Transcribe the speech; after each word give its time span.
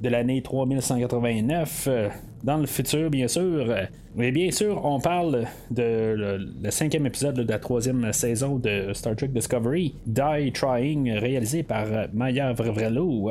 de 0.00 0.08
l'année 0.08 0.42
3189, 0.42 1.88
euh, 1.88 2.08
dans 2.42 2.56
le 2.56 2.66
futur, 2.66 3.10
bien 3.10 3.28
sûr. 3.28 3.74
Mais 4.16 4.32
bien 4.32 4.50
sûr, 4.50 4.84
on 4.84 5.00
parle 5.00 5.44
de 5.70 6.14
le, 6.62 6.70
cinquième 6.70 7.06
épisode 7.06 7.34
de 7.36 7.50
la 7.50 7.58
troisième 7.58 8.12
saison 8.12 8.56
de 8.56 8.92
Star 8.92 9.14
Trek 9.16 9.28
Discovery, 9.28 9.94
Die 10.06 10.52
Trying, 10.52 11.12
réalisé 11.12 11.62
par 11.62 11.86
Maya 12.12 12.52
Vrevelo. 12.52 13.30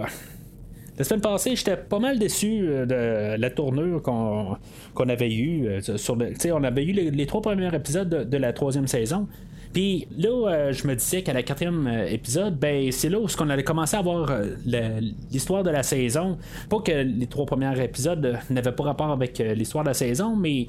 La 0.97 1.03
semaine 1.05 1.21
passée, 1.21 1.55
j'étais 1.55 1.77
pas 1.77 1.99
mal 1.99 2.19
déçu 2.19 2.59
de 2.59 3.35
la 3.37 3.49
tournure 3.49 4.01
qu'on, 4.01 5.09
avait 5.09 5.33
eue. 5.33 5.81
Sur 5.81 6.17
on 6.53 6.63
avait 6.63 6.83
eu 6.83 6.91
les, 6.91 7.25
trois 7.25 7.41
premiers 7.41 7.73
épisodes 7.73 8.29
de 8.29 8.37
la 8.37 8.53
troisième 8.53 8.87
saison. 8.87 9.27
Puis 9.73 10.07
là, 10.17 10.29
euh, 10.29 10.73
je 10.73 10.87
me 10.87 10.95
disais 10.95 11.21
qu'à 11.21 11.33
la 11.33 11.43
quatrième 11.43 11.87
euh, 11.87 12.07
épisode, 12.07 12.57
ben 12.57 12.91
c'est 12.91 13.09
là 13.09 13.19
où 13.19 13.27
on 13.39 13.49
allait 13.49 13.63
commencer 13.63 13.97
à 13.97 14.01
voir 14.01 14.29
euh, 14.31 14.99
l'histoire 15.31 15.63
de 15.63 15.69
la 15.69 15.83
saison. 15.83 16.37
Pas 16.69 16.79
que 16.79 16.91
les 16.91 17.27
trois 17.27 17.45
premiers 17.45 17.81
épisodes 17.83 18.39
n'avaient 18.49 18.71
pas 18.71 18.83
rapport 18.83 19.11
avec 19.11 19.37
l'histoire 19.39 19.83
de 19.83 19.89
la 19.89 19.93
saison, 19.93 20.35
mais 20.35 20.67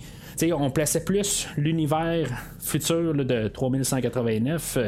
on 0.53 0.71
plaçait 0.71 1.05
plus 1.05 1.49
l'univers 1.57 2.29
futur 2.61 3.15
de 3.15 3.49
3189 3.49 4.79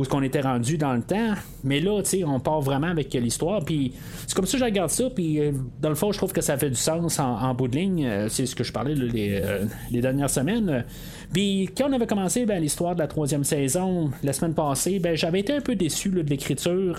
où 0.00 0.02
est-ce 0.02 0.08
qu'on 0.08 0.22
était 0.22 0.40
rendu 0.40 0.78
dans 0.78 0.94
le 0.94 1.02
temps. 1.02 1.34
Mais 1.62 1.78
là, 1.78 2.00
tu 2.02 2.08
sais, 2.08 2.24
on 2.24 2.40
part 2.40 2.62
vraiment 2.62 2.86
avec 2.86 3.12
l'histoire. 3.12 3.62
Puis 3.62 3.92
c'est 4.26 4.34
comme 4.34 4.46
ça 4.46 4.52
que 4.52 4.58
je 4.58 4.64
regarde 4.64 4.88
ça. 4.88 5.10
Puis 5.10 5.38
dans 5.82 5.90
le 5.90 5.94
fond, 5.94 6.10
je 6.10 6.16
trouve 6.16 6.32
que 6.32 6.40
ça 6.40 6.56
fait 6.56 6.70
du 6.70 6.76
sens 6.76 7.18
en, 7.18 7.52
bout 7.54 7.68
de 7.68 7.76
ligne. 7.76 8.10
C'est 8.30 8.46
ce 8.46 8.56
que 8.56 8.64
je 8.64 8.72
parlais 8.72 8.94
les, 8.94 9.42
les, 9.90 10.00
dernières 10.00 10.30
semaines. 10.30 10.86
Puis 11.34 11.68
quand 11.76 11.90
on 11.90 11.92
avait 11.92 12.06
commencé 12.06 12.46
ben, 12.46 12.62
l'histoire 12.62 12.94
de 12.94 13.00
la 13.00 13.08
troisième 13.08 13.44
saison 13.44 14.10
la 14.22 14.32
semaine 14.32 14.54
passée, 14.54 15.00
ben, 15.00 15.14
j'avais 15.14 15.40
été 15.40 15.52
un 15.52 15.60
peu 15.60 15.76
déçu 15.76 16.08
de 16.08 16.22
l'écriture. 16.22 16.96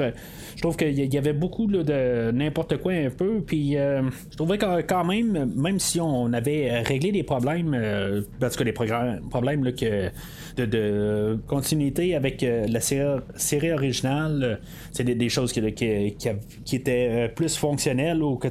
Je 0.56 0.62
trouve 0.62 0.78
qu'il 0.78 1.14
y 1.14 1.18
avait 1.18 1.34
beaucoup 1.34 1.66
de 1.66 2.32
n'importe 2.32 2.78
quoi 2.78 2.94
un 2.94 3.10
peu. 3.10 3.42
Puis 3.42 3.78
euh, 3.78 4.04
je 4.30 4.38
trouvais 4.38 4.60
que 4.60 4.82
quand 4.82 5.06
même, 5.06 5.52
même 5.56 5.80
si 5.80 6.00
on 6.00 6.32
avait 6.34 6.82
réglé 6.82 7.12
des 7.12 7.24
problèmes, 7.24 7.74
euh, 7.74 8.22
parce 8.40 8.56
que 8.56 8.64
des 8.64 8.74
problèmes 8.74 9.64
là, 9.64 9.72
que 9.72 10.12
de, 10.58 10.66
de, 10.66 11.40
continuité 11.48 12.16
avec 12.16 12.44
euh, 12.44 12.68
la 12.68 12.80
série, 12.82 13.72
originale, 13.72 14.60
c'est 14.92 15.04
des, 15.04 15.30
choses 15.30 15.54
qui, 15.54 16.76
étaient 16.76 17.32
plus 17.36 17.56
fonctionnelles 17.56 18.22
ou 18.24 18.36
que 18.36 18.48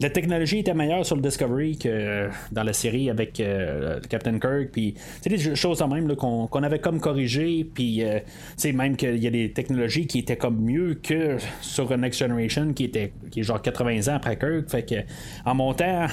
la 0.00 0.10
technologie 0.10 0.58
était 0.58 0.74
meilleure 0.74 1.06
sur 1.06 1.16
le 1.16 1.22
Discovery 1.22 1.78
que 1.78 2.28
dans 2.52 2.62
la 2.62 2.72
série 2.72 3.10
avec 3.10 3.40
euh, 3.40 4.00
Captain 4.08 4.38
Kirk. 4.38 4.70
Puis, 4.72 4.94
c'est 5.20 5.30
des 5.30 5.54
choses 5.54 5.82
en 5.82 5.88
même 5.88 6.14
qu'on, 6.16 6.62
avait 6.62 6.78
comme 6.78 7.00
corrigé. 7.00 7.64
Puis, 7.64 8.02
euh, 8.02 8.20
même 8.72 8.96
qu'il 8.96 9.22
y 9.22 9.26
a 9.26 9.30
des 9.30 9.52
technologies 9.52 10.06
qui 10.06 10.20
étaient 10.20 10.36
comme 10.36 10.60
mieux 10.60 10.94
que 10.94 11.36
sur 11.60 11.96
Next 11.96 12.20
Generation, 12.20 12.72
qui 12.72 12.84
était 12.84 13.12
qui 13.30 13.40
est 13.40 13.42
genre 13.42 13.60
80 13.60 14.12
ans 14.12 14.16
après 14.16 14.36
Kirk. 14.36 14.68
Fait 14.68 14.84
que, 14.84 14.96
en 15.44 15.54
montant 15.54 16.06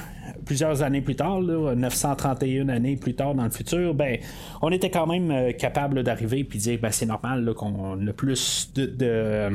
plusieurs 0.45 0.81
années 0.81 1.01
plus 1.01 1.15
tard, 1.15 1.41
931 1.41 2.69
années 2.69 2.95
plus 2.95 3.13
tard 3.13 3.35
dans 3.35 3.43
le 3.43 3.49
futur, 3.49 3.93
ben, 3.93 4.17
on 4.61 4.71
était 4.71 4.89
quand 4.89 5.07
même 5.07 5.10
euh, 5.13 5.51
capable 5.51 6.03
d'arriver 6.03 6.43
puis 6.43 6.59
dire 6.59 6.79
ben, 6.81 6.91
c'est 6.91 7.05
normal 7.05 7.53
qu'on 7.55 8.07
a 8.07 8.13
plus 8.13 8.71
de, 8.75 9.51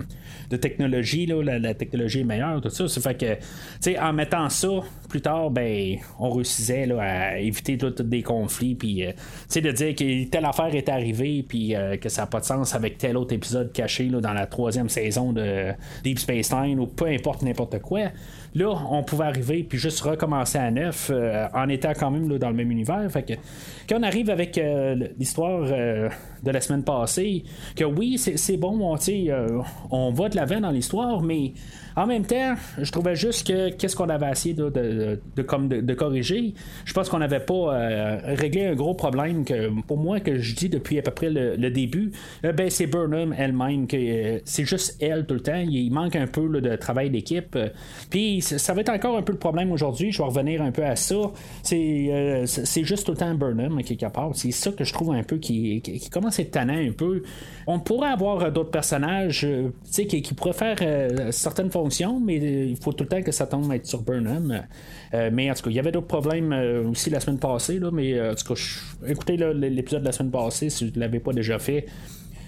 technologie, 0.61 1.27
là, 1.27 1.59
la, 1.59 1.75
technologie 1.75 2.21
est 2.21 2.25
meilleure, 2.25 2.61
tout 2.61 2.71
ça. 2.71 2.87
Fait 3.01 3.15
que, 3.15 4.01
en 4.01 4.13
mettant 4.13 4.49
ça 4.49 4.69
plus 5.09 5.21
tard, 5.21 5.51
ben, 5.51 5.97
on 6.19 6.31
réussissait 6.31 6.91
à 6.93 7.39
éviter 7.39 7.79
tous 7.79 8.03
des 8.03 8.23
conflits, 8.23 8.75
puis 8.75 9.05
euh, 9.05 9.13
de 9.55 9.71
dire 9.71 9.95
que 9.95 10.25
telle 10.25 10.45
affaire 10.45 10.75
est 10.75 10.89
arrivée, 10.89 11.45
puis 11.47 11.75
euh, 11.75 11.97
que 11.97 12.09
ça 12.09 12.23
n'a 12.23 12.27
pas 12.27 12.41
de 12.41 12.45
sens 12.45 12.75
avec 12.75 12.99
tel 12.99 13.17
autre 13.17 13.35
épisode 13.35 13.73
caché 13.73 14.07
dans 14.09 14.33
la 14.33 14.47
troisième 14.47 14.89
saison 14.89 15.33
de 15.33 15.73
Deep 16.05 16.19
Space 16.19 16.53
Nine 16.53 16.79
ou 16.81 16.87
peu 16.87 17.07
importe 17.07 17.43
n'importe 17.43 17.81
quoi. 17.81 18.11
Là, 18.57 18.75
on 18.91 19.03
pouvait 19.03 19.27
arriver 19.27 19.63
puis 19.65 19.79
juste 19.79 20.01
recommencer 20.01 20.57
à 20.57 20.71
neuf 20.71 21.11
euh, 21.11 21.47
en 21.53 21.69
étant 21.69 21.93
quand 21.93 22.11
même 22.11 22.27
dans 22.39 22.49
le 22.49 22.57
même 22.57 22.71
univers. 22.71 23.07
Fait 23.11 23.23
que 23.23 23.35
quand 23.87 23.99
on 24.01 24.03
arrive 24.03 24.31
avec 24.31 24.59
l'histoire 25.19 25.69
de 26.43 26.51
la 26.51 26.61
semaine 26.61 26.85
passée, 26.85 27.45
que 27.75 27.85
oui, 27.85 28.19
c'est 28.19 28.57
bon, 28.57 28.79
on, 28.81 28.97
on 29.91 30.11
va 30.11 30.29
de 30.29 30.37
l'avant 30.37 30.61
dans 30.61 30.71
l'histoire, 30.71 31.23
mais 31.23 31.53
en 31.97 32.07
même 32.07 32.27
temps, 32.27 32.55
je 32.79 32.93
trouvais 32.93 33.17
juste 33.17 33.47
que 33.47 33.71
qu'est-ce 33.71 33.97
qu'on 33.97 34.11
avait 34.11 34.31
essayé 34.31 34.55
de, 34.55 34.69
de, 34.69 35.43
comme 35.43 35.69
de, 35.69 35.95
corriger. 35.95 36.53
Je 36.85 36.93
pense 36.93 37.09
qu'on 37.09 37.19
n'avait 37.19 37.41
pas 37.41 37.55
euh, 37.55 38.19
réglé 38.35 38.67
un 38.67 38.75
gros 38.75 38.93
problème 38.93 39.47
que 39.47 39.71
pour 39.81 39.97
moi 39.97 40.21
que 40.21 40.37
je 40.37 40.55
dis 40.55 40.69
depuis 40.69 40.99
à 40.99 41.03
peu 41.03 41.11
près 41.11 41.31
le, 41.31 41.71
début. 41.71 42.13
Euh, 42.45 42.53
ben 42.53 42.69
c'est 42.69 42.87
Burnham 42.87 43.35
elle-même 43.37 43.87
que 43.87 43.97
euh, 43.97 44.39
c'est 44.45 44.67
juste 44.67 44.99
elle 45.01 45.25
tout 45.25 45.35
le 45.35 45.41
temps. 45.41 45.65
Il 45.67 45.91
manque 45.91 46.17
un 46.17 46.27
peu 46.27 46.61
de 46.61 46.77
travail 46.77 47.09
d'équipe. 47.09 47.59
Puis 48.11 48.43
ça 48.43 48.75
va 48.75 48.83
être 48.83 48.91
encore 48.91 49.17
un 49.17 49.23
peu 49.23 49.33
le 49.33 49.39
problème 49.39 49.73
aujourd'hui. 49.73 50.13
Je 50.13 50.19
vais 50.19 50.29
revenir 50.29 50.61
un 50.61 50.73
peu 50.73 50.85
à 50.85 50.97
ça. 50.97 51.17
C'est 51.63 52.85
juste 52.85 53.07
tout 53.07 53.13
le 53.13 53.19
temps 53.19 53.35
Burnham 53.35 53.83
quelque 53.83 54.07
part. 54.07 54.33
C'est 54.35 54.51
ça 54.51 54.71
que 54.71 54.85
je 54.85 54.93
trouve 54.93 55.13
un 55.13 55.23
peu 55.23 55.39
qui, 55.39 55.81
qui, 55.81 56.11
commence 56.11 56.26
être 56.31 56.51
tannant 56.51 56.79
un 56.79 56.93
peu. 56.93 57.23
On 57.67 57.81
pourrait 57.81 58.11
avoir 58.11 58.53
d'autres 58.53 58.71
personnages 58.71 59.47
qui, 59.91 60.07
qui 60.23 60.35
pourraient 60.35 60.53
faire 60.53 61.33
certaines 61.33 61.71
fonctions 61.71 61.87
mais 62.21 62.39
euh, 62.41 62.67
il 62.67 62.77
faut 62.77 62.93
tout 62.93 63.05
le 63.05 63.09
temps 63.09 63.23
que 63.23 63.33
ça 63.33 63.47
tombe 63.47 63.73
être 63.73 63.87
sur 63.87 64.03
Burnham. 64.03 64.63
Euh, 65.15 65.31
mais 65.33 65.51
en 65.51 65.55
tout 65.55 65.65
cas, 65.65 65.71
il 65.71 65.77
y 65.77 65.79
avait 65.79 65.93
d'autres 65.93 66.07
problèmes 66.07 66.53
euh, 66.53 66.89
aussi 66.89 67.11
la 67.11 67.21
semaine 67.21 67.39
passée, 67.39 67.81
mais 67.93 68.21
en 68.21 68.35
tout 68.35 68.55
cas, 68.55 68.61
écoutez 69.07 69.37
l'épisode 69.37 70.01
de 70.01 70.07
la 70.07 70.13
semaine 70.13 70.33
passée 70.33 70.71
si 70.71 70.87
vous 70.87 70.93
ne 70.95 71.01
l'avez 71.01 71.21
pas 71.21 71.33
déjà 71.33 71.59
fait. 71.59 71.87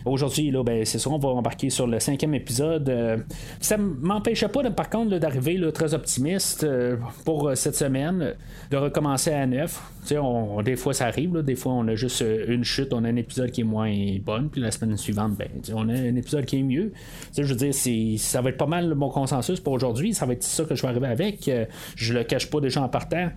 Aujourd'hui, 0.08 0.50
là, 0.50 0.62
ben, 0.62 0.84
c'est 0.86 0.98
sûr, 0.98 1.12
on 1.12 1.18
va 1.18 1.28
embarquer 1.28 1.68
sur 1.68 1.86
le 1.86 2.00
cinquième 2.00 2.34
épisode. 2.34 2.88
Euh, 2.88 3.18
ça 3.60 3.76
m'empêchait 3.76 4.48
pas, 4.48 4.68
par 4.70 4.88
contre, 4.88 5.18
d'arriver 5.18 5.60
très 5.72 5.92
optimiste 5.92 6.64
euh, 6.64 6.96
pour 7.26 7.48
euh, 7.48 7.54
cette 7.54 7.76
semaine, 7.76 8.34
de 8.70 8.76
recommencer 8.76 9.32
à 9.32 9.46
neuf. 9.46 9.82
On, 10.12 10.62
des 10.62 10.76
fois, 10.76 10.94
ça 10.94 11.06
arrive. 11.06 11.42
des 11.42 11.56
fois, 11.56 11.72
on 11.72 11.86
a 11.88 11.94
juste 11.94 12.24
une 12.48 12.64
chute, 12.64 12.94
on 12.94 13.04
a 13.04 13.08
un 13.08 13.16
épisode 13.16 13.50
qui 13.50 13.60
est 13.60 13.64
moins 13.64 13.92
bon, 14.24 14.48
puis 14.48 14.62
la 14.62 14.70
semaine 14.70 14.96
suivante, 14.96 15.36
ben, 15.36 15.48
on 15.74 15.88
a 15.90 15.92
un 15.92 16.16
épisode 16.16 16.46
qui 16.46 16.60
est 16.60 16.62
mieux. 16.62 16.92
je 17.36 17.42
veux 17.42 17.54
dire, 17.54 17.74
ça 18.18 18.40
va 18.40 18.48
être 18.48 18.56
pas 18.56 18.66
mal 18.66 18.94
mon 18.94 19.10
consensus 19.10 19.60
pour 19.60 19.74
aujourd'hui. 19.74 20.14
Ça 20.14 20.24
va 20.24 20.32
être 20.32 20.42
ça 20.42 20.64
que 20.64 20.74
je 20.74 20.82
vais 20.82 20.88
arriver 20.88 21.08
avec. 21.08 21.50
je 21.96 22.14
le 22.14 22.24
cache 22.24 22.48
pas 22.48 22.60
déjà 22.60 22.82
en 22.82 22.88
partant. 22.88 23.28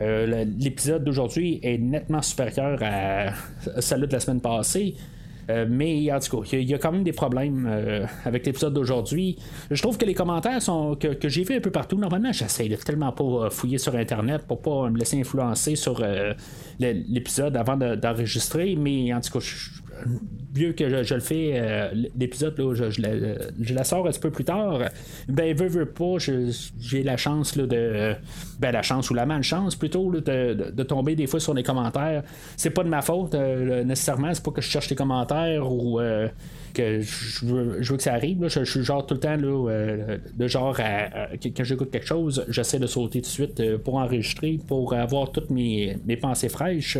l'épisode 0.00 1.04
d'aujourd'hui 1.04 1.60
est 1.62 1.78
nettement 1.78 2.22
supérieur 2.22 2.80
à 2.82 3.80
celui 3.80 4.08
de 4.08 4.12
la 4.12 4.20
semaine 4.20 4.40
passée. 4.40 4.96
Euh, 5.48 5.66
mais 5.68 6.12
en 6.12 6.18
tout 6.18 6.40
cas, 6.42 6.56
il 6.56 6.68
y, 6.68 6.74
a 6.74 6.78
quand 6.78 6.92
même 6.92 7.04
des 7.04 7.12
problèmes 7.12 7.68
euh, 7.70 8.06
avec 8.24 8.46
l'épisode 8.46 8.74
d'aujourd'hui. 8.74 9.36
Je 9.70 9.80
trouve 9.80 9.96
que 9.96 10.04
les 10.04 10.14
commentaires 10.14 10.60
sont 10.60 10.96
que, 10.96 11.28
j'ai 11.28 11.44
vu 11.44 11.56
un 11.56 11.60
peu 11.60 11.70
partout. 11.70 11.96
Normalement, 11.96 12.32
j'essaie 12.32 12.68
tellement 12.84 13.12
pas 13.12 13.24
euh, 13.24 13.50
fouiller 13.50 13.78
sur 13.78 13.94
Internet 13.94 14.42
pour 14.46 14.60
pas 14.60 14.90
me 14.90 14.98
laisser 14.98 15.20
influencer 15.20 15.76
sur 15.76 16.02
l'épisode 16.78 17.56
avant 17.56 17.76
d'enregistrer. 17.76 18.76
mais 18.76 19.12
en 19.12 19.20
tout 19.20 19.38
cas, 19.38 19.44
mieux 20.54 20.72
que 20.72 21.02
je, 21.04 21.14
le 21.14 21.20
fais, 21.20 21.52
euh, 21.54 21.88
l'épisode, 22.16 22.58
là, 22.58 22.74
je, 22.74 22.90
je, 22.90 23.74
la, 23.74 23.84
sors 23.84 24.06
un 24.06 24.10
petit 24.10 24.20
peu 24.20 24.30
plus 24.30 24.44
tard. 24.44 24.80
Ben, 25.28 25.56
veux, 25.56 25.68
veux 25.68 25.86
pas, 25.86 26.16
j'ai 26.18 27.02
la 27.02 27.16
chance 27.16 27.56
là, 27.56 27.66
de. 27.66 28.14
Ben, 28.58 28.72
la 28.72 28.82
chance 28.82 29.10
ou 29.10 29.14
la 29.14 29.26
malchance 29.26 29.76
plutôt 29.76 30.10
de, 30.10 30.82
tomber 30.82 31.14
des 31.14 31.26
fois 31.26 31.40
sur 31.40 31.54
les 31.54 31.62
commentaires. 31.62 32.22
C'est 32.56 32.70
pas 32.70 32.84
de 32.84 32.88
ma 32.88 33.02
faute 33.02 33.34
euh, 33.34 33.84
nécessairement, 33.84 34.32
c'est 34.32 34.44
pas 34.44 34.52
que 34.52 34.60
je 34.60 34.68
cherche 34.68 34.90
les 34.90 34.96
commentaires 34.96 35.70
ou. 35.70 36.00
Euh, 36.00 36.28
que 36.76 37.00
je 37.00 37.44
veux, 37.44 37.96
que 37.96 38.02
ça 38.02 38.14
arrive. 38.14 38.46
Je, 38.48 38.64
suis 38.64 38.84
genre 38.84 39.06
tout 39.06 39.14
le 39.14 39.20
temps 39.20 39.36
là, 39.36 40.16
de 40.34 40.48
genre 40.48 40.76
quand 40.76 41.64
j'écoute 41.64 41.90
quelque 41.90 42.06
chose, 42.06 42.44
j'essaie 42.48 42.78
de 42.78 42.86
sauter 42.86 43.20
tout 43.20 43.26
de 43.26 43.32
suite 43.32 43.76
pour 43.78 43.96
enregistrer, 43.96 44.58
pour 44.66 44.94
avoir 44.94 45.32
toutes 45.32 45.50
mes, 45.50 45.96
mes 46.06 46.16
pensées 46.16 46.48
fraîches. 46.48 46.98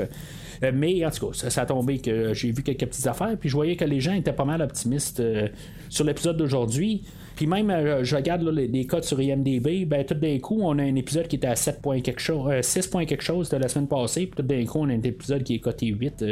Euh, 0.63 0.73
mais 0.75 1.05
en 1.05 1.11
tout 1.11 1.29
cas, 1.29 1.51
ça, 1.51 1.63
a 1.63 1.67
tombé 1.67 1.99
que 1.99 2.35
j'ai 2.35 2.51
vu 2.51 2.63
quelques 2.63 2.87
petites 2.87 3.07
affaires, 3.07 3.37
puis 3.39 3.49
je 3.49 3.55
voyais 3.55 3.77
que 3.77 3.85
les 3.85 4.01
gens 4.01 4.15
étaient 4.15 4.33
pas 4.33 4.45
mal 4.45 4.63
optimistes 4.63 5.21
euh, 5.21 5.49
sur 5.89 6.05
l'épisode 6.05 6.37
d'aujourd'hui. 6.37 7.03
Puis 7.37 7.47
même, 7.47 7.71
euh, 7.71 8.03
je 8.03 8.17
regarde 8.17 8.43
les, 8.49 8.87
codes 8.87 9.05
sur 9.05 9.21
IMDB, 9.21 9.85
ben 9.85 10.05
tout 10.05 10.15
d'un 10.15 10.39
coup, 10.39 10.59
on 10.63 10.79
a 10.79 10.83
un 10.83 10.95
épisode 10.95 11.29
qui 11.29 11.37
était 11.37 11.47
à 11.47 11.55
7 11.55 11.83
points 11.83 12.01
quelque 12.01 12.21
chose, 12.21 12.51
6 12.63 12.87
points 12.87 13.05
quelque 13.05 13.23
chose 13.23 13.51
de 13.51 13.59
la 13.59 13.69
semaine 13.69 13.87
passée, 13.87 14.27
puis 14.27 14.37
tout 14.37 14.43
d'un 14.43 14.65
coup, 14.65 14.79
on 14.81 14.89
a 14.89 14.95
un 14.95 15.03
épisode 15.03 15.43
qui 15.43 15.57
est 15.57 15.59
coté 15.59 15.89
8 15.89 16.25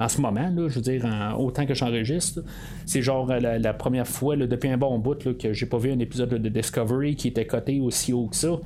en 0.00 0.08
ce 0.08 0.20
moment, 0.20 0.50
là, 0.50 0.68
je 0.68 0.74
veux 0.74 0.80
dire, 0.80 1.06
autant 1.38 1.64
que 1.64 1.74
j'enregistre. 1.74 2.42
C'est 2.86 3.02
genre 3.02 3.26
la, 3.28 3.72
première 3.72 4.06
fois 4.06 4.36
depuis 4.36 4.68
un 4.68 4.76
bon 4.76 4.98
bout 4.98 5.36
que 5.38 5.52
j'ai 5.52 5.66
pas 5.66 5.78
vu 5.78 5.92
un 5.92 5.98
épisode 6.00 6.30
de 6.30 6.48
Discovery 6.48 7.14
qui 7.14 7.28
était 7.28 7.46
coté 7.46 7.80
aussi 7.80 8.12
haut 8.12 8.26
que 8.26 8.36
ça. 8.36 8.58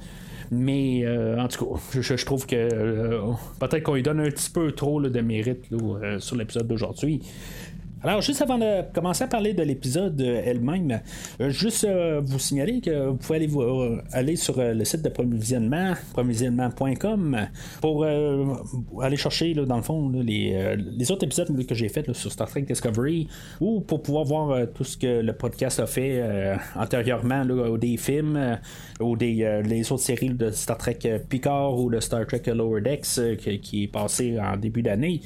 Mais 0.51 1.05
en 1.39 1.47
tout 1.49 1.67
cas, 1.67 2.01
je, 2.01 2.25
trouve 2.25 2.47
que 2.47 2.69
peut-être 3.61 3.83
qu'on 3.83 3.95
lui 3.95 4.03
donne 4.03 4.21
un 4.21 4.31
petit 4.31 4.51
peu 4.51 4.73
trop 4.73 5.03
de 5.03 5.21
mérite 5.21 5.69
sur 6.21 6.37
l'épisode 6.37 6.69
d'aujourd'hui. 6.69 7.21
Alors, 8.03 8.21
juste 8.21 8.43
avant 8.43 8.59
de 8.59 8.83
commencer 8.93 9.25
à 9.25 9.27
parler 9.27 9.55
de 9.55 9.63
l'épisode 9.63 10.21
elle-même, 10.21 11.01
euh, 11.41 11.49
juste 11.49 11.85
euh, 11.85 12.21
vous 12.23 12.39
signaler 12.39 12.83
que 12.83 13.09
vous 13.09 13.17
pouvez 13.17 13.37
aller, 13.37 13.51
euh, 13.57 14.03
aller 14.13 14.37
sur 14.37 14.57
le 14.59 14.85
site 14.85 15.01
de 15.03 15.09
Provisionnement, 15.09 15.95
provisionnement.com, 16.13 17.49
pour 17.81 18.05
aller 18.05 19.17
chercher, 19.17 19.55
dans 19.55 19.77
le 19.77 19.83
fond, 19.83 20.11
les, 20.11 21.11
autres 21.11 21.25
épisodes 21.25 21.67
que 21.67 21.75
j'ai 21.75 21.89
faits 21.89 22.13
sur 22.13 22.31
Star 22.31 22.49
Trek 22.49 22.63
Discovery, 22.63 23.29
ou 23.61 23.81
pour 23.81 24.03
pouvoir 24.03 24.25
voir 24.25 24.67
tout 24.75 24.85
ce 24.85 24.99
que 24.99 25.23
le 25.23 25.33
podcast 25.33 25.81
a 25.81 25.87
fait 25.87 26.23
antérieurement, 26.75 27.43
ou 27.45 27.79
des 27.79 27.97
films, 27.97 28.59
ou 29.01 29.17
des 29.17 29.63
les 29.65 29.91
autres 29.91 30.03
séries 30.03 30.31
de 30.31 30.51
Star 30.51 30.77
Trek 30.77 30.99
Picard 31.29 31.79
ou 31.79 31.91
de 31.91 32.01
Star 32.01 32.27
Trek 32.27 32.43
Lower 32.55 32.83
Decks 32.83 33.39
qui 33.63 33.85
est 33.85 33.89
passé 33.89 34.39
en 34.39 34.57
début 34.57 34.83
d'année. 34.83 35.23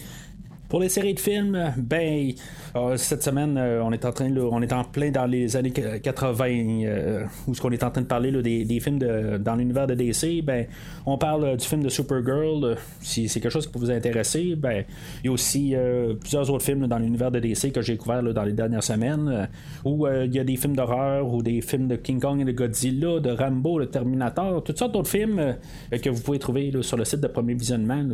Pour 0.70 0.78
les 0.78 0.88
séries 0.88 1.14
de 1.14 1.20
films, 1.20 1.74
ben 1.76 2.32
euh, 2.76 2.96
cette 2.96 3.24
semaine, 3.24 3.58
euh, 3.58 3.82
on 3.82 3.90
est 3.90 4.04
en 4.04 4.12
train, 4.12 4.32
on 4.36 4.62
est 4.62 4.72
en 4.72 4.84
plein 4.84 5.10
dans 5.10 5.26
les 5.26 5.56
années 5.56 5.72
80 5.72 6.44
euh, 6.84 7.24
où 7.48 7.54
ce 7.56 7.60
qu'on 7.60 7.72
est 7.72 7.82
en 7.82 7.90
train 7.90 8.02
de 8.02 8.06
parler 8.06 8.30
des, 8.30 8.78
films 8.78 9.00
dans 9.40 9.56
l'univers 9.56 9.88
de 9.88 9.94
DC. 9.94 10.44
Ben, 10.44 10.66
on 11.06 11.18
parle 11.18 11.56
du 11.56 11.66
film 11.66 11.82
de 11.82 11.88
Supergirl. 11.88 12.76
si 13.00 13.28
c'est 13.28 13.40
quelque 13.40 13.50
chose 13.50 13.66
qui 13.66 13.72
peut 13.72 13.80
vous 13.80 13.90
intéresser, 13.90 14.54
ben 14.54 14.84
il 15.24 15.26
y 15.26 15.28
a 15.28 15.32
aussi 15.32 15.74
plusieurs 16.20 16.48
autres 16.48 16.64
films 16.64 16.86
dans 16.86 16.98
l'univers 16.98 17.32
de 17.32 17.40
DC 17.40 17.72
que 17.72 17.82
j'ai 17.82 17.94
découvert 17.94 18.22
dans 18.22 18.44
les 18.44 18.52
dernières 18.52 18.84
semaines. 18.84 19.48
où 19.84 20.06
il 20.06 20.32
y 20.32 20.38
a 20.38 20.44
des 20.44 20.54
films 20.54 20.76
d'horreur 20.76 21.26
ou 21.34 21.42
des 21.42 21.62
films 21.62 21.88
de 21.88 21.96
King 21.96 22.20
Kong 22.20 22.40
et 22.40 22.44
de 22.44 22.52
Godzilla, 22.52 23.18
de 23.18 23.30
Rambo, 23.30 23.80
de 23.80 23.86
Terminator, 23.86 24.62
toutes 24.62 24.78
sortes 24.78 24.92
d'autres 24.92 25.10
films 25.10 25.56
que 25.90 26.10
vous 26.10 26.22
pouvez 26.22 26.38
trouver 26.38 26.72
sur 26.82 26.96
le 26.96 27.04
site 27.04 27.20
de 27.20 27.26
Premier 27.26 27.54
Visionnement. 27.54 28.04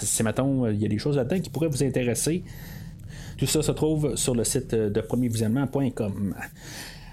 c'est 0.00 0.24
mettons, 0.24 0.66
il 0.66 0.80
y 0.80 0.86
a 0.86 0.88
des 0.88 0.98
choses 0.98 1.16
là-dedans 1.18 1.40
qui 1.40 1.50
vous 1.66 1.82
intéresser. 1.82 2.44
Tout 3.36 3.46
ça 3.46 3.62
se 3.62 3.72
trouve 3.72 4.16
sur 4.16 4.34
le 4.34 4.44
site 4.44 4.74
de 4.74 5.00
premiervisionnement.com. 5.00 6.34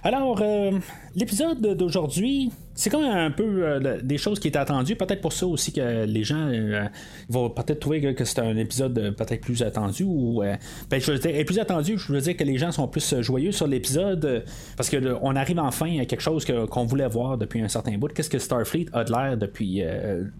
Alors, 0.03 0.39
euh, 0.42 0.71
l'épisode 1.15 1.62
d'aujourd'hui, 1.75 2.51
c'est 2.73 2.89
quand 2.89 3.01
même 3.01 3.17
un 3.17 3.31
peu 3.31 3.63
euh, 3.63 4.01
des 4.01 4.17
choses 4.17 4.39
qui 4.39 4.50
étaient 4.50 4.59
attendues. 4.59 4.95
Peut-être 4.95 5.21
pour 5.21 5.33
ça 5.33 5.47
aussi 5.47 5.71
que 5.71 6.06
les 6.06 6.23
gens 6.23 6.50
euh, 6.50 6.85
vont 7.29 7.50
peut-être 7.50 7.79
trouver 7.79 8.13
que, 8.13 8.25
c'est 8.25 8.39
un 8.39 8.57
épisode 8.57 9.15
peut-être 9.17 9.41
plus 9.41 9.63
attendu. 9.63 10.03
Ou, 10.03 10.41
ben, 10.89 11.00
je 11.00 11.12
veux 11.12 11.19
dire, 11.19 11.45
plus 11.45 11.59
attendu, 11.59 11.97
je 11.97 12.12
veux 12.12 12.21
dire 12.21 12.35
que 12.35 12.44
les 12.44 12.57
gens 12.57 12.71
sont 12.71 12.88
plus 12.88 13.21
joyeux 13.21 13.51
sur 13.51 13.67
l'épisode 13.67 14.44
parce 14.75 14.89
qu'on 14.89 15.35
arrive 15.35 15.59
enfin 15.59 16.00
à 16.00 16.06
quelque 16.06 16.21
chose 16.21 16.45
qu'on 16.45 16.85
voulait 16.85 17.07
voir 17.07 17.38
depuis 17.38 17.62
un 17.62 17.69
certain 17.69 17.97
bout. 17.97 18.09
Qu'est-ce 18.13 18.29
que 18.29 18.39
Starfleet 18.39 18.88
a 18.94 19.03
de 19.03 19.12
l'air 19.12 19.38
depuis 19.38 19.81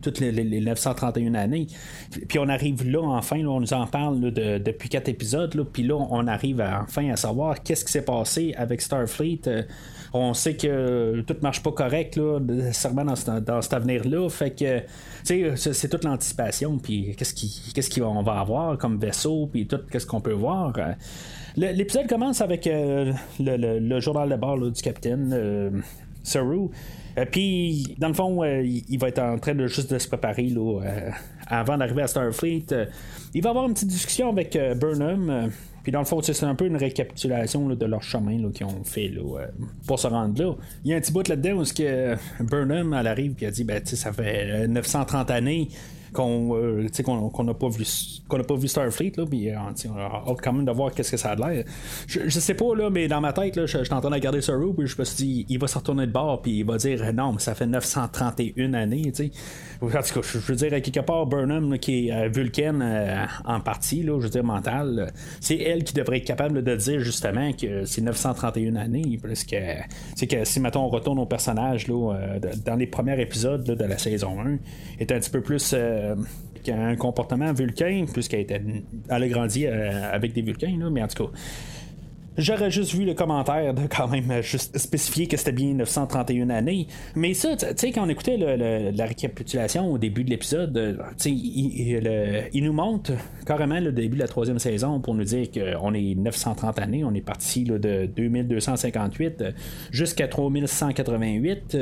toutes 0.02 0.20
les, 0.20 0.32
931 0.62 1.36
années? 1.36 1.68
Puis 2.28 2.40
on 2.40 2.50
arrive 2.50 2.90
là, 2.90 3.02
enfin, 3.02 3.38
on 3.46 3.62
nous 3.62 3.74
en 3.74 3.88
parle 3.88 4.20
depuis 4.32 4.90
quatre 4.90 5.10
épisodes. 5.10 5.56
puis 5.72 5.84
là, 5.84 5.96
on 5.96 6.28
arrive 6.28 6.62
enfin 6.62 7.10
à 7.10 7.16
savoir 7.16 7.64
qu'est-ce 7.64 7.86
qui 7.86 7.92
s'est 7.92 8.06
passé 8.06 8.54
avec 8.58 8.82
Starfleet 8.82 9.42
euh, 9.48 9.64
on 10.16 10.34
sait 10.34 10.56
que 10.56 11.22
tout 11.22 11.36
marche 11.42 11.62
pas 11.62 11.72
correct, 11.72 12.16
là, 12.16 12.40
nécessairement 12.40 13.04
dans, 13.04 13.62
cet 13.62 13.74
avenir-là. 13.74 14.30
Fait 14.30 14.52
que, 14.52 14.82
c'est 15.56 15.90
toute 15.90 16.04
l'anticipation, 16.04 16.78
puis 16.78 17.16
qu'est-ce 17.18 18.00
qu'on 18.00 18.24
va 18.24 18.40
avoir 18.40 18.78
comme 18.78 18.98
vaisseau, 18.98 19.50
puis 19.52 19.68
tout, 19.68 19.80
qu'est-ce 19.92 20.06
qu'on 20.06 20.22
peut 20.22 20.34
voir. 20.34 20.74
Euh, 20.78 20.94
l'épisode 21.56 22.08
commence 22.08 22.42
avec 22.42 22.66
euh, 22.68 23.12
le, 23.40 24.00
journal 24.00 24.30
de 24.30 24.36
bord 24.36 24.58
du 24.60 24.82
capitaine 24.82 25.84
Saru. 26.24 26.70
puis, 27.32 27.96
dans 27.98 28.08
le 28.08 28.14
fond, 28.14 28.44
il 28.44 28.98
va 28.98 29.10
être 29.10 29.20
en 29.20 29.38
train 29.38 29.54
de 29.54 29.68
juste 29.68 29.92
de 29.92 30.00
se 30.00 30.08
préparer 30.08 30.50
avant 31.48 31.78
d'arriver 31.78 32.04
à 32.04 32.08
Starfleet. 32.08 32.66
il 33.34 33.44
va 33.44 33.50
avoir 33.50 33.66
une 33.66 33.74
petite 33.74 33.90
discussion 33.90 34.30
avec 34.30 34.58
Burnham. 34.80 35.52
Puis 35.86 35.92
dans 35.92 36.00
le 36.00 36.06
fond, 36.06 36.20
c'est 36.20 36.44
un 36.44 36.56
peu 36.56 36.66
une 36.66 36.78
récapitulation 36.78 37.70
de 37.70 37.86
leur 37.86 38.02
chemin 38.02 38.50
qu'ils 38.50 38.66
ont 38.66 38.84
fait 38.84 39.14
euh, 39.16 39.46
pour 39.86 40.00
se 40.00 40.08
rendre 40.08 40.42
là. 40.42 40.56
Il 40.84 40.90
y 40.90 40.96
a 40.96 40.98
un 40.98 41.00
petit 41.00 41.12
bout 41.12 41.28
là-dedans 41.28 41.62
où 41.62 41.64
que 41.64 42.16
Burnham 42.44 42.96
elle 43.00 43.06
arrive 43.06 43.36
et 43.40 43.46
elle 43.46 43.52
dit 43.52 43.64
ben, 43.64 43.86
ça 43.86 44.12
fait 44.12 44.68
930 44.68 45.30
euh, 45.30 45.34
années 45.36 45.68
qu'on 46.16 46.56
euh, 46.56 46.88
n'a 47.44 47.54
pas 47.54 47.68
vu 47.68 47.86
qu'on 48.28 48.38
n'a 48.38 48.44
pas 48.44 48.56
vu 48.56 48.68
Starfleet 48.68 49.14
là 49.18 49.26
puis 49.26 49.50
euh, 49.50 49.56
on 49.60 49.98
a 49.98 50.24
hâte 50.28 50.38
quand 50.42 50.54
même 50.54 50.66
de 50.66 50.72
voir 50.72 50.94
qu'est-ce 50.94 51.12
que 51.12 51.18
ça 51.18 51.32
a 51.32 51.36
l'air. 51.36 51.66
Je, 52.08 52.30
sais 52.30 52.54
pas 52.54 52.74
là 52.76 52.90
mais 52.90 53.08
dans 53.08 53.22
ma 53.22 53.34
tête 53.34 53.56
là 53.56 53.66
je, 53.66 53.84
suis 53.84 53.94
en 53.94 54.00
train 54.00 54.10
de 54.10 54.16
regarder 54.16 54.42
Saru 54.42 54.74
puis 54.74 54.88
je 54.88 54.98
me 54.98 55.04
suis 55.04 55.18
dit 55.18 55.46
il 55.50 55.60
va 55.60 55.68
se 55.68 55.78
retourner 55.78 56.08
de 56.08 56.12
bord 56.12 56.42
puis 56.42 56.60
il 56.60 56.66
va 56.66 56.78
dire 56.78 57.14
non 57.14 57.34
mais 57.34 57.40
ça 57.40 57.54
fait 57.54 57.68
931 57.68 58.74
années 58.74 59.12
tu 59.12 59.26
sais 59.26 59.32
en 59.82 59.88
tout 59.88 60.22
cas 60.22 60.22
je, 60.24 60.38
veux 60.40 60.56
dire 60.56 60.70
quelque 60.82 61.02
part 61.02 61.26
Burnham 61.26 61.78
qui 61.78 62.08
est 62.08 62.14
euh, 62.14 62.30
Vulcan 62.30 62.80
en 63.44 63.60
partie 63.60 64.02
là 64.02 64.18
je 64.20 64.24
veux 64.24 64.30
dire 64.30 64.44
mental 64.44 65.12
c'est 65.42 65.58
elle 65.58 65.84
qui 65.84 65.94
devrait 65.94 66.18
être 66.18 66.26
capable 66.26 66.64
de 66.64 66.76
dire 66.76 67.02
justement 67.02 67.52
que 67.52 67.86
c'est 67.86 68.02
931 68.02 68.76
années 68.78 69.20
parce 69.22 69.44
que 69.44 69.58
c'est 70.16 70.28
que 70.28 70.46
si 70.46 70.60
mettons 70.60 70.86
on 70.86 70.90
retourne 70.90 71.20
au 71.20 71.26
personnage 71.26 71.88
là 71.88 72.14
dans 72.66 72.76
les 72.76 72.88
premiers 72.88 73.20
épisodes 73.22 73.64
de 73.64 73.86
la 73.86 73.98
saison 73.98 74.40
1 74.40 74.58
est 75.00 75.12
un 75.12 75.20
petit 75.20 75.30
peu 75.30 75.42
plus 75.42 75.76
euh, 76.12 76.16
qui 76.64 76.72
a 76.72 76.80
un 76.80 76.96
comportement 76.96 77.54
vulcain, 77.54 78.06
puisqu'elle 78.12 78.84
a 79.10 79.28
grandi 79.28 79.68
euh, 79.68 80.12
avec 80.12 80.34
des 80.34 80.42
vulcains, 80.42 80.78
mais 80.92 81.04
en 81.04 81.08
tout 81.08 81.26
cas. 81.26 81.32
J'aurais 82.38 82.70
juste 82.70 82.94
vu 82.94 83.06
le 83.06 83.14
commentaire 83.14 83.74
de 83.74 83.84
quand 83.88 84.10
même 84.10 84.42
juste 84.42 84.78
spécifier 84.78 85.28
que 85.28 85.38
c'était 85.38 85.54
bien 85.54 85.74
931 85.74 86.50
années. 86.50 86.88
Mais 87.16 87.34
ça, 87.34 87.56
tu 87.56 87.66
sais, 87.78 87.92
quand 87.94 88.06
on 88.06 88.10
écoutait 88.10 88.38
la 88.38 89.06
récapitulation 89.06 89.92
au 89.92 89.98
début 89.98 90.26
de 90.26 90.30
l'épisode, 90.30 90.78
euh, 90.78 90.94
il, 91.26 92.50
il, 92.54 92.64
nous 92.64 92.74
montre 92.74 93.14
carrément 93.46 93.80
le 93.80 93.94
début 93.94 94.16
de 94.16 94.22
la 94.22 94.28
troisième 94.28 94.60
saison 94.60 95.00
pour 95.00 95.16
nous 95.16 95.24
dire 95.24 95.48
qu'on 95.50 95.94
est 95.94 96.16
930 96.16 96.80
années. 96.80 97.06
On 97.06 97.14
est 97.14 97.22
parti 97.22 97.64
de 97.64 98.06
2258 98.06 99.44
jusqu'à 99.92 100.28
3188. 100.28 101.78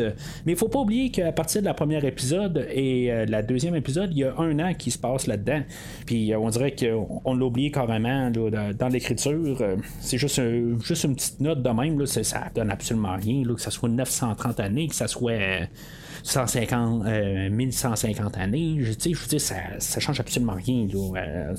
Mais 0.46 0.52
il 0.52 0.56
faut 0.56 0.68
pas 0.68 0.80
oublier 0.80 1.10
qu'à 1.10 1.32
partir 1.32 1.62
de 1.62 1.66
la 1.66 1.74
première 1.74 2.06
épisode 2.06 2.68
et 2.72 3.12
euh, 3.12 3.26
la 3.26 3.42
deuxième 3.42 3.76
épisode, 3.76 4.12
il 4.12 4.20
y 4.20 4.24
a 4.24 4.36
un 4.38 4.60
an 4.60 4.74
qui 4.76 4.92
se 4.92 5.00
passe 5.00 5.26
là-dedans. 5.26 5.62
Puis 6.06 6.32
euh, 6.32 6.38
on 6.38 6.50
dirait 6.50 6.76
qu'on 6.76 7.34
l'a 7.34 7.46
oublié 7.46 7.72
carrément 7.72 8.30
dans 8.30 8.88
l'écriture. 8.88 9.58
C'est 10.00 10.18
juste 10.20 10.43
juste 10.84 11.04
une 11.04 11.16
petite 11.16 11.40
note 11.40 11.62
de 11.62 11.70
même, 11.70 12.00
là, 12.00 12.06
ça 12.06 12.50
donne 12.54 12.72
absolument 12.72 13.16
rien, 13.16 13.44
que 13.44 13.62
ça 13.62 13.72
soit 13.72 13.90
930 13.90 14.60
années, 14.60 14.88
que 14.88 14.96
ça 14.96 15.08
soit 15.08 15.68
150, 16.24 17.06
euh, 17.06 17.50
1150 17.50 18.38
euh, 18.38 18.40
années. 18.40 18.78
Je, 18.80 18.92
je 18.92 19.20
veux 19.20 19.28
dire, 19.28 19.42
ça, 19.42 19.56
ça 19.80 20.00
change 20.00 20.20
absolument 20.20 20.54
rien. 20.54 20.88
Euh, 21.16 21.56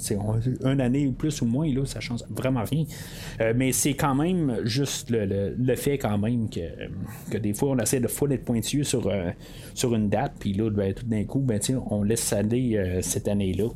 une 0.65 0.81
année 0.81 1.13
plus 1.17 1.43
ou 1.43 1.47
moins, 1.47 1.69
là, 1.73 1.85
ça 1.85 2.01
change 2.01 2.21
vraiment 2.31 2.65
rien. 2.65 2.85
Mais 3.55 3.73
c'est 3.73 3.95
quand 3.95 4.15
même 4.15 4.61
juste 4.65 5.11
le, 5.11 5.75
fait 5.77 5.99
quand 5.99 6.17
même 6.19 6.49
que, 6.49 6.61
que 7.31 7.37
des 7.37 7.53
fois 7.53 7.71
on 7.71 7.79
essaie 7.79 8.01
de 8.01 8.09
fois 8.09 8.29
d'être 8.29 8.45
pointueux 8.45 8.85
sur, 8.85 9.13
sur 9.75 9.95
une 9.95 10.09
date, 10.09 10.33
puis 10.39 10.53
là, 10.55 10.71
ben, 10.71 10.95
tout 10.95 11.05
d'un 11.05 11.25
coup, 11.25 11.41
ben, 11.41 11.61
on 11.91 12.03
laisse 12.03 12.33
aller 12.33 13.01
cette 13.03 13.29
année-là. 13.29 13.69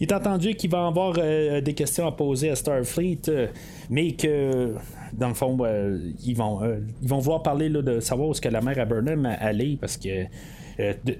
Il 0.00 0.08
est 0.08 0.12
entendu 0.12 0.54
qu'il 0.54 0.70
va 0.70 0.86
avoir 0.86 1.14
euh, 1.18 1.60
des 1.60 1.74
questions 1.74 2.06
à 2.06 2.12
poser 2.12 2.50
à 2.50 2.56
Starfleet, 2.56 3.28
euh, 3.28 3.46
mais 3.90 4.12
que 4.12 4.74
dans 5.12 5.28
le 5.28 5.34
fond, 5.34 5.56
euh, 5.60 5.98
ils 6.24 6.36
vont 6.36 6.60
ils 7.02 7.08
vont 7.08 7.18
vouloir 7.18 7.42
parler 7.42 7.68
de 7.68 8.00
savoir 8.00 8.28
où 8.28 8.32
est-ce 8.32 8.40
que 8.40 8.48
la 8.48 8.60
mère 8.60 8.78
à 8.78 8.84
Burnham 8.84 9.26
allait 9.26 9.76
parce 9.80 9.96
que 9.96 10.24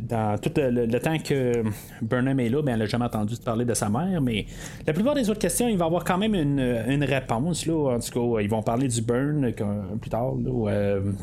dans 0.01 0.37
tout 0.39 0.51
le, 0.57 0.99
temps 0.99 1.17
que 1.19 1.63
Burnham 2.03 2.41
est 2.41 2.49
là, 2.49 2.61
ben, 2.61 2.73
elle 2.73 2.81
n'a 2.81 2.87
jamais 2.87 3.05
entendu 3.05 3.37
parler 3.37 3.65
de 3.65 3.75
sa 3.75 3.89
mère, 3.89 4.21
mais 4.21 4.47
la 4.85 4.93
plupart 4.93 5.15
des 5.15 5.31
autres 5.31 5.39
questions, 5.39 5.69
il 5.69 5.79
va 5.79 5.85
avoir 5.85 6.03
quand 6.03 6.19
même 6.19 6.35
une, 6.35 7.05
réponse. 7.05 7.65
Là. 7.67 7.95
En 7.95 8.01
tout 8.01 8.35
cas, 8.35 8.41
ils 8.41 8.51
vont 8.51 8.63
parler 8.63 8.89
du 8.89 9.01
burn 9.01 9.53
plus 10.01 10.11
tard, 10.11 10.33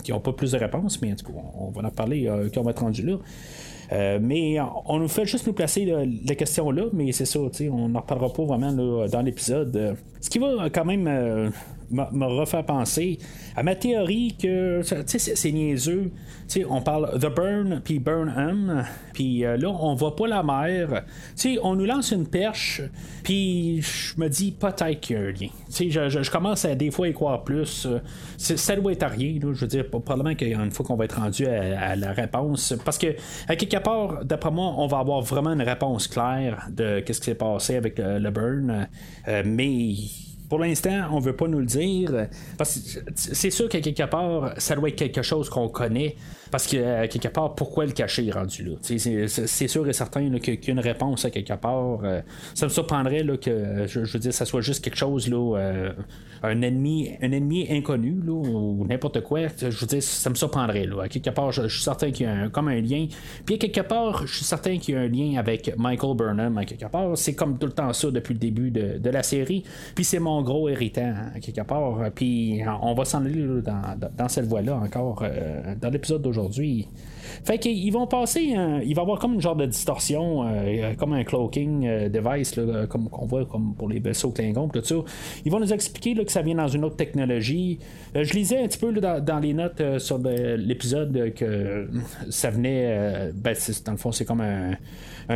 qui 0.02 0.14
n'ont 0.14 0.22
pas 0.22 0.32
plus 0.32 0.54
de 0.54 0.58
réponses, 0.58 1.02
mais 1.02 1.12
en 1.12 1.16
tout 1.16 1.26
cas, 1.26 1.40
on 1.60 1.72
va 1.72 1.86
en 1.86 1.92
parler 1.92 2.32
quand 2.54 2.62
on 2.62 2.64
va 2.64 2.72
être 2.72 2.84
rendu 2.84 3.06
là. 3.06 3.18
Euh, 3.92 4.20
mais 4.22 4.58
on 4.86 5.00
nous 5.00 5.08
fait 5.10 5.26
juste 5.26 5.48
nous 5.48 5.54
placer 5.54 5.86
la 5.86 6.36
question 6.36 6.72
là, 6.72 6.84
mais 6.94 7.12
c'est 7.12 7.26
ça, 7.26 7.40
on 7.40 7.90
n'en 7.90 8.00
reparlera 8.00 8.32
pas 8.32 8.44
vraiment 8.44 8.72
dans 8.72 9.22
l'épisode. 9.22 9.98
Ce 10.22 10.30
qui 10.30 10.40
va 10.40 10.70
quand 10.70 10.86
même 10.86 11.08
euh, 11.08 11.50
me 11.92 12.26
refaire 12.26 12.66
penser 12.66 13.18
à 13.56 13.64
ma 13.64 13.76
théorie 13.76 14.36
que 14.42 14.82
c'est 15.06 15.52
niaiseux. 15.52 16.12
on 16.70 16.82
parle 16.82 17.20
The 17.20 17.34
Burn 17.34 17.82
puis 17.84 18.00
Burnham, 18.00 18.86
puis 19.14 19.46
euh, 19.46 19.58
là 19.58 19.70
on 19.70 19.94
voit 19.96 20.16
pas 20.16 20.28
la 20.28 20.44
mer. 20.44 21.04
on 21.64 21.76
nous 21.76 21.86
lance 21.86 22.12
une 22.12 22.28
perche, 22.28 22.82
puis 23.24 23.82
je 23.82 24.20
me 24.20 24.30
dis 24.30 24.52
peut-être 24.52 25.00
qu'il 25.00 25.16
y 25.16 25.20
a 25.20 25.24
un 25.24 25.32
lien. 25.32 25.50
Je, 25.70 26.10
je, 26.10 26.32
commence 26.32 26.66
à 26.66 26.76
des 26.76 26.92
fois 26.92 27.08
y 27.08 27.14
croire 27.14 27.44
plus. 27.44 27.88
Ça 28.38 28.76
doit 28.76 28.92
être 28.92 29.04
à 29.04 29.08
rien. 29.08 29.40
je 29.42 29.48
veux 29.48 29.68
dire, 29.68 29.90
probablement 29.90 30.36
qu'une 30.36 30.72
fois 30.72 30.86
qu'on 30.86 30.96
va 30.96 31.06
être 31.06 31.20
rendu 31.20 31.46
à, 31.46 31.96
la 31.96 32.14
réponse, 32.14 32.74
parce 32.84 32.98
que 32.98 33.16
à 33.48 33.56
quelque 33.56 33.78
part, 33.78 34.24
d'après 34.26 34.52
moi, 34.52 34.74
on 34.78 34.88
va 34.88 35.00
avoir 35.00 35.22
vraiment 35.22 35.52
une 35.52 35.62
réponse 35.62 36.08
claire 36.08 36.68
de 36.72 37.00
qu'est-ce 37.00 37.20
qui 37.20 37.26
s'est 37.26 37.36
passé 37.36 37.76
avec 37.76 37.98
le, 37.98 38.32
Burn, 38.32 38.88
euh, 39.28 39.44
mais 39.46 39.94
pour 40.52 40.60
l'instant, 40.60 41.08
on 41.14 41.20
veut 41.20 41.34
pas 41.34 41.48
nous 41.48 41.60
le 41.60 41.66
dire. 41.66 42.28
Parce 42.58 42.78
que 42.78 43.00
c'est 43.16 43.52
sûr 43.52 43.70
qu'à 43.70 43.80
quelque 43.80 44.04
part, 44.04 44.54
ça 44.58 44.76
doit 44.76 44.90
être 44.90 44.98
quelque 44.98 45.22
chose 45.22 45.50
qu'on 45.50 45.70
connaît. 45.70 46.18
Parce 46.52 46.68
que, 46.68 46.76
euh, 46.78 47.08
quelque 47.08 47.30
part, 47.30 47.56
pourquoi 47.56 47.86
le 47.86 47.94
cacher 47.94 48.30
rendu 48.30 48.64
là? 48.64 48.72
C'est 48.82 49.68
sûr 49.68 49.88
et 49.88 49.94
certain 49.94 50.30
qu'il 50.40 50.56
y 50.56 50.68
a 50.68 50.72
une 50.72 50.80
réponse 50.80 51.24
à 51.24 51.32
quelque 51.32 51.54
part. 51.54 52.00
Euh, 52.04 52.22
ça 52.54 52.66
me 52.66 52.70
surprendrait 52.70 53.24
là, 53.24 53.38
que, 53.38 53.86
je, 53.88 54.00
veux 54.02 54.20
dire, 54.20 54.34
ça 54.34 54.44
soit 54.44 54.60
juste 54.60 54.84
quelque 54.84 54.98
chose, 54.98 55.30
là, 55.30 55.58
euh, 55.58 55.94
un, 56.44 56.62
ennemi, 56.62 57.12
un 57.22 57.32
ennemi 57.32 57.68
inconnu, 57.70 58.20
là, 58.26 58.34
ou 58.34 58.86
n'importe 58.86 59.22
quoi. 59.22 59.48
Je 59.58 59.68
veux 59.68 59.88
dire, 59.88 60.04
ça 60.04 60.30
me 60.30 60.36
surprendrait. 60.36 60.86
Là. 60.86 61.04
À 61.04 61.08
quelque 61.08 61.30
part, 61.30 61.54
je, 61.54 61.68
suis 61.70 61.84
certain 61.84 62.12
qu'il 62.12 62.26
y 62.26 62.30
a 62.30 62.50
comme 62.50 62.68
un 62.68 62.82
lien. 62.82 63.08
Puis, 63.46 63.56
à 63.56 63.58
quelque 63.58 63.82
part, 63.82 64.28
je 64.28 64.36
suis 64.36 64.46
certain 64.46 64.78
qu'il 64.78 64.96
y 64.96 64.98
a 64.98 65.02
un 65.02 65.08
lien 65.08 65.40
avec 65.40 65.74
Michael 65.78 66.18
Burnham, 66.18 66.58
à 66.58 66.66
quelque 66.66 66.90
part. 66.92 67.18
C'est 67.18 67.34
comme 67.34 67.58
tout 67.58 67.68
le 67.68 67.74
temps 67.74 67.94
ça 67.94 68.12
depuis 68.12 68.34
le 68.34 68.40
début 68.40 68.72
de, 68.72 68.98
de 68.98 69.10
la 69.10 69.24
série. 69.24 69.64
Puis, 69.96 70.04
c'est 70.04 70.20
mon 70.20 70.42
gros 70.42 70.68
héritant, 70.68 71.14
à 71.34 71.40
quelque 71.40 71.62
part. 71.62 72.12
Puis, 72.14 72.62
on 72.82 72.94
va 72.94 73.06
s'en 73.06 73.24
aller 73.24 73.46
dans, 73.62 73.98
dans, 74.18 74.28
cette 74.28 74.48
voie-là 74.48 74.76
encore 74.76 75.24
dans 75.82 75.90
l'épisode 75.90 76.22
d'aujourd'hui 76.22 76.41
aujourd'hui. 76.42 76.88
Fait 77.44 77.58
qu'ils 77.58 77.92
vont 77.92 78.08
passer, 78.08 78.42
il 78.42 78.56
va 78.56 78.84
y 78.84 79.00
avoir 79.00 79.20
comme 79.20 79.34
une 79.34 79.42
genre 79.42 79.56
de 79.56 79.66
distorsion, 79.66 80.44
euh, 80.46 80.94
comme 80.96 81.14
un 81.14 81.24
cloaking 81.24 81.88
euh, 81.88 82.10
device, 82.10 82.60
comme 82.90 83.10
qu'on 83.10 83.26
voit 83.26 83.46
comme 83.46 83.74
pour 83.76 83.90
les 83.90 84.00
vaisseaux 84.00 84.32
Klingons, 84.32 84.70
tout 84.70 84.84
ça. 84.84 84.96
Ils 85.46 85.52
vont 85.52 85.60
nous 85.60 85.74
expliquer 85.74 86.14
que 86.24 86.32
ça 86.32 86.42
vient 86.42 86.56
dans 86.56 86.68
une 86.68 86.84
autre 86.84 86.98
technologie. 86.98 87.80
Euh, 88.16 88.24
je 88.24 88.34
lisais 88.34 88.60
un 88.64 88.68
petit 88.68 88.78
peu 88.78 88.92
dans, 88.94 89.40
les 89.40 89.54
notes 89.54 89.82
sur 90.00 90.20
l'épisode 90.20 91.34
que 91.36 91.90
ça 92.30 92.50
venait, 92.50 93.32
ben, 93.34 93.56
dans 93.86 93.92
le 93.94 93.98
fond, 93.98 94.12
c'est 94.12 94.26
comme 94.26 94.42
un, 94.42 94.78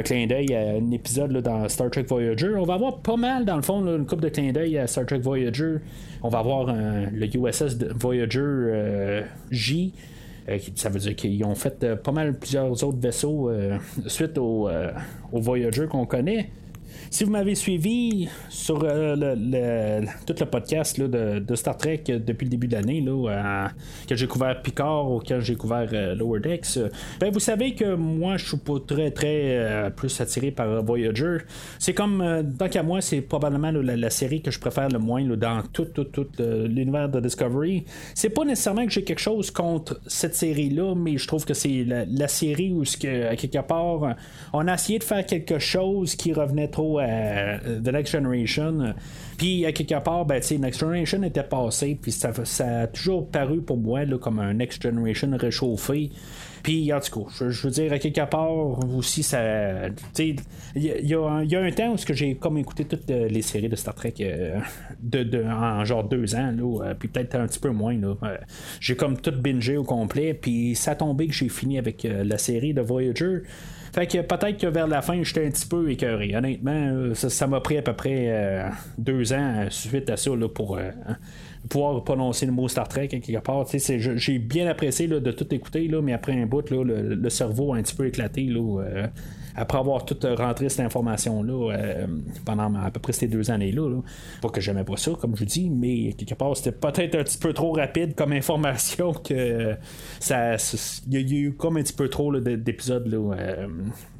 clin 0.03 0.27
d'œil 0.27 0.53
à 0.53 0.71
un 0.71 0.91
épisode 0.91 1.31
dans 1.37 1.67
Star 1.69 1.89
Trek 1.89 2.03
Voyager. 2.03 2.53
On 2.55 2.65
va 2.65 2.73
avoir 2.73 2.97
pas 2.97 3.15
mal, 3.15 3.45
dans 3.45 3.55
le 3.55 3.61
fond, 3.61 3.81
une 3.85 4.05
coupe 4.05 4.21
de 4.21 4.29
clin 4.29 4.51
d'œil 4.51 4.77
à 4.77 4.87
Star 4.87 5.05
Trek 5.05 5.19
Voyager. 5.19 5.77
On 6.21 6.29
va 6.29 6.39
avoir 6.39 6.65
le 6.67 7.25
USS 7.25 7.77
Voyager 7.95 9.23
J. 9.51 9.93
Euh, 10.49 10.59
ça 10.75 10.89
veut 10.89 10.99
dire 10.99 11.15
qu'ils 11.15 11.43
ont 11.43 11.55
fait 11.55 11.83
euh, 11.83 11.95
pas 11.95 12.11
mal 12.11 12.37
plusieurs 12.37 12.71
autres 12.83 12.99
vaisseaux 12.99 13.49
euh, 13.49 13.77
suite 14.07 14.37
au, 14.37 14.69
au 15.31 15.39
Voyager 15.39 15.87
qu'on 15.87 16.05
connaît. 16.05 16.49
Si 17.09 17.23
vous 17.23 17.31
m'avez 17.31 17.55
suivi 17.55 18.27
sur 18.49 18.83
euh, 18.83 19.15
le, 19.17 20.05
tout 20.25 20.35
le 20.39 20.45
podcast 20.45 20.99
de, 20.99 21.55
Star 21.55 21.77
Trek 21.77 22.03
euh, 22.09 22.19
depuis 22.19 22.45
le 22.45 22.49
début 22.49 22.67
de 22.67 22.73
l'année, 22.73 23.01
là, 23.01 23.69
quand 24.07 24.15
j'ai 24.15 24.27
couvert 24.27 24.61
Picard 24.61 25.11
ou 25.11 25.21
quand 25.25 25.39
j'ai 25.39 25.55
couvert 25.55 25.87
euh, 25.93 26.15
Lower 26.15 26.39
Decks, 26.39 26.79
ben, 27.19 27.31
vous 27.31 27.39
savez 27.39 27.73
que 27.75 27.95
moi 27.95 28.37
je 28.37 28.47
suis 28.47 28.57
pas 28.57 28.79
très 28.85 29.11
très 29.11 29.91
plus 29.95 30.19
attiré 30.19 30.51
par 30.51 30.83
Voyager. 30.83 31.37
C'est 31.79 31.93
comme, 31.93 32.53
tant 32.57 32.69
qu'à 32.69 32.83
moi, 32.83 33.01
c'est 33.01 33.21
probablement 33.21 33.71
la, 33.71 34.09
série 34.09 34.41
que 34.41 34.51
je 34.51 34.59
préfère 34.59 34.89
le 34.89 34.99
moins 34.99 35.23
dans 35.23 35.61
tout, 35.73 35.85
tout, 35.85 36.05
tout 36.05 36.27
l'univers 36.39 37.09
de 37.09 37.19
Discovery. 37.19 37.85
C'est 38.13 38.29
pas 38.29 38.45
nécessairement 38.45 38.85
que 38.85 38.91
j'ai 38.91 39.03
quelque 39.03 39.19
chose 39.19 39.51
contre 39.51 39.99
cette 40.07 40.35
série-là, 40.35 40.95
mais 40.95 41.17
je 41.17 41.27
trouve 41.27 41.45
que 41.45 41.53
c'est 41.53 41.83
la, 41.85 42.27
série 42.27 42.71
où, 42.71 42.83
que, 42.83 43.27
à 43.27 43.35
quelque 43.35 43.65
part, 43.65 44.15
on 44.53 44.67
a 44.67 44.73
essayé 44.73 44.99
de 44.99 45.03
faire 45.03 45.25
quelque 45.25 45.59
chose 45.59 46.15
qui 46.15 46.33
revenait 46.33 46.69
trop 46.69 46.94
euh, 46.99 47.79
The 47.83 47.91
Next 47.91 48.11
Generation. 48.11 48.93
Puis, 49.37 49.65
à 49.65 49.71
quelque 49.71 49.99
part, 50.03 50.25
ben, 50.25 50.41
Next 50.59 50.79
Generation 50.79 51.23
était 51.23 51.43
passé, 51.43 51.97
puis 52.01 52.11
ça, 52.11 52.31
a 52.59 52.87
toujours 52.87 53.29
paru 53.29 53.61
pour 53.61 53.77
moi 53.77 54.05
comme 54.19 54.39
un 54.39 54.53
Next 54.53 54.81
Generation 54.81 55.35
réchauffé. 55.37 56.11
Puis, 56.63 56.91
en 56.91 56.99
tout 56.99 57.25
cas, 57.25 57.29
je, 57.49 57.67
veux 57.67 57.71
dire, 57.71 57.93
à 57.93 57.99
quelque 57.99 58.27
part 58.27 58.79
aussi, 58.95 59.21
ça. 59.21 59.87
Il 60.17 60.41
y, 60.81 61.13
a 61.13 61.59
un 61.61 61.71
temps 61.71 61.93
où 61.93 61.97
j'ai 62.13 62.35
comme 62.35 62.57
écouté 62.57 62.85
toutes 62.85 63.07
les 63.09 63.41
séries 63.43 63.69
de 63.69 63.75
Star 63.75 63.93
Trek 63.93 64.15
euh, 64.21 64.59
de, 64.99 65.43
en 65.43 65.85
genre 65.85 66.03
deux 66.03 66.33
ans, 66.33 66.51
là, 66.51 66.85
euh, 66.85 66.93
puis 66.97 67.07
peut-être 67.07 67.35
un 67.35 67.45
petit 67.45 67.59
peu 67.59 67.69
moins. 67.69 67.95
Là. 67.95 68.15
j'ai 68.79 68.95
comme 68.95 69.17
tout 69.17 69.31
bingé 69.31 69.77
au 69.77 69.83
complet, 69.83 70.33
puis 70.33 70.75
ça 70.75 70.91
a 70.91 70.95
tombé 70.95 71.27
que 71.27 71.33
j'ai 71.33 71.49
fini 71.49 71.77
avec 71.77 72.07
la 72.09 72.37
série 72.39 72.73
de 72.73 72.81
Voyager. 72.81 73.43
Fait 73.95 74.07
que 74.07 74.17
peut-être 74.17 74.57
que 74.57 74.67
vers 74.67 74.87
la 74.87 75.01
fin, 75.01 75.23
j'étais 75.23 75.47
un 75.47 75.51
petit 75.51 75.65
peu 75.65 75.89
écœuré. 75.89 76.35
Honnêtement, 76.35 76.73
euh, 76.73 77.13
ça 77.13 77.47
m'a 77.47 77.61
pris 77.61 77.77
à 77.77 77.81
peu 77.81 77.93
près 77.93 78.25
euh, 78.27 78.67
deux 78.97 79.31
ans 79.31 79.53
euh, 79.59 79.67
suite 79.69 80.09
à 80.09 80.17
ça 80.17 80.31
pour 80.53 80.77
hein, 80.77 81.15
pouvoir 81.69 82.03
prononcer 82.03 82.45
le 82.45 82.51
mot 82.51 82.67
Star 82.67 82.89
Trek 82.89 83.07
quelque 83.07 83.39
part. 83.39 83.65
J'ai 83.71 84.37
bien 84.37 84.67
apprécié 84.67 85.07
de 85.07 85.31
tout 85.31 85.47
écouter, 85.55 85.87
là, 85.87 86.01
mais 86.01 86.11
après 86.11 86.33
un 86.33 86.45
bout, 86.45 86.69
là, 86.71 86.83
le, 86.83 87.29
cerveau 87.29 87.73
a 87.73 87.77
un 87.77 87.83
petit 87.83 87.95
peu 87.95 88.05
éclaté. 88.05 88.43
Là, 88.43 89.07
après 89.55 89.77
avoir 89.77 90.05
tout 90.05 90.17
rentré 90.37 90.69
cette 90.69 90.85
information-là 90.85 91.73
euh, 91.73 92.07
pendant 92.43 92.73
à 92.75 92.91
peu 92.91 92.99
près 92.99 93.13
ces 93.13 93.27
deux 93.27 93.51
années-là. 93.51 94.01
Pas 94.41 94.49
que 94.49 94.61
j'aimais 94.61 94.83
pas 94.83 94.97
ça, 94.97 95.11
comme 95.19 95.35
je 95.35 95.45
dis, 95.45 95.69
mais 95.69 96.13
quelque 96.13 96.33
part, 96.35 96.55
c'était 96.57 96.73
peut-être 96.73 97.15
un 97.15 97.23
petit 97.23 97.37
peu 97.37 97.53
trop 97.53 97.71
rapide 97.71 98.15
comme 98.15 98.33
information 98.33 99.13
que 99.23 99.75
ça. 100.19 100.55
Il 101.07 101.13
y, 101.13 101.35
a 101.35 101.39
eu 101.39 101.53
comme 101.53 101.77
un 101.77 101.83
petit 101.83 101.93
peu 101.93 102.09
trop 102.09 102.37
d'épisodes. 102.39 103.07
Là, 103.07 103.35
euh, 103.35 103.67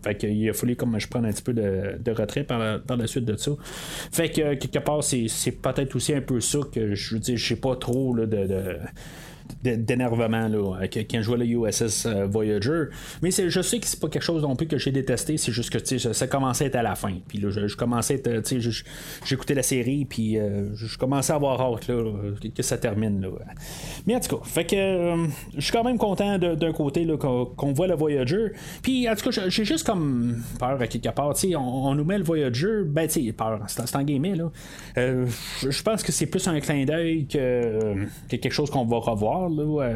fait 0.04 0.16
qu'il 0.16 0.50
a 0.50 0.54
fallu 0.54 0.76
comme 0.76 1.00
je 1.00 1.08
prenne 1.08 1.26
un 1.26 1.32
petit 1.32 1.44
peu 1.44 1.54
de, 1.54 2.12
retrait 2.12 2.44
par 2.44 2.60
la, 2.60 3.08
suite 3.08 3.26
de 3.26 3.36
ça. 3.36 3.52
Fait 4.12 4.30
que 4.30 4.54
quelque 4.54 4.80
part, 4.80 5.04
c'est, 5.04 5.28
peut-être 5.52 5.96
aussi 5.96 6.14
un 6.14 6.22
peu 6.22 6.40
ça 6.40 6.60
que 6.72 6.96
je 6.96 7.16
veux 7.16 7.20
dire, 7.20 7.38
je 7.38 7.46
sais 7.46 7.56
pas 7.60 7.76
trop 7.76 8.16
de 8.16 8.78
d'énervement 9.64 10.48
là, 10.48 10.88
quand 10.88 11.18
je 11.18 11.22
jouais 11.22 11.38
le 11.38 11.46
USS 11.46 12.06
euh, 12.06 12.26
Voyager. 12.26 12.86
Mais 13.22 13.32
je 13.32 13.62
sais 13.62 13.80
que 13.80 13.88
c'est 13.88 14.00
pas 14.00 14.10
quelque 14.10 14.24
chose 14.24 14.42
non 14.44 14.56
plus 14.56 14.68
que 14.68 14.78
j'ai 14.78 14.92
détesté, 14.92 15.38
c'est 15.38 15.52
juste 15.52 15.70
que 15.70 15.98
ça 16.14 16.28
commençait 16.28 16.66
à 16.66 16.68
être 16.68 16.76
à 16.76 16.84
la 16.84 16.96
fin. 16.96 17.14
Puis 17.28 17.40
là, 17.40 17.50
je, 17.50 17.76
commençais 17.76 18.22
j'écoutais 19.26 19.54
la 19.54 19.64
série, 19.64 20.06
puis 20.06 20.38
euh, 20.38 20.76
je 20.76 20.98
commençais 20.98 21.34
à 21.34 21.36
avoir 21.36 21.62
hâte 21.62 21.88
là, 21.88 22.04
que, 22.56 22.64
ça 22.64 22.78
termine. 22.78 23.22
Là. 23.22 23.30
Mais 24.06 24.16
en 24.16 24.20
tout 24.20 24.38
cas, 24.38 24.44
fait 24.44 24.66
que 24.66 24.76
euh, 24.76 25.28
je 25.56 25.62
suis 25.62 25.72
quand 25.72 25.84
même 25.84 25.98
content 25.98 26.38
d'un 26.38 26.74
côté 26.74 27.06
qu'on, 27.18 27.74
voit 27.74 27.88
le 27.88 27.96
Voyager. 27.96 28.52
Puis 28.82 29.10
en 29.10 29.16
tout 29.16 29.30
cas, 29.30 29.50
j'ai 29.50 29.66
juste 29.66 29.86
comme 29.86 30.44
peur 30.60 30.82
à 30.82 30.88
quelque 30.88 31.10
part. 31.10 31.34
On, 31.56 31.58
on, 31.58 31.96
nous 31.96 32.06
met 32.06 32.18
le 32.18 32.24
Voyager, 32.24 32.84
ben 32.86 33.08
tu 33.08 33.26
sais, 33.26 33.34
peur, 33.34 33.62
c'est 33.68 33.96
en 33.96 34.04
guillemets. 34.04 34.36
Là. 34.36 34.52
je 34.96 35.84
pense 35.84 36.04
que 36.04 36.12
c'est 36.12 36.28
plus 36.28 36.48
un 36.48 36.60
clin 36.60 36.86
d'œil 36.86 37.28
que 37.28 37.96
quelque 38.30 38.52
chose 38.52 38.70
qu'on 38.70 38.86
va 38.86 38.98
revoir 38.98 39.35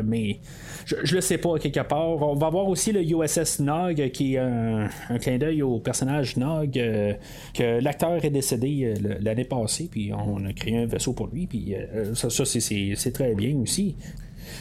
mais 0.04 0.40
je, 0.86 0.96
je, 1.04 1.16
le 1.16 1.22
sais 1.22 1.38
pas 1.38 1.58
quelque 1.60 1.82
part. 1.82 2.22
On 2.22 2.36
va 2.36 2.50
voir 2.50 2.68
aussi 2.68 2.92
le 2.92 3.02
USS 3.02 3.60
Nog, 3.60 4.10
qui 4.12 4.36
est 4.36 4.40
un, 4.40 4.90
clin 5.22 5.38
d'œil 5.38 5.62
au 5.62 5.80
personnage 5.80 6.38
Nog, 6.38 6.78
euh, 6.78 7.14
que 7.54 7.82
l'acteur 7.82 8.24
est 8.24 8.30
décédé 8.30 8.94
euh, 8.96 9.16
l'année 9.22 9.46
passée, 9.46 9.88
puis 9.92 10.12
on 10.14 10.46
a 10.46 10.54
créé 10.54 10.78
un 10.78 10.86
vaisseau 10.86 11.14
pour 11.14 11.28
lui, 11.28 11.48
puis 11.48 11.76
euh, 11.76 12.14
ça, 12.16 12.30
ça 12.30 12.46
c'est 12.46 13.12
très 13.14 13.36
bien 13.36 13.56
aussi. 13.58 13.96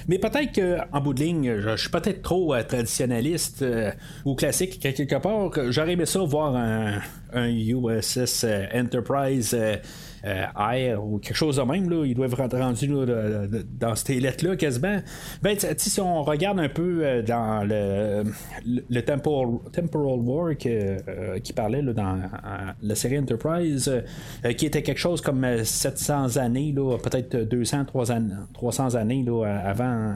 Mais 0.07 0.19
peut-être 0.19 0.53
qu'en 0.55 1.01
bout 1.01 1.15
de 1.15 1.21
ligne, 1.21 1.57
je, 1.61 1.77
suis 1.77 1.89
peut-être 1.89 2.21
trop 2.21 2.55
traditionnaliste 2.63 3.65
ou 4.27 4.35
classique 4.35 4.79
quelque 4.81 5.17
part. 5.17 5.51
J'aurais 5.71 5.93
aimé 5.93 6.05
ça 6.05 6.21
voir 6.21 6.55
un, 6.55 7.01
un 7.33 7.49
USS 7.49 8.47
Enterprise 8.75 9.57
euh, 10.25 10.45
Air 10.59 11.05
ou 11.05 11.19
quelque 11.19 11.37
chose 11.37 11.57
de 11.57 11.63
même, 11.63 11.89
là, 11.89 12.05
ils 12.05 12.15
doivent 12.15 12.35
rentrer 12.35 12.61
rendu 12.61 12.89
dans 13.79 13.95
ces 13.95 14.19
lettres-là 14.19 14.57
quasiment. 14.57 14.99
Ben, 15.43 15.57
si 15.77 16.01
on 16.01 16.23
regarde 16.23 16.59
un 16.59 16.69
peu 16.69 17.01
euh, 17.03 17.23
dans 17.23 17.65
le, 17.65 18.25
le, 18.67 19.03
temporal, 19.03 19.59
temporal 19.73 20.21
War 20.21 20.55
euh, 20.67 21.39
qui 21.39 21.53
parlait 21.53 21.83
dans 21.83 22.21
la 22.83 22.95
série 22.95 23.19
Enterprise, 23.19 23.91
qui 24.57 24.67
était 24.67 24.83
quelque 24.83 24.99
chose 24.99 25.21
comme 25.21 25.47
700 25.65 26.37
années, 26.37 26.75
peut-être 27.03 27.37
200, 27.37 27.85
300, 28.55 28.95
années 28.95 29.25
avant 29.65 30.15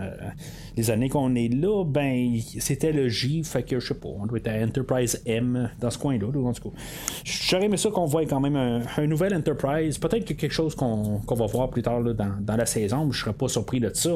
les 0.76 0.90
années 0.90 1.08
qu'on 1.08 1.34
est 1.34 1.48
là, 1.48 1.84
ben 1.84 2.36
c'était 2.58 2.92
le 2.92 3.08
J, 3.08 3.44
fait 3.44 3.62
que 3.62 3.78
je 3.78 3.88
sais 3.88 3.94
pas, 3.94 4.08
on 4.08 4.26
doit 4.26 4.38
être 4.38 4.48
à 4.48 4.64
Enterprise 4.64 5.22
M 5.26 5.70
dans 5.80 5.90
ce 5.90 5.98
coin-là, 5.98 6.26
en 6.26 6.52
tout 6.52 6.70
cas. 6.70 6.76
J'aurais 7.24 7.66
aimé 7.66 7.76
ça 7.76 7.90
qu'on 7.90 8.06
voit 8.06 8.24
quand 8.26 8.40
même 8.40 8.56
un 8.56 9.06
nouvel 9.06 9.34
Enterprise 9.34 9.98
Peut-être 9.98 10.24
que 10.24 10.34
quelque 10.34 10.52
chose 10.52 10.74
qu'on 10.74 11.20
va 11.28 11.46
voir 11.46 11.70
plus 11.70 11.82
tard 11.82 12.02
dans, 12.02 12.56
la 12.56 12.66
saison, 12.66 13.02
je 13.02 13.06
ne 13.06 13.12
serais 13.12 13.32
pas 13.32 13.48
surpris 13.48 13.80
de 13.80 13.90
ça. 13.94 14.10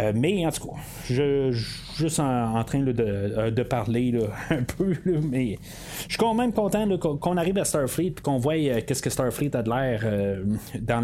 Euh, 0.00 0.12
mais 0.14 0.46
en 0.46 0.50
tout 0.50 0.68
cas, 0.68 0.76
je, 1.04 1.50
juste 1.96 2.18
en, 2.18 2.64
train 2.64 2.82
euh, 2.86 3.50
de, 3.50 3.62
parler 3.62 4.14
un 4.50 4.62
peu, 4.62 4.94
mais 5.04 5.58
je 6.04 6.08
suis 6.08 6.18
quand 6.18 6.34
même 6.34 6.52
content 6.52 6.88
qu'on 6.98 7.36
arrive 7.36 7.58
à 7.58 7.64
Starfleet 7.64 8.06
et 8.06 8.22
qu'on 8.22 8.38
voit 8.38 8.54
euh, 8.54 8.80
qu'est-ce 8.86 9.02
que 9.02 9.10
Starfleet 9.10 9.54
a 9.54 9.62
de 9.62 9.68
l'air 9.68 10.42
dans 10.80 11.00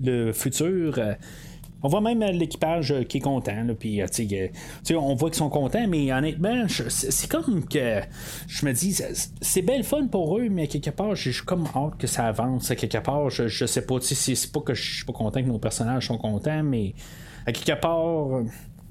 le 0.00 0.32
futur. 0.32 0.98
On 1.82 1.88
voit 1.88 2.00
même 2.00 2.20
l'équipage 2.20 2.90
euh, 2.92 3.02
qui 3.04 3.18
est 3.18 3.20
content. 3.20 3.66
puis, 3.78 4.00
euh, 4.00 4.48
on 4.96 5.14
voit 5.14 5.30
qu'ils 5.30 5.38
sont 5.38 5.50
contents, 5.50 5.86
mais 5.88 6.12
honnêtement, 6.12 6.66
c'est 6.68 7.30
comme 7.30 7.66
que 7.66 8.00
je 8.48 8.66
me 8.66 8.72
dis, 8.72 8.98
c'est 9.40 9.62
belle 9.62 9.84
fun 9.84 10.06
pour 10.06 10.38
eux, 10.38 10.48
mais 10.50 10.68
quelque 10.68 10.90
part, 10.90 11.14
j'ai 11.14 11.32
comme 11.44 11.66
hâte 11.74 11.98
que 11.98 12.06
ça 12.06 12.26
avance. 12.26 12.68
Quelque 12.68 12.98
part, 12.98 13.30
je, 13.30 13.48
je 13.48 13.66
sais 13.66 13.82
pas, 13.82 13.96
c'est 14.00 14.52
pas 14.52 14.60
que 14.60 14.74
je 14.74 14.96
suis 14.96 15.04
pas 15.04 15.12
content 15.12 15.42
que 15.42 15.48
nos 15.48 15.58
personnages 15.58 16.06
sont 16.06 16.18
contents, 16.18 16.62
mais 16.62 16.94
à 17.46 17.52
quelque 17.52 17.78
part 17.80 18.42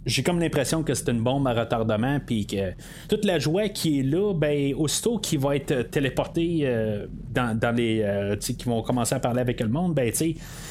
j'ai 0.05 0.23
comme 0.23 0.39
l'impression 0.39 0.83
que 0.83 0.93
c'est 0.93 1.09
une 1.09 1.21
bombe 1.21 1.47
à 1.47 1.53
retardement, 1.53 2.19
puis 2.25 2.45
que 2.45 2.73
toute 3.09 3.25
la 3.25 3.39
joie 3.39 3.69
qui 3.69 3.99
est 3.99 4.03
là, 4.03 4.33
ben, 4.33 4.73
aussitôt 4.75 5.17
qu'il 5.17 5.39
va 5.39 5.55
être 5.55 5.89
téléporté 5.89 6.59
euh, 6.63 7.07
dans, 7.33 7.75
les. 7.75 8.01
Euh, 8.03 8.35
qui 8.35 8.65
vont 8.65 8.81
commencer 8.83 9.15
à 9.15 9.19
parler 9.19 9.41
avec 9.41 9.59
le 9.59 9.67
monde, 9.67 9.95
ben, 9.95 10.11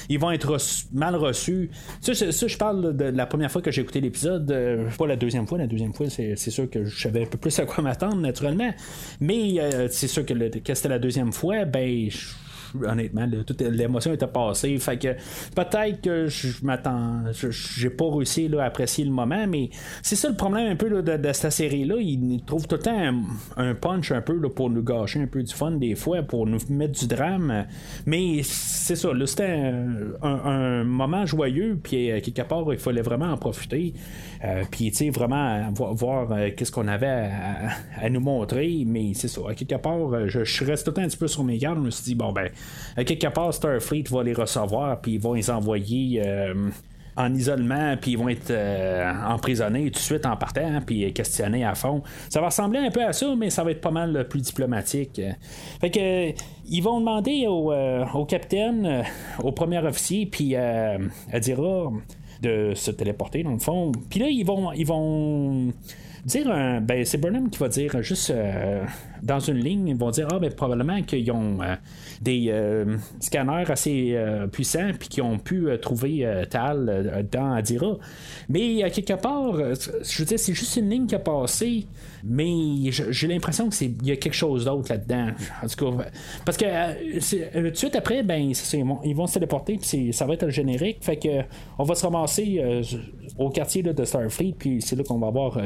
ils 0.08 0.18
vont 0.18 0.30
être 0.30 0.56
mal 0.92 1.16
reçus. 1.16 1.70
Ça, 2.00 2.12
je 2.12 2.56
parle 2.56 2.96
de 2.96 3.04
la 3.04 3.26
première 3.26 3.50
fois 3.50 3.62
que 3.62 3.70
j'ai 3.70 3.82
écouté 3.82 4.00
l'épisode, 4.00 4.50
euh, 4.50 4.88
pas 4.96 5.06
la 5.06 5.16
deuxième 5.16 5.46
fois. 5.46 5.58
La 5.58 5.66
deuxième 5.66 5.92
fois, 5.92 6.08
c'est, 6.08 6.36
sûr 6.36 6.70
que 6.70 6.84
je 6.84 7.02
savais 7.02 7.22
un 7.22 7.26
peu 7.26 7.38
plus 7.38 7.58
à 7.58 7.66
quoi 7.66 7.82
m'attendre, 7.82 8.16
naturellement. 8.16 8.72
Mais 9.20 9.56
c'est 9.90 10.08
sûr 10.08 10.24
que, 10.24 10.34
que 10.58 10.74
c'était 10.74 10.88
la 10.88 10.98
deuxième 10.98 11.32
fois, 11.32 11.64
ben, 11.64 12.08
honnêtement. 12.82 13.28
toute 13.46 13.60
l'émotion 13.60 14.12
était 14.12 14.26
passée. 14.26 14.76
Fait 14.78 14.98
que 14.98 15.08
peut-être 15.54 16.00
que 16.00 16.26
je 16.26 16.64
m'attends. 16.64 17.22
J'ai 17.50 17.90
pas 17.90 18.06
réussi 18.10 18.50
à 18.58 18.64
apprécier 18.64 19.04
le 19.04 19.10
moment, 19.10 19.46
mais 19.46 19.70
c'est 20.02 20.16
ça 20.16 20.28
le 20.28 20.36
problème 20.36 20.72
un 20.72 20.76
peu 20.76 21.02
de, 21.02 21.32
cette 21.32 21.52
série-là. 21.52 21.96
Il 21.98 22.42
trouve 22.44 22.66
tout 22.66 22.76
le 22.76 22.82
temps 22.82 23.14
un, 23.56 23.74
punch 23.74 24.12
un 24.12 24.20
peu 24.20 24.40
pour 24.48 24.70
nous 24.70 24.82
gâcher 24.82 25.20
un 25.20 25.26
peu 25.26 25.42
du 25.42 25.52
fun 25.52 25.72
des 25.72 25.94
fois, 25.94 26.22
pour 26.22 26.46
nous 26.46 26.58
mettre 26.70 26.98
du 26.98 27.06
drame. 27.06 27.66
Mais 28.06 28.40
c'est 28.42 28.96
ça, 28.96 29.10
c'était 29.26 29.72
un, 30.22 30.84
moment 30.84 31.26
joyeux, 31.26 31.78
puis 31.82 32.10
euh, 32.10 32.20
quelque 32.20 32.42
part, 32.42 32.64
il 32.72 32.78
fallait 32.78 33.02
vraiment 33.02 33.26
en 33.26 33.36
profiter. 33.36 33.94
Euh, 34.44 34.62
puis, 34.70 34.90
tu 34.90 34.96
sais, 34.96 35.10
vraiment 35.10 35.70
voir, 35.72 36.30
euh, 36.32 36.50
qu'est-ce 36.56 36.72
qu'on 36.72 36.88
avait 36.88 37.30
à, 38.00 38.10
nous 38.10 38.20
montrer. 38.20 38.84
Mais 38.86 39.12
c'est 39.14 39.28
ça, 39.28 39.40
à 39.48 39.54
quelque 39.54 39.76
part, 39.76 40.28
je, 40.28 40.44
je 40.44 40.64
reste 40.64 40.84
tout 40.84 40.90
le 40.90 40.94
temps 40.94 41.02
un 41.02 41.08
petit 41.08 41.16
peu 41.16 41.28
sur 41.28 41.44
mes 41.44 41.58
gardes. 41.58 41.78
Je 41.78 41.84
me 41.84 41.90
suis 41.90 42.04
dit, 42.04 42.14
bon, 42.14 42.32
ben, 42.32 42.50
à 42.96 43.04
quelque 43.04 43.26
part, 43.28 43.52
Starfleet 43.52 44.04
va 44.10 44.22
les 44.22 44.34
recevoir, 44.34 45.00
puis 45.00 45.14
ils 45.14 45.20
vont 45.20 45.34
les 45.34 45.50
envoyer 45.50 46.22
euh, 46.24 46.70
en 47.16 47.34
isolement, 47.34 47.96
puis 48.00 48.12
ils 48.12 48.18
vont 48.18 48.28
être 48.28 48.50
euh, 48.50 49.12
emprisonnés 49.26 49.86
tout 49.86 49.98
de 49.98 50.04
suite 50.04 50.26
en 50.26 50.36
partant, 50.36 50.80
puis 50.84 51.12
questionnés 51.12 51.64
à 51.64 51.74
fond. 51.74 52.02
Ça 52.28 52.40
va 52.40 52.46
ressembler 52.46 52.78
un 52.78 52.90
peu 52.90 53.04
à 53.04 53.12
ça, 53.12 53.34
mais 53.36 53.50
ça 53.50 53.64
va 53.64 53.72
être 53.72 53.80
pas 53.80 53.90
mal 53.90 54.26
plus 54.28 54.40
diplomatique. 54.40 55.20
Fait 55.80 55.90
que 55.90 56.30
ils 56.66 56.80
vont 56.80 57.00
demander 57.00 57.46
au, 57.48 57.72
euh, 57.72 58.04
capitaine, 58.26 59.04
au 59.42 59.52
premier 59.52 59.78
officier, 59.78 60.26
puis 60.26 60.56
à 60.56 60.98
Dira 61.40 61.90
de 62.42 62.72
se 62.74 62.90
téléporter 62.90 63.42
dans 63.42 63.52
le 63.52 63.58
fond. 63.58 63.92
Puis 64.10 64.20
là, 64.20 64.26
ils 64.28 64.44
vont, 64.44 64.72
ils 64.72 64.86
vont 64.86 65.72
dire 66.24 66.46
ben 66.82 67.04
c'est 67.04 67.18
Burnham 67.18 67.50
qui 67.50 67.58
va 67.58 67.68
dire 67.68 68.02
juste 68.02 68.32
dans 69.24 69.40
une 69.40 69.58
ligne, 69.58 69.88
ils 69.88 69.96
vont 69.96 70.10
dire 70.10 70.28
ah 70.30 70.38
ben 70.38 70.52
probablement 70.52 71.02
qu'ils 71.02 71.30
ont 71.32 71.58
des 72.20 72.46
euh, 72.48 72.96
scanners 73.20 73.70
assez 73.70 74.12
euh, 74.14 74.46
puissants 74.46 74.90
puis 74.98 75.08
qui 75.08 75.20
ont 75.20 75.38
pu 75.38 75.68
euh, 75.68 75.76
trouver 75.76 76.26
Tal 76.50 77.26
dans 77.30 77.52
Adira. 77.52 77.96
Mais 78.48 78.90
quelque 78.90 79.14
part, 79.14 79.54
je 79.56 80.18
veux 80.18 80.24
dire, 80.24 80.38
c'est 80.38 80.54
juste 80.54 80.76
une 80.76 80.90
ligne 80.90 81.06
qui 81.06 81.14
a 81.14 81.18
passé, 81.18 81.86
mais 82.22 82.90
j'ai 82.90 83.26
l'impression 83.26 83.68
qu'il 83.68 84.06
y 84.06 84.12
a 84.12 84.16
quelque 84.16 84.34
chose 84.34 84.64
d'autre 84.64 84.90
là-dedans. 84.90 85.28
Parce 85.60 85.74
que 86.56 87.60
tout 87.64 87.70
de 87.70 87.74
suite 87.74 87.96
après, 87.96 88.22
ben, 88.22 88.52
ils 89.04 89.14
vont 89.14 89.26
se 89.26 89.34
téléporter 89.34 89.78
puis 89.78 90.12
ça 90.12 90.26
va 90.26 90.34
être 90.34 90.44
le 90.44 90.50
générique. 90.50 90.98
Fait 91.00 91.16
que 91.16 91.42
on 91.78 91.84
va 91.84 91.94
se 91.94 92.04
ramasser 92.04 92.62
au 93.38 93.50
quartier 93.50 93.82
de 93.82 94.04
Starfleet, 94.04 94.54
puis 94.58 94.80
c'est 94.80 94.96
là 94.96 95.02
qu'on 95.04 95.18
va 95.18 95.28
avoir 95.28 95.58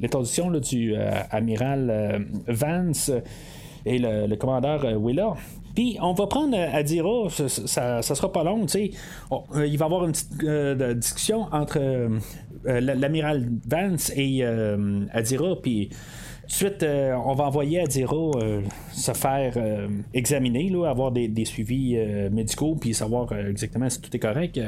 l'introduction 0.00 0.50
du 0.50 0.94
amiral 1.30 2.26
Et 3.86 3.98
le, 3.98 4.34
commandeur 4.36 4.84
Willa. 5.00 5.34
Puis 5.74 5.98
on 6.00 6.12
va 6.12 6.26
prendre 6.26 6.56
euh, 6.56 6.72
Adira, 6.72 7.28
ça, 7.30 8.02
ça, 8.02 8.14
sera 8.14 8.32
pas 8.32 8.42
long, 8.42 8.62
tu 8.62 8.68
sais. 8.68 8.90
Euh, 9.32 9.66
il 9.66 9.78
va 9.78 9.84
y 9.84 9.86
avoir 9.86 10.04
une 10.04 10.12
petite 10.12 10.44
euh, 10.44 10.94
discussion 10.94 11.46
entre 11.52 11.80
l'amiral 12.64 13.48
Vance 13.66 14.12
et 14.14 14.44
Adira, 15.12 15.56
puis 15.62 15.90
Ensuite, 16.50 16.84
on 16.84 17.32
va 17.34 17.44
envoyer 17.44 17.80
Adira 17.80 18.16
se 18.92 19.12
faire 19.12 19.54
examiner, 20.12 20.68
là, 20.68 20.86
avoir 20.86 21.12
des, 21.12 21.44
suivis 21.44 21.96
médicaux, 22.32 22.74
puis 22.74 22.92
savoir 22.92 23.32
exactement 23.32 23.88
si 23.88 24.00
tout 24.00 24.14
est 24.14 24.18
correct. 24.18 24.60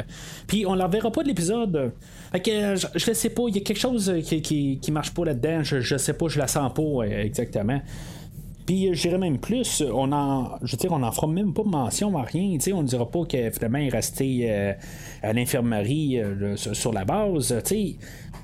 Puis 0.47 0.65
on 0.65 0.75
ne 0.75 0.79
la 0.79 0.87
verra 0.87 1.11
pas 1.11 1.25
de 1.25 1.29
l'épisode. 1.29 1.93
Fait 2.31 2.41
que 2.41 2.77
je 2.77 3.11
ne 3.11 3.15
sais 3.15 3.31
pas, 3.31 3.43
il 3.49 3.57
y 3.57 3.59
a 3.59 3.62
quelque 3.62 3.81
chose 3.81 4.15
qui, 4.25 4.79
qui, 4.81 4.93
marche 4.93 5.12
pas 5.12 5.25
là-dedans. 5.25 5.65
Je, 5.65 5.95
ne 5.95 5.99
sais 5.99 6.15
pas, 6.15 6.29
je 6.29 6.39
la 6.39 6.47
sens 6.47 6.73
pas 6.73 7.03
exactement. 7.03 7.81
Puis 8.66 8.88
euh, 8.88 8.95
je 8.95 9.02
dirais 9.02 9.19
même 9.19 9.38
plus, 9.38 9.83
on 9.92 10.12
en, 10.12 10.59
je 10.62 10.76
on 10.90 10.99
n'en 10.99 11.12
fera 11.12 11.26
même 11.26 11.52
pas 11.52 11.64
mention 11.64 12.16
à 12.16 12.23
rien. 12.23 12.57
On 12.75 12.82
ne 12.82 12.87
dira 12.87 13.10
pas 13.10 13.25
qu'évidemment 13.25 13.78
il 13.78 13.87
est 13.87 13.91
resté 13.91 14.47
euh, 14.49 14.73
à 15.23 15.32
l'infirmerie 15.32 16.19
euh, 16.19 16.56
sur 16.56 16.93
la 16.93 17.04
base. 17.04 17.54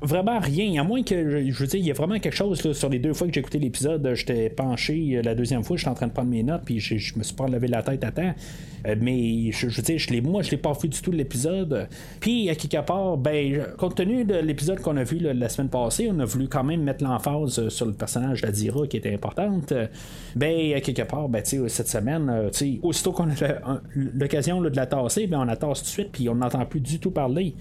vraiment 0.01 0.39
rien. 0.39 0.81
À 0.81 0.85
moins 0.85 1.03
que, 1.03 1.51
je 1.51 1.59
veux 1.59 1.67
dire, 1.67 1.81
il 1.81 1.87
y 1.87 1.91
a 1.91 1.95
vraiment 1.95 2.19
quelque 2.19 2.35
chose 2.35 2.73
sur 2.73 2.89
les 2.89 2.99
deux 2.99 3.15
fois 3.15 3.27
que 3.27 3.33
j'ai 3.33 3.41
écouté 3.41 3.59
l'épisode, 3.59 4.09
j'étais 4.15 4.49
penché 4.51 5.21
la 5.23 5.35
deuxième 5.35 5.65
fois, 5.65 5.77
j'étais 5.77 5.91
en 5.91 5.95
train 5.95 6.07
de 6.07 6.13
prendre 6.13 6.31
mes 6.31 6.43
notes, 6.43 6.63
puis 6.65 6.79
je, 6.81 7.19
me 7.19 7.23
suis 7.23 7.35
pas 7.35 7.49
levé 7.49 7.69
la 7.69 7.83
tête 7.83 8.05
à 8.05 8.13
temps. 8.13 8.33
mais 8.85 9.51
je, 9.51 9.67
veux 9.67 9.83
dire, 9.83 9.99
je 9.99 10.11
l'ai, 10.11 10.21
moi, 10.21 10.43
je 10.43 10.53
l'ai 10.53 10.57
pas 10.57 10.73
vu 10.73 10.89
du 10.89 11.01
tout 11.01 11.11
l'épisode. 11.11 11.89
Puis, 12.21 12.49
à 12.49 12.55
quelque 12.55 12.85
part, 12.87 13.17
ben, 13.17 13.67
compte 13.77 13.97
tenu 13.97 14.25
de 14.25 14.37
l'épisode 14.37 14.81
qu'on 14.81 14.97
a 14.97 15.05
vu 15.05 15.19
la 15.19 15.49
semaine 15.49 15.69
passée, 15.69 16.09
on 16.13 16.19
a 16.21 16.25
voulu 16.25 16.49
quand 16.49 16.65
même 16.65 16.83
mettre 16.83 17.03
l'emphase 17.03 17.69
sur 17.69 17.87
le 17.87 17.93
personnage 17.93 18.43
d'Adira 18.43 18.87
qui 18.87 18.97
était 18.97 19.13
importante 19.13 19.73
ben, 20.37 20.75
à 20.75 20.81
quelque 20.81 21.03
part, 21.03 21.29
ben, 21.29 21.43
cette 21.45 21.89
semaine, 21.89 22.29
euh, 22.31 22.51
aussitôt 22.83 23.13
qu'on 23.13 23.29
a 23.31 23.81
l'occasion 23.95 24.61
de 24.61 24.69
la 24.69 24.87
tasser, 24.87 25.27
ben, 25.27 25.41
on 25.41 25.45
la 25.45 25.57
tasse 25.57 25.81
tout 25.81 25.85
de 25.85 25.91
suite, 25.91 26.13
puis 26.13 26.29
on 26.29 26.37
n'entend 26.37 26.65
plus 26.67 26.81
du 26.81 26.99
tout 26.99 27.11
parler. 27.11 27.55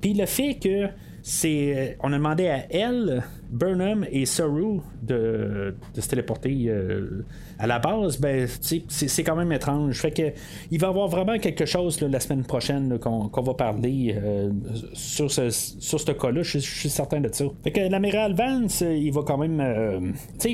Puis 0.00 0.14
le 0.14 0.26
fait 0.26 0.54
que 0.54 0.88
c'est. 1.22 1.96
On 2.02 2.12
a 2.12 2.16
demandé 2.16 2.48
à 2.48 2.66
elle, 2.70 3.22
Burnham 3.50 4.06
et 4.10 4.26
Saru 4.26 4.80
de, 5.02 5.74
de 5.94 6.00
se 6.00 6.08
téléporter 6.08 6.66
euh, 6.68 7.24
à 7.58 7.66
la 7.66 7.78
base, 7.78 8.18
ben, 8.18 8.48
c'est 8.88 9.24
quand 9.24 9.36
même 9.36 9.52
étrange. 9.52 10.00
Fait 10.00 10.10
que 10.10 10.32
il 10.70 10.80
va 10.80 10.88
y 10.88 10.90
avoir 10.90 11.08
vraiment 11.08 11.38
quelque 11.38 11.66
chose 11.66 12.00
la 12.00 12.20
semaine 12.20 12.44
prochaine 12.44 12.98
qu'on 12.98 13.42
va 13.42 13.54
parler 13.54 14.16
euh, 14.16 14.50
sur 14.92 15.30
ce, 15.30 15.50
sur 15.50 15.98
cas-là. 16.04 16.42
Je 16.42 16.58
suis 16.58 16.88
certain 16.88 17.20
de 17.20 17.30
ça. 17.32 17.44
Fait 17.62 17.70
que 17.70 17.80
l'amiral 17.80 18.34
Vance, 18.34 18.80
il 18.82 19.12
va 19.12 19.22
quand 19.22 19.38
même. 19.38 19.60
Euh, 19.60 20.00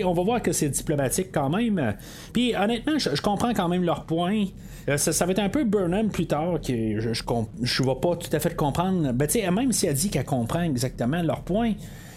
on 0.04 0.12
va 0.12 0.22
voir 0.22 0.42
que 0.42 0.52
c'est 0.52 0.68
diplomatique 0.68 1.28
quand 1.32 1.50
même. 1.50 1.94
Puis 2.32 2.54
honnêtement, 2.54 2.98
je, 2.98 3.20
comprends 3.20 3.52
quand 3.54 3.68
même 3.68 3.84
leur 3.84 4.04
point. 4.04 4.44
Euh, 4.88 4.96
ça, 4.96 5.26
va 5.26 5.32
être 5.32 5.40
un 5.40 5.48
peu 5.48 5.64
Burnham 5.64 6.08
plus 6.08 6.26
tard 6.26 6.60
que 6.60 7.00
je, 7.00 7.12
je, 7.12 7.82
vais 7.82 7.94
pas 8.00 8.16
tout 8.16 8.30
à 8.32 8.40
fait 8.40 8.54
comprendre. 8.56 9.12
Ben, 9.12 9.28
même 9.54 9.72
si 9.72 9.86
elle 9.86 9.94
dit 9.94 10.10
qu'elle 10.10 10.24
comprend 10.24 10.62
exactement 10.62 11.22
leur 11.22 11.42
point 11.42 11.74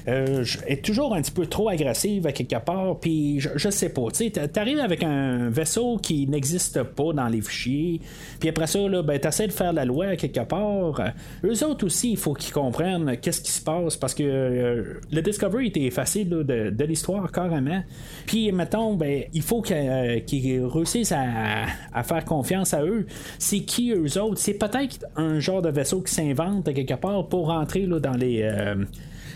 euh, 0.07 0.43
est 0.67 0.83
toujours 0.83 1.13
un 1.15 1.21
petit 1.21 1.31
peu 1.31 1.45
trop 1.45 1.69
agressive 1.69 2.27
à 2.27 2.31
quelque 2.31 2.59
part. 2.63 2.99
Puis 2.99 3.39
je, 3.39 3.69
sais 3.69 3.89
pas, 3.89 4.03
tu 4.11 4.31
arrives 4.55 4.79
avec 4.79 5.03
un 5.03 5.49
vaisseau 5.49 5.97
qui 5.97 6.27
n'existe 6.27 6.83
pas 6.83 7.13
dans 7.13 7.27
les 7.27 7.41
fichiers. 7.41 8.01
Puis 8.39 8.49
après 8.49 8.67
ça, 8.67 8.79
là, 8.79 9.01
ben, 9.01 9.19
essaies 9.23 9.47
de 9.47 9.51
faire 9.51 9.73
la 9.73 9.85
loi 9.85 10.07
à 10.07 10.15
quelque 10.15 10.41
part. 10.41 11.01
Eux 11.43 11.65
autres 11.65 11.85
aussi, 11.85 12.11
il 12.11 12.17
faut 12.17 12.33
qu'ils 12.33 12.53
comprennent 12.53 13.17
qu'est-ce 13.21 13.41
qui 13.41 13.51
se 13.51 13.61
passe 13.61 13.95
parce 13.95 14.13
que 14.13 14.23
euh, 14.23 14.99
le 15.11 15.21
Discovery 15.21 15.67
était 15.67 15.83
effacé 15.83 16.25
de, 16.25 16.43
de 16.43 16.83
l'histoire 16.83 17.31
carrément. 17.31 17.83
Puis 18.25 18.51
mettons, 18.51 18.95
ben, 18.95 19.23
il 19.33 19.41
faut 19.41 19.63
euh, 19.71 20.19
qu'ils 20.21 20.65
réussissent 20.65 21.13
à, 21.13 21.65
à, 21.93 22.03
faire 22.03 22.25
confiance 22.25 22.73
à 22.73 22.83
eux. 22.83 23.05
C'est 23.39 23.61
qui 23.61 23.91
eux 23.91 24.21
autres? 24.21 24.39
C'est 24.39 24.55
peut-être 24.55 25.05
un 25.15 25.39
genre 25.39 25.61
de 25.61 25.69
vaisseau 25.69 26.01
qui 26.01 26.13
s'invente 26.13 26.67
à 26.67 26.73
quelque 26.73 26.95
part 26.95 27.27
pour 27.27 27.47
rentrer 27.47 27.85
là, 27.85 27.99
dans 27.99 28.13
les 28.13 28.43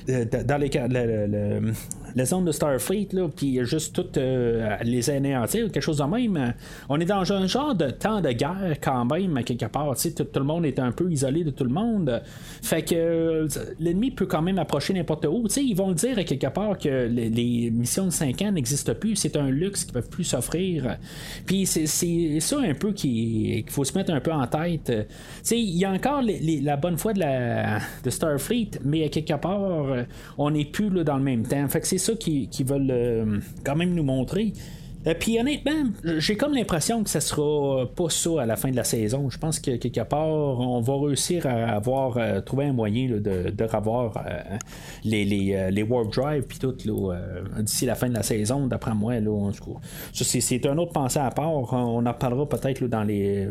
dans 0.07 0.57
les, 0.57 0.69
le, 0.69 1.73
la 2.17 2.25
zone 2.25 2.45
de 2.45 2.51
Starfleet, 2.51 3.09
là, 3.13 3.27
puis 3.33 3.59
juste 3.63 3.95
toutes 3.95 4.17
euh, 4.17 4.75
les 4.81 5.11
anéantir, 5.11 5.71
quelque 5.71 5.83
chose 5.83 5.97
de 5.97 6.03
même. 6.03 6.53
On 6.89 6.99
est 6.99 7.05
dans 7.05 7.31
un 7.31 7.45
genre 7.45 7.75
de 7.75 7.91
temps 7.91 8.21
de 8.21 8.31
guerre 8.31 8.77
quand 8.81 9.05
même, 9.05 9.43
quelque 9.43 9.67
part. 9.67 9.95
Tout, 9.95 10.23
tout 10.23 10.39
le 10.39 10.45
monde 10.45 10.65
est 10.65 10.79
un 10.79 10.91
peu 10.91 11.11
isolé 11.11 11.43
de 11.43 11.51
tout 11.51 11.63
le 11.63 11.69
monde. 11.69 12.23
Fait 12.63 12.81
que 12.81 12.95
euh, 12.95 13.47
l'ennemi 13.79 14.09
peut 14.09 14.25
quand 14.25 14.41
même 14.41 14.57
approcher 14.57 14.93
n'importe 14.93 15.25
où. 15.25 15.45
ils 15.57 15.75
vont 15.75 15.89
le 15.89 15.93
dire 15.93 16.17
à 16.17 16.23
quelque 16.23 16.47
part 16.47 16.79
que 16.79 17.07
les, 17.07 17.69
missions 17.69 18.05
de 18.05 18.11
5 18.11 18.41
ans 18.41 18.51
n'existent 18.51 18.95
plus. 18.95 19.15
C'est 19.15 19.37
un 19.37 19.51
luxe 19.51 19.83
qu'ils 19.83 19.93
peuvent 19.93 20.09
plus 20.09 20.23
s'offrir. 20.23 20.97
Puis 21.45 21.67
c'est 21.67 21.85
ça 22.39 22.59
un 22.59 22.73
peu 22.73 22.93
qu'il 22.93 23.69
faut 23.69 23.83
se 23.83 23.95
mettre 23.95 24.11
un 24.11 24.21
peu 24.21 24.31
en 24.31 24.47
tête. 24.47 24.91
Il 25.51 25.77
y 25.77 25.85
a 25.85 25.91
encore 25.91 26.23
la 26.23 26.77
bonne 26.77 26.97
foi 26.97 27.13
de, 27.13 27.19
la, 27.19 27.77
de 28.03 28.09
Starfleet, 28.09 28.71
mais 28.83 29.05
à 29.05 29.09
quelque 29.09 29.35
part, 29.35 30.05
on 30.39 30.49
n'est 30.49 30.65
plus 30.65 30.89
là, 30.89 31.03
dans 31.03 31.17
le 31.17 31.23
même 31.23 31.45
temps. 31.45 31.67
Fait 31.67 31.81
que 31.81 31.87
c'est 31.87 32.06
ça 32.07 32.15
qu'ils 32.15 32.65
veulent 32.65 32.91
euh, 32.91 33.39
quand 33.63 33.75
même 33.75 33.93
nous 33.93 34.03
montrer. 34.03 34.53
Euh, 35.05 35.13
puis 35.17 35.39
honnêtement, 35.39 35.91
j'ai 36.03 36.35
comme 36.35 36.53
l'impression 36.53 37.03
que 37.03 37.09
ça 37.09 37.21
sera 37.21 37.85
pas 37.85 38.09
ça 38.09 38.41
à 38.41 38.45
la 38.45 38.55
fin 38.55 38.71
de 38.71 38.75
la 38.75 38.83
saison. 38.83 39.29
Je 39.29 39.37
pense 39.37 39.59
que 39.59 39.77
quelque 39.77 40.01
part, 40.01 40.27
on 40.27 40.81
va 40.81 40.93
réussir 41.05 41.45
à 41.45 41.75
avoir 41.75 42.17
euh, 42.17 42.41
trouvé 42.41 42.65
un 42.65 42.73
moyen 42.73 43.07
de, 43.19 43.63
revoir 43.63 44.25
les, 45.03 45.83
Warp 45.83 46.11
Drive 46.11 46.43
puis 46.43 46.57
tout 46.57 46.75
d'ici 47.59 47.85
la 47.85 47.95
fin 47.95 48.09
de 48.09 48.15
la 48.15 48.23
saison, 48.23 48.67
d'après 48.67 48.95
moi. 48.95 49.19
Là, 49.19 49.51
c'est, 50.13 50.65
un 50.65 50.77
autre 50.77 50.93
pensée 50.93 51.19
à 51.19 51.29
part. 51.29 51.51
On 51.51 52.05
en 52.05 52.11
reparlera 52.11 52.49
peut-être 52.49 52.83
dans 52.87 53.03
les 53.03 53.47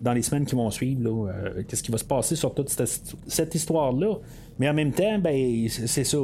dans 0.00 0.12
les 0.12 0.22
semaines 0.22 0.46
qui 0.46 0.56
vont 0.56 0.70
suivre. 0.70 1.30
qu'est-ce 1.68 1.82
qui 1.82 1.92
va 1.92 1.98
se 1.98 2.04
passer 2.04 2.34
sur 2.34 2.54
toute 2.54 2.70
cette 2.70 3.54
histoire-là. 3.54 4.16
Mais 4.58 4.68
en 4.68 4.74
même 4.74 4.92
temps, 4.92 5.18
ben, 5.18 5.68
c'est 5.68 6.04
ça. 6.04 6.18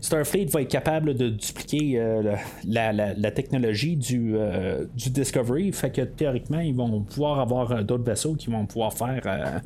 Starfleet 0.00 0.46
va 0.46 0.62
être 0.62 0.70
capable 0.70 1.14
de 1.14 1.30
dupliquer 1.30 1.94
euh, 1.96 2.36
la, 2.66 3.30
technologie 3.30 3.96
du, 3.96 4.36
euh, 4.36 4.84
du 4.94 5.10
Discovery. 5.10 5.72
Fait 5.72 5.90
que 5.90 6.02
théoriquement, 6.02 6.60
ils 6.60 6.74
vont 6.74 7.00
pouvoir 7.00 7.40
avoir 7.40 7.72
euh, 7.72 7.82
d'autres 7.82 8.04
vaisseaux 8.04 8.34
qui 8.34 8.50
vont 8.50 8.66
pouvoir 8.66 8.92
faire 8.92 9.62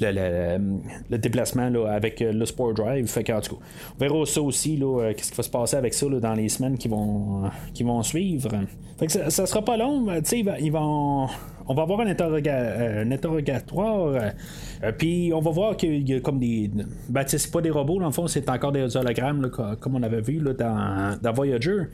le, 0.00 1.16
déplacement 1.16 1.72
avec 1.86 2.20
le 2.20 2.44
Sport 2.44 2.74
Drive. 2.74 3.10
En 3.16 3.20
tout 3.20 3.22
cas, 3.22 3.40
on 3.94 3.98
verra 3.98 4.26
ça 4.26 4.42
aussi, 4.42 4.78
qu'est-ce 5.16 5.30
qui 5.30 5.36
va 5.36 5.42
se 5.42 5.50
passer 5.50 5.76
avec 5.76 5.94
ça 5.94 6.06
dans 6.06 6.34
les 6.34 6.48
semaines 6.48 6.76
qui 6.76 6.88
vont, 6.88 7.50
qui 7.72 7.82
vont 7.82 8.02
suivre. 8.02 8.50
Fait 8.98 9.06
que 9.06 9.12
ça, 9.12 9.30
ça 9.30 9.46
sera 9.46 9.64
pas 9.64 9.76
long. 9.76 10.06
Ils 10.60 10.72
vont 10.72 11.28
on 11.68 11.74
va 11.74 11.82
avoir 11.82 12.00
un, 12.00 13.10
interrogatoire, 13.10 14.32
puis 14.96 15.32
on 15.34 15.40
va 15.40 15.50
voir 15.50 15.76
qu'il 15.76 16.08
y 16.08 16.14
a 16.14 16.20
comme 16.20 16.38
des. 16.38 16.70
Ben, 17.08 17.24
c'est 17.26 17.50
pas 17.50 17.60
des 17.60 17.70
robots, 17.70 17.98
dans 18.00 18.06
le 18.06 18.12
fond, 18.12 18.26
c'est 18.26 18.48
encore 18.48 18.72
des 18.72 18.96
hologrammes, 18.96 19.50
comme 19.80 19.94
on 19.94 20.02
avait 20.02 20.22
vu 20.22 20.40
dans 20.40 21.32
Voyager. 21.34 21.84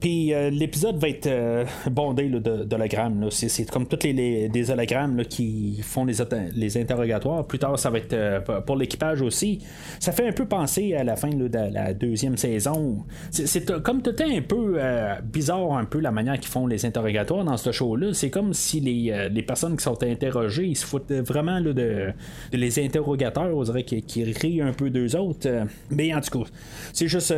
Puis 0.00 0.34
euh, 0.34 0.50
l'épisode 0.50 0.98
va 0.98 1.08
être 1.08 1.26
euh, 1.26 1.64
bondé 1.90 2.28
de, 2.28 2.64
d'hologrammes. 2.64 3.28
C'est, 3.30 3.70
comme 3.70 3.86
tous 3.86 4.04
les, 4.04 4.48
des 4.48 4.70
hologrammes 4.70 5.24
qui 5.24 5.80
font 5.82 6.04
les, 6.04 6.14
les 6.54 6.76
interrogatoires. 6.76 7.46
Plus 7.46 7.58
tard, 7.58 7.78
ça 7.78 7.90
va 7.90 7.98
être 7.98 8.12
euh, 8.12 8.40
pour 8.40 8.76
l'équipage 8.76 9.22
aussi. 9.22 9.60
Ça 9.98 10.12
fait 10.12 10.28
un 10.28 10.32
peu 10.32 10.44
penser 10.44 10.94
à 10.94 11.04
la 11.04 11.16
fin 11.16 11.30
de 11.30 11.50
la 11.52 11.94
deuxième 11.94 12.36
saison. 12.36 13.04
C'est, 13.30 13.82
comme 13.82 14.02
tout 14.02 14.14
un 14.20 14.42
peu 14.42 14.78
bizarre 15.22 15.72
un 15.72 15.84
peu 15.84 16.00
la 16.00 16.10
manière 16.10 16.38
qu'ils 16.38 16.50
font 16.50 16.66
les 16.66 16.84
interrogatoires 16.84 17.44
dans 17.44 17.56
ce 17.56 17.72
show-là. 17.72 18.12
C'est 18.12 18.30
comme 18.30 18.52
si 18.52 18.80
les, 18.80 19.28
les, 19.30 19.42
personnes 19.42 19.76
qui 19.76 19.84
sont 19.84 20.02
interrogées, 20.02 20.66
ils 20.66 20.76
se 20.76 20.84
foutent 20.84 21.12
vraiment 21.12 21.60
de, 21.60 21.72
de, 21.72 22.12
les 22.52 22.84
interrogateurs, 22.84 23.56
on 23.56 23.62
dirait 23.62 23.84
qu'ils, 23.84 24.32
rient 24.32 24.60
un 24.60 24.72
peu 24.72 24.90
d'eux 24.90 25.16
autres. 25.16 25.48
Mais 25.90 26.14
en 26.14 26.20
tout 26.20 26.42
cas, 26.42 26.50
c'est 26.92 27.08
juste 27.08 27.34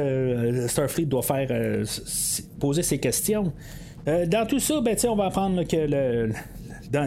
Starfleet 0.68 1.06
doit 1.06 1.22
faire 1.22 1.48
poser 2.58 2.82
ces 2.82 2.98
questions. 2.98 3.52
Euh, 4.06 4.26
dans 4.26 4.46
tout 4.46 4.58
ça, 4.58 4.80
ben, 4.80 4.96
on 5.08 5.16
va 5.16 5.26
apprendre 5.26 5.64
que 5.64 5.76
le, 5.76 6.32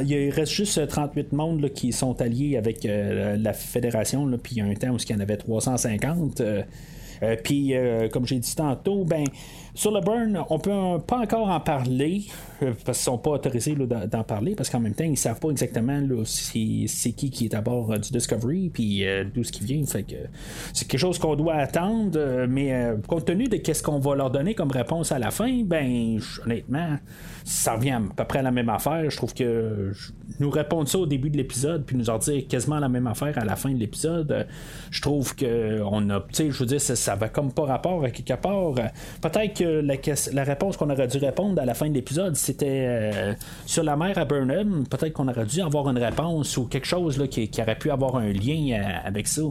il 0.05 0.29
reste 0.29 0.51
juste 0.51 0.87
38 0.87 1.33
mondes 1.33 1.69
qui 1.73 1.91
sont 1.91 2.21
alliés 2.21 2.57
avec 2.57 2.85
euh, 2.85 3.37
la 3.37 3.53
fédération, 3.53 4.29
puis 4.41 4.55
il 4.55 4.57
y 4.59 4.61
a 4.61 4.65
un 4.65 4.73
temps 4.75 4.89
où 4.89 4.97
il 4.97 5.09
y 5.09 5.15
en 5.15 5.19
avait 5.19 5.37
350. 5.37 6.41
Euh, 6.41 6.63
puis, 7.43 7.73
comme 8.11 8.25
j'ai 8.25 8.39
dit 8.39 8.55
tantôt, 8.55 9.03
ben, 9.03 9.23
sur 9.73 9.91
le 9.91 10.01
burn, 10.01 10.43
on 10.49 10.59
peut 10.59 11.01
pas 11.07 11.19
encore 11.19 11.49
en 11.49 11.59
parler, 11.59 12.25
euh, 12.61 12.73
parce 12.85 12.97
qu'ils 12.97 13.05
sont 13.05 13.17
pas 13.17 13.31
autorisés 13.31 13.75
d'en 13.75 14.23
parler, 14.23 14.53
parce 14.55 14.69
qu'en 14.69 14.81
même 14.81 14.93
temps, 14.93 15.05
ils 15.05 15.17
savent 15.17 15.39
pas 15.39 15.49
exactement 15.49 16.01
si 16.25 16.87
c'est 16.87 17.11
qui 17.13 17.29
qui 17.29 17.45
est 17.45 17.55
à 17.55 17.61
bord 17.61 17.91
euh, 17.91 17.97
du 17.97 18.11
Discovery, 18.11 18.69
puis 18.69 19.05
euh, 19.05 19.23
d'où 19.23 19.43
ce 19.43 19.51
qui 19.51 19.63
vient. 19.63 19.85
Fait 19.85 20.03
que 20.03 20.15
c'est 20.73 20.87
quelque 20.87 20.99
chose 20.99 21.19
qu'on 21.19 21.35
doit 21.35 21.55
attendre, 21.55 22.45
mais 22.47 22.93
compte 23.07 23.25
tenu 23.25 23.45
de 23.45 23.57
qu'est-ce 23.57 23.81
qu'on 23.81 23.99
va 23.99 24.15
leur 24.15 24.29
donner 24.29 24.55
comme 24.55 24.71
réponse 24.71 25.11
à 25.11 25.19
la 25.19 25.31
fin, 25.31 25.63
ben, 25.63 26.19
honnêtement, 26.45 26.97
ça 27.45 27.75
revient 27.75 27.91
à 27.91 28.01
peu 28.15 28.25
près 28.25 28.39
à 28.39 28.43
la 28.43 28.51
même 28.51 28.69
affaire. 28.69 29.09
Je 29.09 29.17
trouve 29.17 29.33
que 29.33 29.91
nous 30.39 30.49
répondre 30.49 30.87
ça 30.87 30.99
au 30.99 31.05
début 31.05 31.29
de 31.29 31.37
l'épisode, 31.37 31.85
puis 31.85 31.95
nous 31.95 32.09
en 32.09 32.17
dire 32.17 32.45
quasiment 32.47 32.79
la 32.79 32.89
même 32.89 33.07
affaire 33.07 33.37
à 33.37 33.45
la 33.45 33.55
fin 33.55 33.71
de 33.71 33.77
l'épisode, 33.77 34.47
je 34.89 35.01
trouve 35.01 35.35
que 35.35 35.81
on 35.81 36.09
a, 36.09 36.19
tu 36.19 36.27
sais, 36.33 36.51
je 36.51 36.59
veux 36.59 36.65
dire, 36.65 36.81
ça, 36.81 36.95
ça 36.95 37.15
va 37.15 37.29
comme 37.29 37.51
pas 37.51 37.63
rapport 37.63 38.03
à 38.03 38.09
quelque 38.09 38.39
part. 38.39 38.73
Peut-être 39.21 39.60
la, 39.63 40.43
réponse 40.43 40.77
qu'on 40.77 40.89
aurait 40.89 41.07
dû 41.07 41.17
répondre 41.17 41.61
à 41.61 41.65
la 41.65 41.73
fin 41.73 41.89
de 41.89 41.93
l'épisode, 41.93 42.35
c'était 42.35 42.85
euh, 42.87 43.33
sur 43.65 43.83
la 43.83 43.95
mer 43.95 44.17
à 44.17 44.25
Burnham. 44.25 44.85
Peut-être 44.89 45.13
qu'on 45.13 45.27
aurait 45.27 45.45
dû 45.45 45.61
avoir 45.61 45.89
une 45.89 45.97
réponse 45.97 46.57
ou 46.57 46.65
quelque 46.65 46.87
chose 46.87 47.21
qui, 47.29 47.49
aurait 47.61 47.77
pu 47.77 47.91
avoir 47.91 48.15
un 48.15 48.31
lien 48.31 48.79
euh, 48.79 49.07
avec 49.07 49.27
ça. 49.27 49.41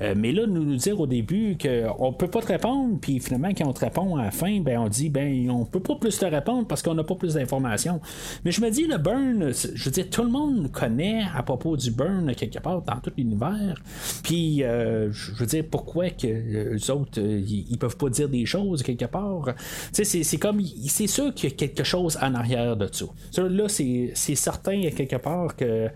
Euh, 0.00 0.14
mais 0.16 0.32
là, 0.32 0.46
nous, 0.46 0.64
nous 0.64 0.76
dire 0.76 1.00
au 1.00 1.06
début 1.06 1.56
qu'on 1.60 2.12
peut 2.12 2.28
pas 2.28 2.40
te 2.40 2.48
répondre, 2.48 2.98
puis 3.00 3.20
finalement, 3.20 3.50
quand 3.56 3.66
on 3.66 3.72
te 3.72 3.84
répond 3.84 4.16
à 4.16 4.24
la 4.24 4.30
fin, 4.30 4.60
ben, 4.60 4.78
on 4.78 4.88
dit 4.88 5.08
ben 5.08 5.50
on 5.50 5.64
peut 5.64 5.80
pas 5.80 5.96
plus 5.96 6.18
te 6.18 6.24
répondre 6.24 6.66
parce 6.66 6.82
qu'on 6.82 6.94
n'a 6.94 7.04
pas 7.04 7.14
plus 7.14 7.34
d'informations. 7.34 8.00
Mais 8.44 8.50
je 8.50 8.60
me 8.60 8.70
dis, 8.70 8.86
le 8.86 8.98
burn, 8.98 9.52
je 9.52 9.84
veux 9.84 9.90
dire, 9.90 10.08
tout 10.10 10.22
le 10.22 10.30
monde 10.30 10.70
connaît 10.72 11.22
à 11.34 11.42
propos 11.42 11.76
du 11.76 11.90
burn 11.90 12.34
quelque 12.34 12.58
part 12.58 12.82
dans 12.82 13.00
tout 13.00 13.12
l'univers. 13.16 13.80
Puis, 14.22 14.58
je 14.58 15.32
veux 15.34 15.46
dire, 15.46 15.64
pourquoi 15.70 16.10
que 16.10 16.26
les 16.26 16.90
autres, 16.90 17.20
ils 17.20 17.78
peuvent 17.78 17.96
pas 17.96 18.08
dire 18.08 18.28
des 18.28 18.46
choses 18.46 18.82
quelque 18.82 19.06
part? 19.06 19.54
C'est 19.92 20.38
comme, 20.38 20.60
c'est 20.88 21.06
sûr 21.06 21.34
qu'il 21.34 21.50
y 21.50 21.52
a 21.52 21.56
quelque 21.56 21.84
chose 21.84 22.18
en 22.20 22.34
arrière 22.34 22.76
de 22.76 22.88
ça. 22.90 23.06
Là, 23.42 23.68
c'est 23.68 24.14
certain 24.14 24.80
quelque 24.90 25.16
part 25.16 25.56
que 25.56 25.88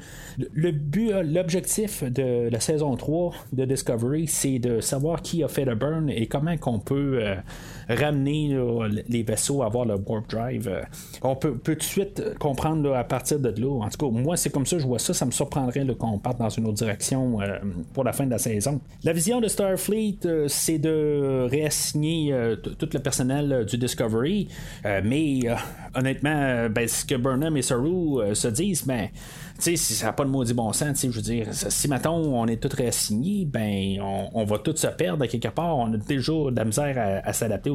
le 0.52 0.70
but, 0.70 1.12
l'objectif 1.24 2.04
de 2.04 2.48
la 2.50 2.60
saison 2.60 2.96
3 2.96 3.34
de 3.52 3.64
Discovery, 3.64 3.89
c'est 4.26 4.58
de 4.58 4.80
savoir 4.80 5.22
qui 5.22 5.42
a 5.42 5.48
fait 5.48 5.64
le 5.64 5.74
burn 5.74 6.10
et 6.10 6.26
comment 6.26 6.56
qu'on 6.56 6.78
peut 6.78 7.22
euh, 7.90 7.94
ramener 7.94 8.56
les 9.08 9.22
vaisseaux 9.22 9.62
à 9.62 9.66
avoir 9.66 9.84
le 9.84 9.94
warp 9.94 10.28
drive. 10.28 10.68
Euh, 10.68 10.82
on 11.22 11.36
peut, 11.36 11.58
tout 11.62 11.74
de 11.74 11.82
suite 11.82 12.38
comprendre 12.38 12.94
à 12.94 13.04
partir 13.04 13.38
de 13.38 13.48
là. 13.48 13.84
En 13.84 13.88
tout 13.88 14.06
cas, 14.06 14.12
moi, 14.12 14.36
c'est 14.36 14.50
comme 14.50 14.66
ça 14.66 14.78
je 14.78 14.86
vois 14.86 14.98
ça. 14.98 15.14
Ça 15.14 15.26
me 15.26 15.30
surprendrait 15.30 15.86
qu'on 15.98 16.18
parte 16.18 16.38
dans 16.38 16.48
une 16.48 16.66
autre 16.66 16.78
direction 16.78 17.40
euh, 17.40 17.58
pour 17.92 18.04
la 18.04 18.12
fin 18.12 18.24
de 18.24 18.30
la 18.30 18.38
saison. 18.38 18.80
La 19.04 19.12
vision 19.12 19.40
de 19.40 19.48
Starfleet, 19.48 20.18
c'est 20.48 20.78
de 20.78 21.46
réassigner 21.50 22.34
tout 22.78 22.88
le 22.92 22.98
personnel 22.98 23.64
du 23.66 23.78
Discovery. 23.78 24.48
mais 24.84 25.40
honnêtement, 25.94 26.68
ben, 26.70 26.88
ce 26.88 27.04
que 27.04 27.14
Burnham 27.14 27.56
et 27.56 27.62
Saru 27.62 28.34
se 28.34 28.48
disent, 28.48 28.84
ben, 28.86 29.08
si 29.60 29.76
ça 29.76 30.06
n'a 30.06 30.12
pas 30.12 30.24
de 30.24 30.30
maudit 30.30 30.54
bon 30.54 30.72
sens, 30.72 31.02
je 31.02 31.08
veux 31.08 31.20
dire, 31.20 31.48
si 31.52 31.88
maintenant 31.88 32.16
on 32.16 32.46
est 32.46 32.56
tous 32.56 32.74
réassignés, 32.74 33.44
ben 33.44 34.00
on, 34.00 34.44
va 34.44 34.58
tous 34.58 34.76
se 34.76 34.86
perdre 34.86 35.26
quelque 35.26 35.48
part. 35.48 35.76
On 35.76 35.92
a 35.92 35.96
déjà 35.96 36.32
de 36.32 36.56
la 36.56 36.64
misère 36.64 37.22
à, 37.24 37.32
s'adapter 37.32 37.70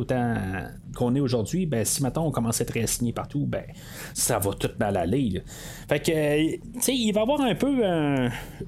qu'on 0.96 1.16
est 1.16 1.20
aujourd'hui. 1.20 1.66
Ben 1.66 1.86
si 1.86 2.02
maintenant 2.04 2.28
on 2.28 2.32
commence 2.32 2.62
à 2.62 2.64
être 2.64 2.74
réassigné 2.74 3.14
partout, 3.14 3.46
ben 3.46 3.64
ça 4.14 4.40
va 4.40 4.52
tout 4.54 4.70
mal 4.80 4.98
aller. 4.98 5.42
Fait 5.88 6.00
que, 6.00 6.92
il 6.92 7.14
va 7.14 7.20
y 7.20 7.24
avoir 7.24 7.42
un 7.42 7.56
peu 7.56 7.84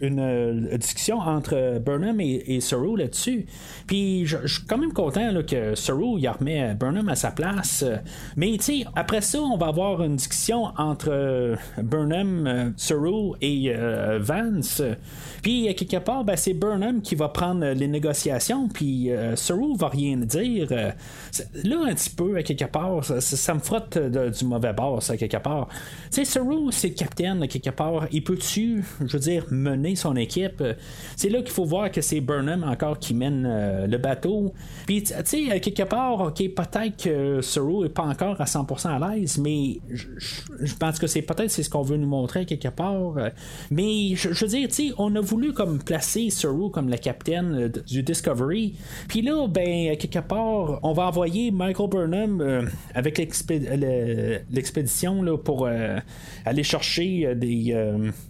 une, 0.01 0.77
discussion 0.77 1.19
entre 1.19 1.79
Burnham 1.79 2.19
et, 2.21 2.43
et 2.47 2.59
là-dessus. 2.97 3.45
Puis 3.87 4.25
je 4.25 4.45
suis 4.45 4.65
quand 4.65 4.77
même 4.77 4.93
content 4.93 5.31
que 5.47 5.75
Saru 5.75 6.19
il 6.19 6.27
remet 6.27 6.75
Burnham 6.75 7.09
à 7.09 7.15
sa 7.15 7.31
place. 7.31 7.83
Mais 8.35 8.57
après 8.95 9.21
ça, 9.21 9.41
on 9.41 9.57
va 9.57 9.67
avoir 9.67 10.03
une 10.03 10.15
discussion 10.15 10.65
entre 10.77 11.55
Burnham, 11.81 12.73
Saru 12.77 13.33
et 13.41 13.71
euh, 13.73 14.19
Vance. 14.21 14.81
Puis, 15.41 15.73
quelque 15.75 15.97
part, 15.97 16.23
ben, 16.23 16.35
c'est 16.35 16.53
Burnham 16.53 17.01
qui 17.01 17.15
va 17.15 17.29
prendre 17.29 17.65
les 17.65 17.87
négociations, 17.87 18.67
puis 18.67 19.11
euh, 19.11 19.35
Saru 19.35 19.75
va 19.77 19.87
rien 19.89 20.17
dire. 20.17 20.67
Euh, 21.41 21.61
là, 21.63 21.77
un 21.89 21.93
petit 21.93 22.09
peu, 22.09 22.37
à 22.37 22.43
quelque 22.43 22.65
part, 22.65 23.03
ça, 23.03 23.53
me 23.53 23.59
frotte 23.59 23.97
du 23.97 24.45
mauvais 24.45 24.73
bord, 24.73 25.01
ça, 25.01 25.17
quelque 25.17 25.37
part. 25.37 25.67
Tu 26.11 26.23
sais, 26.23 26.25
Saru, 26.25 26.71
c'est 26.71 26.89
le 26.89 26.95
capitaine, 26.95 27.47
quelque 27.47 27.69
part. 27.69 28.07
Il 28.11 28.23
peut-tu, 28.23 28.83
je 29.01 29.13
veux 29.13 29.19
dire, 29.19 29.45
mener 29.51 29.95
son 29.95 30.15
équipe? 30.15 30.63
C'est 31.15 31.29
là 31.29 31.41
qu'il 31.41 31.51
faut 31.51 31.65
voir 31.65 31.91
que 31.91 32.01
c'est 32.01 32.21
Burnham 32.21 32.63
encore 32.63 32.99
qui 32.99 33.13
mène 33.13 33.87
le 33.87 33.97
bateau. 33.97 34.53
Puis, 34.85 35.03
tu 35.03 35.13
sais, 35.23 35.59
quelque 35.59 35.83
part, 35.83 36.19
ok, 36.19 36.37
peut-être 36.37 37.03
que 37.03 37.41
Saru 37.41 37.83
n'est 37.83 37.89
pas 37.89 38.03
encore 38.03 38.39
à 38.39 38.45
100% 38.45 39.01
à 39.01 39.15
l'aise, 39.15 39.37
mais 39.37 39.79
je 39.89 40.75
pense 40.75 40.99
que 40.99 41.07
c'est 41.07 41.21
peut-être 41.21 41.49
c'est 41.49 41.63
ce 41.63 41.69
qu'on 41.69 41.81
veut 41.81 41.97
nous 41.97 42.07
montrer 42.07 42.45
quelque 42.45 42.69
part 42.69 42.87
euh, 43.17 43.29
mais 43.71 44.15
je, 44.15 44.29
veux 44.29 44.47
dire, 44.47 44.67
tu 44.69 44.93
on 44.97 45.15
a 45.15 45.21
voulu 45.21 45.53
comme 45.53 45.79
placer 45.79 46.29
Saru 46.29 46.71
comme 46.71 46.89
la 46.89 46.97
capitaine 46.97 47.55
euh, 47.55 47.69
du 47.69 48.03
Discovery. 48.03 48.75
Puis 49.07 49.21
là, 49.21 49.47
ben, 49.47 49.95
quelque 49.97 50.19
part, 50.19 50.79
on 50.83 50.93
va 50.93 51.07
envoyer 51.07 51.26
Michael 51.51 51.89
Burnham 51.89 52.41
euh, 52.41 52.63
avec 52.93 53.17
l'expédition 53.17 55.37
pour 55.37 55.67
aller 56.45 56.63
chercher 56.63 57.35
des, 57.35 57.75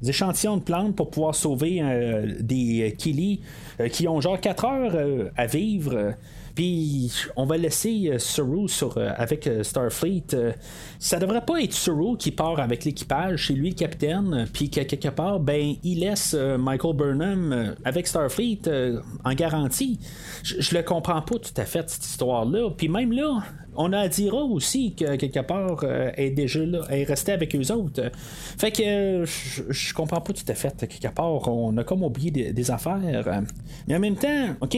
échantillons 0.06 0.58
de 0.58 0.64
plantes 0.64 0.96
pour 0.96 1.10
pouvoir 1.10 1.36
sauver 1.36 1.82
des 2.40 2.96
Kili 2.98 3.42
qui 3.92 4.08
ont 4.08 4.22
genre 4.22 4.40
4 4.40 4.66
heures 4.66 5.32
à 5.36 5.46
vivre. 5.46 6.14
Puis 6.58 7.12
on 7.36 7.46
va 7.46 7.56
laisser 7.56 8.10
euh, 8.10 8.18
sur, 8.18 8.98
euh, 8.98 9.12
avec 9.16 9.46
euh, 9.46 9.62
Starfleet. 9.62 10.26
ça 10.98 11.20
devrait 11.20 11.46
pas 11.46 11.62
être 11.62 11.74
Saru 11.74 12.18
qui 12.18 12.32
part 12.32 12.60
avec 12.60 12.84
l'équipage, 12.84 13.46
c'est 13.46 13.54
lui 13.54 13.70
le 13.70 13.76
capitaine, 13.76 14.48
puis 14.52 14.72
qu'à 14.72 14.84
quelque 14.84 15.10
part, 15.10 15.40
ben 15.40 15.76
il 15.84 16.00
laisse 16.00 16.34
Michael 16.34 16.96
Burnham 16.96 17.76
avec 17.86 18.08
Starfleet 18.08 18.62
en 19.24 19.34
garantie. 19.34 20.00
Je, 20.42 20.76
le 20.76 20.82
comprends 20.82 21.22
pas 21.22 21.38
tout 21.38 21.54
à 21.58 21.66
fait 21.66 21.88
cette 21.92 22.06
histoire-là. 22.06 22.72
Puis 22.76 22.90
même 22.90 23.12
là, 23.12 23.44
on 23.78 23.94
a 23.94 24.00
Adira 24.00 24.44
aussi, 24.44 24.94
que 24.96 25.16
quelque 25.16 25.40
part, 25.40 25.84
est 26.16 26.32
déjà 26.32 26.66
là, 26.66 26.82
est 26.90 27.04
resté 27.04 27.32
avec 27.32 27.56
eux 27.56 27.72
autres. 27.72 28.12
Fait 28.58 28.72
que 28.72 29.24
je 29.26 29.94
comprends 29.94 30.22
pas 30.22 30.34
tout 30.34 30.46
à 30.48 30.54
fait, 30.54 30.88
quelque 30.88 31.14
part, 31.14 31.48
on 31.48 31.76
a 31.78 31.84
comme 31.84 32.04
oublié 32.04 32.52
des, 32.52 32.72
affaires. 32.72 33.00
Mais 33.88 33.96
en 33.96 34.00
même 34.00 34.16
temps, 34.16 34.56
ok, 34.62 34.78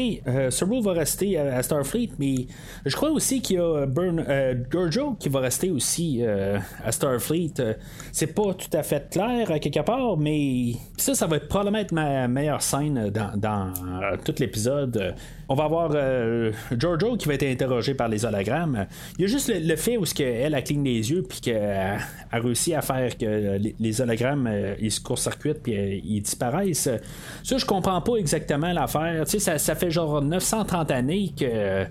Saru 0.49 0.81
va 0.81 0.93
rester 0.93 1.37
à, 1.37 1.63
Starfleet, 1.63 2.11
mais 2.19 2.47
je 2.85 2.95
crois 2.95 3.09
aussi 3.09 3.41
qu'il 3.41 3.55
y 3.55 3.59
a 3.59 3.85
Burn, 3.85 4.23
Giorgio 4.69 5.15
qui 5.19 5.29
va 5.29 5.39
rester 5.39 5.71
aussi 5.71 6.21
à 6.23 6.91
Starfleet. 6.91 7.53
c'est 8.11 8.33
pas 8.33 8.53
tout 8.53 8.77
à 8.77 8.83
fait 8.83 9.09
clair, 9.09 9.59
quelque 9.59 9.81
part, 9.81 10.17
mais 10.17 10.73
ça, 10.97 11.15
ça 11.15 11.27
va 11.27 11.39
probablement 11.39 11.79
être 11.79 11.91
ma 11.91 12.27
meilleure 12.27 12.61
scène 12.61 13.09
dans, 13.09 13.73
tout 14.23 14.35
l'épisode. 14.39 15.15
On 15.51 15.55
va 15.55 15.63
avoir 15.63 15.91
Giorgio 16.77 17.17
qui 17.17 17.27
va 17.27 17.33
être 17.33 17.43
interrogé 17.43 17.95
par 17.95 18.07
les 18.07 18.23
hologrammes. 18.23 18.85
Il 19.17 19.23
y 19.23 19.25
a 19.25 19.27
juste 19.27 19.51
le, 19.53 19.75
fait 19.75 19.97
où 19.97 20.03
elle, 20.19 20.53
a 20.53 20.61
cligne 20.61 20.83
des 20.83 21.11
yeux 21.11 21.23
puis 21.27 21.41
qu'elle 21.41 21.99
a 22.31 22.39
réussi 22.39 22.75
à 22.75 22.81
faire 22.81 23.17
que 23.17 23.57
les, 23.79 24.01
hologrammes 24.01 24.47
euh, 24.47 24.75
ils 24.79 24.91
se 24.91 25.01
court-circuitent 25.01 25.63
puis 25.63 25.75
euh, 25.75 25.99
ils 26.03 26.21
disparaissent. 26.21 26.89
Ça, 27.43 27.57
je 27.57 27.65
comprends 27.65 27.99
pas 28.01 28.17
exactement 28.17 28.71
l'affaire. 28.71 29.25
Tu 29.25 29.39
sais, 29.39 29.57
ça 29.57 29.75
fait 29.75 29.89
genre 29.89 30.21
930 30.21 30.91
années 30.91 31.33
que 31.37 31.85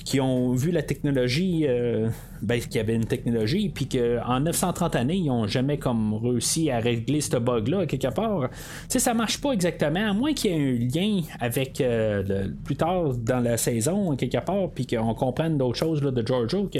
qui 0.00 0.20
ont 0.20 0.52
vu 0.52 0.70
la 0.70 0.82
technologie, 0.82 1.66
euh, 1.68 2.08
ben, 2.40 2.58
qu'il 2.58 2.76
y 2.76 2.78
avait 2.80 2.94
une 2.94 3.04
technologie, 3.04 3.68
puis 3.68 3.86
qu'en 3.86 4.40
930 4.40 4.96
années, 4.96 5.16
ils 5.16 5.26
n'ont 5.26 5.46
jamais 5.46 5.78
comme 5.78 6.14
réussi 6.14 6.70
à 6.70 6.78
régler 6.78 7.20
ce 7.20 7.36
bug-là 7.36 7.86
quelque 7.86 8.12
part. 8.12 8.48
Tu 8.50 8.56
sais, 8.88 8.98
ça 8.98 9.12
marche 9.12 9.40
pas 9.40 9.52
exactement, 9.52 10.10
à 10.10 10.12
moins 10.14 10.32
qu'il 10.32 10.50
y 10.50 10.54
ait 10.54 10.56
un 10.56 10.88
lien 10.94 11.20
avec 11.40 11.80
euh, 11.80 12.48
plus 12.64 12.76
tard 12.76 13.14
dans 13.14 13.40
la 13.40 13.58
saison, 13.58 14.16
quelque 14.16 14.42
part, 14.44 14.70
puis 14.74 14.86
qu'on 14.86 15.14
comprenne 15.14 15.58
d'autres 15.58 15.78
choses 15.78 16.00
de 16.00 16.26
Giorgio, 16.26 16.68
que 16.72 16.78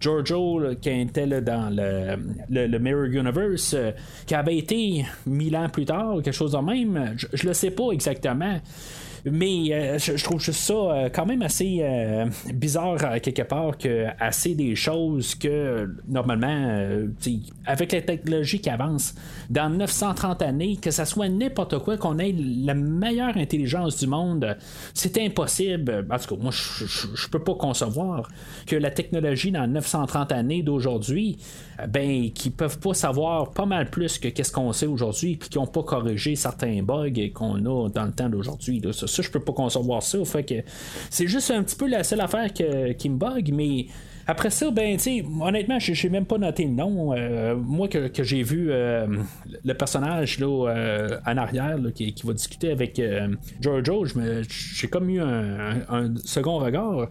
Giorgio, 0.00 0.74
qui 0.80 0.90
était 0.90 1.40
dans 1.40 1.74
le, 1.74 2.66
le, 2.66 2.78
Mirror 2.78 3.06
Universe, 3.06 3.74
euh, 3.74 3.92
qui 4.26 4.34
avait 4.34 4.58
été 4.58 5.06
mille 5.26 5.56
ans 5.56 5.68
plus 5.70 5.86
tard, 5.86 6.16
quelque 6.22 6.32
chose 6.32 6.52
de 6.52 6.58
même, 6.58 7.14
je, 7.16 7.26
je 7.32 7.46
le 7.46 7.54
sais 7.54 7.70
pas 7.70 7.92
exactement. 7.92 8.60
Mais 9.24 9.68
euh, 9.70 9.98
je, 9.98 10.22
trouve 10.24 10.40
ça 10.40 10.74
euh, 10.74 11.08
quand 11.08 11.26
même 11.26 11.42
assez 11.42 11.78
euh, 11.80 12.26
bizarre 12.52 13.20
quelque 13.22 13.42
part 13.42 13.78
que 13.78 14.06
assez 14.18 14.54
des 14.56 14.74
choses 14.74 15.36
que 15.36 15.88
normalement, 16.08 17.06
avec 17.66 17.92
la 17.92 18.02
technologie 18.02 18.60
qui 18.60 18.68
avance, 18.68 19.14
dans 19.48 19.70
930 19.70 20.42
années, 20.42 20.76
que 20.76 20.90
ça 20.90 21.04
soit 21.04 21.28
n'importe 21.28 21.78
quoi, 21.78 21.96
qu'on 21.96 22.18
ait 22.18 22.32
la 22.32 22.74
meilleure 22.74 23.36
intelligence 23.36 23.98
du 23.98 24.08
monde, 24.08 24.56
c'est 24.92 25.18
impossible. 25.18 26.04
En 26.10 26.18
tout 26.18 26.34
cas, 26.34 26.42
moi, 26.42 26.52
je, 26.52 27.28
peux 27.28 27.38
pas 27.38 27.54
concevoir 27.54 28.28
que 28.66 28.76
la 28.76 28.90
technologie 28.90 29.52
dans 29.52 29.66
930 29.66 30.32
années 30.32 30.62
d'aujourd'hui, 30.62 31.38
ben, 31.88 32.30
qui 32.32 32.50
peuvent 32.50 32.78
pas 32.78 32.94
savoir 32.94 33.52
pas 33.52 33.66
mal 33.66 33.88
plus 33.88 34.18
que 34.18 34.28
qu'est-ce 34.28 34.52
qu'on 34.52 34.72
sait 34.72 34.86
aujourd'hui, 34.86 35.36
puis 35.36 35.48
qui 35.48 35.58
n'ont 35.58 35.66
pas 35.66 35.82
corrigé 35.82 36.34
certains 36.34 36.82
bugs 36.82 37.10
qu'on 37.32 37.64
a 37.64 37.88
dans 37.88 38.04
le 38.04 38.12
temps 38.12 38.28
d'aujourd'hui 38.28 38.80
ça, 39.12 39.22
je 39.22 39.30
peux 39.30 39.40
pas 39.40 39.52
concevoir 39.52 40.02
ça. 40.02 40.24
Fait 40.24 40.44
que 40.44 40.54
c'est 41.10 41.26
juste 41.26 41.50
un 41.50 41.62
petit 41.62 41.76
peu 41.76 41.86
la 41.86 42.02
seule 42.04 42.20
affaire 42.20 42.52
qui 42.52 43.08
me 43.08 43.16
bug, 43.16 43.52
mais 43.52 43.86
après 44.26 44.50
ça, 44.50 44.70
ben, 44.70 44.96
tu 44.96 45.24
honnêtement, 45.40 45.78
je 45.78 46.06
n'ai 46.06 46.12
même 46.12 46.26
pas 46.26 46.38
noté 46.38 46.64
le 46.64 46.70
nom. 46.70 47.12
Euh, 47.12 47.56
moi, 47.56 47.88
que, 47.88 48.22
j'ai 48.22 48.42
vu 48.42 48.68
euh, 48.70 49.06
le 49.64 49.74
personnage 49.74 50.38
là, 50.38 50.68
euh, 50.68 51.18
en 51.26 51.36
arrière 51.36 51.78
qui, 51.94 52.14
va 52.24 52.32
discuter 52.32 52.70
avec 52.70 53.00
Giorgio, 53.60 54.04
j'ai 54.38 54.88
comme 54.88 55.10
eu 55.10 55.20
un, 55.20 56.14
second 56.24 56.58
regard. 56.58 57.08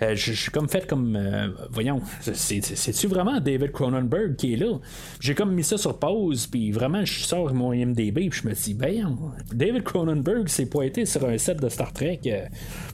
Je 0.00 0.32
suis 0.32 0.50
comme 0.50 0.68
fait 0.68 0.86
comme. 0.86 1.18
voyons, 1.70 2.02
c'est-tu 2.20 3.06
vraiment 3.06 3.40
David 3.40 3.72
Cronenberg 3.72 4.36
qui 4.36 4.54
est 4.54 4.56
là? 4.56 4.78
J'ai 5.20 5.34
comme 5.34 5.54
mis 5.54 5.64
ça 5.64 5.78
sur 5.78 5.98
pause, 5.98 6.46
puis 6.46 6.72
vraiment, 6.72 7.04
je 7.04 7.20
sors 7.20 7.52
mon 7.54 7.72
IMDB, 7.72 8.28
puis 8.28 8.40
je 8.42 8.48
me 8.48 8.54
dis, 8.54 8.74
ben, 8.74 9.16
David 9.52 9.82
Cronenberg 9.82 10.48
s'est 10.48 10.66
pointé 10.66 11.06
sur 11.06 11.24
un 11.26 11.38
set 11.38 11.60
de 11.60 11.68
Star 11.68 11.92
Trek. 11.92 12.20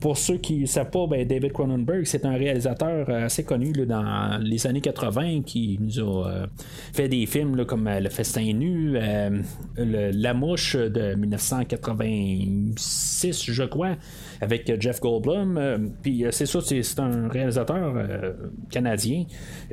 pour 0.00 0.16
ceux 0.16 0.36
qui 0.36 0.60
ne 0.60 0.66
savent 0.66 0.90
pas, 0.90 1.06
ben, 1.06 1.26
David 1.26 1.52
Cronenberg, 1.52 2.04
c'est 2.04 2.24
un 2.24 2.36
réalisateur 2.36 3.08
assez 3.10 3.42
connu 3.42 3.55
dans 3.58 4.40
les 4.42 4.66
années 4.66 4.80
80 4.80 5.42
qui 5.42 5.78
nous 5.80 6.00
a 6.00 6.28
euh, 6.28 6.46
fait 6.92 7.08
des 7.08 7.24
films 7.26 7.64
comme 7.64 7.86
euh, 7.86 8.00
Le 8.00 8.08
Festin 8.08 8.52
Nu, 8.52 8.96
euh, 8.96 9.40
La 9.76 10.34
Mouche 10.34 10.74
de 10.76 11.14
1986, 11.14 13.50
je 13.50 13.62
crois, 13.64 13.96
avec 14.40 14.80
Jeff 14.80 15.00
Goldblum. 15.00 15.92
Puis 16.02 16.24
c'est 16.30 16.46
ça, 16.46 16.60
c'est 16.60 16.98
un 16.98 17.28
réalisateur 17.28 17.94
canadien 18.70 19.24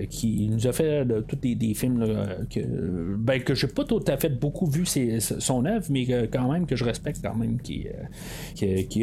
qui 0.09 0.49
nous 0.49 0.67
a 0.67 0.73
fait 0.73 1.05
tous 1.27 1.35
des, 1.35 1.73
films 1.73 2.05
que, 2.49 3.15
ben, 3.17 3.41
que 3.41 3.55
j'ai 3.55 3.67
pas 3.67 3.83
tout 3.83 4.03
à 4.07 4.17
fait 4.17 4.29
beaucoup 4.29 4.65
vu 4.65 4.85
son 4.85 5.65
œuvre, 5.65 5.85
mais 5.89 6.05
quand 6.27 6.51
même 6.51 6.65
que 6.65 6.75
je 6.75 6.83
respecte 6.83 7.19
quand 7.21 7.35
même 7.35 7.59
qui, 7.61 7.87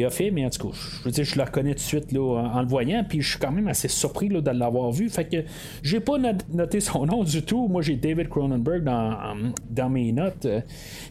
a 0.03 0.09
fait. 0.09 0.31
Mais 0.31 0.45
en 0.45 0.49
tout 0.49 0.69
cas, 0.69 0.75
je 0.75 1.03
veux 1.05 1.11
dire, 1.11 1.23
je 1.23 1.35
le 1.35 1.43
reconnais 1.43 1.71
tout 1.73 1.79
de 1.79 1.79
suite 1.79 2.17
en, 2.17 2.61
le 2.61 2.67
voyant, 2.67 3.05
puis 3.07 3.21
je 3.21 3.31
suis 3.31 3.39
quand 3.39 3.51
même 3.51 3.67
assez 3.67 3.87
surpris 3.87 4.29
de 4.29 4.51
l'avoir 4.51 4.91
vu. 4.91 5.09
Fait 5.09 5.25
que 5.25 5.37
j'ai 5.83 5.99
pas 5.99 6.17
noté 6.51 6.79
son 6.79 7.05
nom 7.05 7.23
du 7.23 7.43
tout. 7.43 7.67
Moi, 7.67 7.81
j'ai 7.81 7.95
David 7.95 8.29
Cronenberg 8.29 8.83
dans, 8.83 9.35
dans 9.69 9.89
mes 9.89 10.11
notes. 10.11 10.47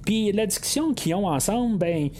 Puis 0.05 0.33
la 0.33 0.47
discussion 0.47 0.95
qu'ils 0.95 1.15
ont 1.15 1.27
ensemble, 1.27 1.79
ben 1.79 2.11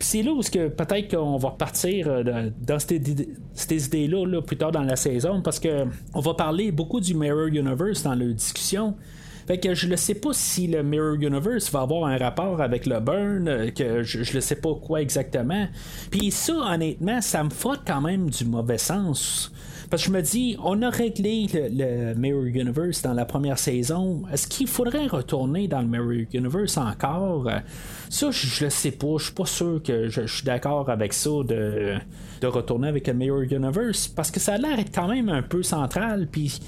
c'est 0.00 0.22
là 0.22 0.32
où 0.32 0.40
que 0.40 0.68
peut-être 0.68 1.16
qu'on 1.16 1.36
va 1.36 1.50
repartir 1.50 2.08
euh, 2.08 2.50
dans 2.60 2.78
ces 2.78 3.86
idées-là 3.86 4.26
là, 4.26 4.42
plus 4.42 4.56
tard 4.56 4.72
dans 4.72 4.82
la 4.82 4.96
saison 4.96 5.42
parce 5.42 5.60
que 5.60 5.86
on 6.12 6.20
va 6.20 6.34
parler 6.34 6.72
beaucoup 6.72 7.00
du 7.00 7.14
Mirror 7.14 7.46
Universe 7.46 8.02
dans 8.02 8.14
la 8.14 8.26
discussion. 8.26 8.94
Fait 9.46 9.58
que 9.58 9.74
je 9.74 9.86
ne 9.88 9.96
sais 9.96 10.14
pas 10.14 10.32
si 10.32 10.66
le 10.66 10.82
Mirror 10.82 11.14
Universe 11.14 11.70
va 11.70 11.82
avoir 11.82 12.06
un 12.06 12.16
rapport 12.16 12.62
avec 12.62 12.86
le 12.86 12.98
Burn, 13.00 13.46
euh, 13.46 13.70
que 13.70 14.02
je 14.02 14.34
ne 14.34 14.40
sais 14.40 14.56
pas 14.56 14.74
quoi 14.74 15.02
exactement. 15.02 15.68
Puis 16.10 16.30
ça, 16.30 16.54
honnêtement, 16.54 17.20
ça 17.20 17.44
me 17.44 17.50
frotte 17.50 17.82
quand 17.86 18.00
même 18.00 18.30
du 18.30 18.46
mauvais 18.46 18.78
sens. 18.78 19.52
Parce 19.90 20.02
que 20.02 20.08
je 20.08 20.12
me 20.12 20.22
dis, 20.22 20.56
on 20.62 20.82
a 20.82 20.90
réglé 20.90 21.46
le, 21.52 22.14
Mirror 22.14 22.44
Universe 22.44 23.02
dans 23.02 23.14
la 23.14 23.24
première 23.24 23.58
saison. 23.58 24.22
Est-ce 24.32 24.46
qu'il 24.46 24.66
faudrait 24.66 25.06
retourner 25.06 25.68
dans 25.68 25.80
le 25.80 25.88
Mirror 25.88 26.26
Universe 26.32 26.76
encore? 26.76 27.50
Ça, 28.08 28.30
je, 28.30 28.64
ne 28.64 28.70
sais 28.70 28.90
pas. 28.92 29.16
Je 29.18 29.24
suis 29.24 29.34
pas 29.34 29.46
sûr 29.46 29.82
que 29.82 30.08
je, 30.08 30.26
suis 30.26 30.44
d'accord 30.44 30.88
avec 30.90 31.12
ça 31.12 31.30
de, 31.46 31.94
de 32.40 32.46
retourner 32.46 32.88
avec 32.88 33.06
le 33.06 33.14
Mirror 33.14 33.42
Universe. 33.42 34.08
Parce 34.08 34.30
que 34.30 34.40
ça 34.40 34.54
a 34.54 34.58
l'air 34.58 34.78
être 34.78 34.94
quand 34.94 35.08
même 35.08 35.28
un 35.28 35.42
peu 35.42 35.62
central. 35.62 36.28
Puis 36.30 36.60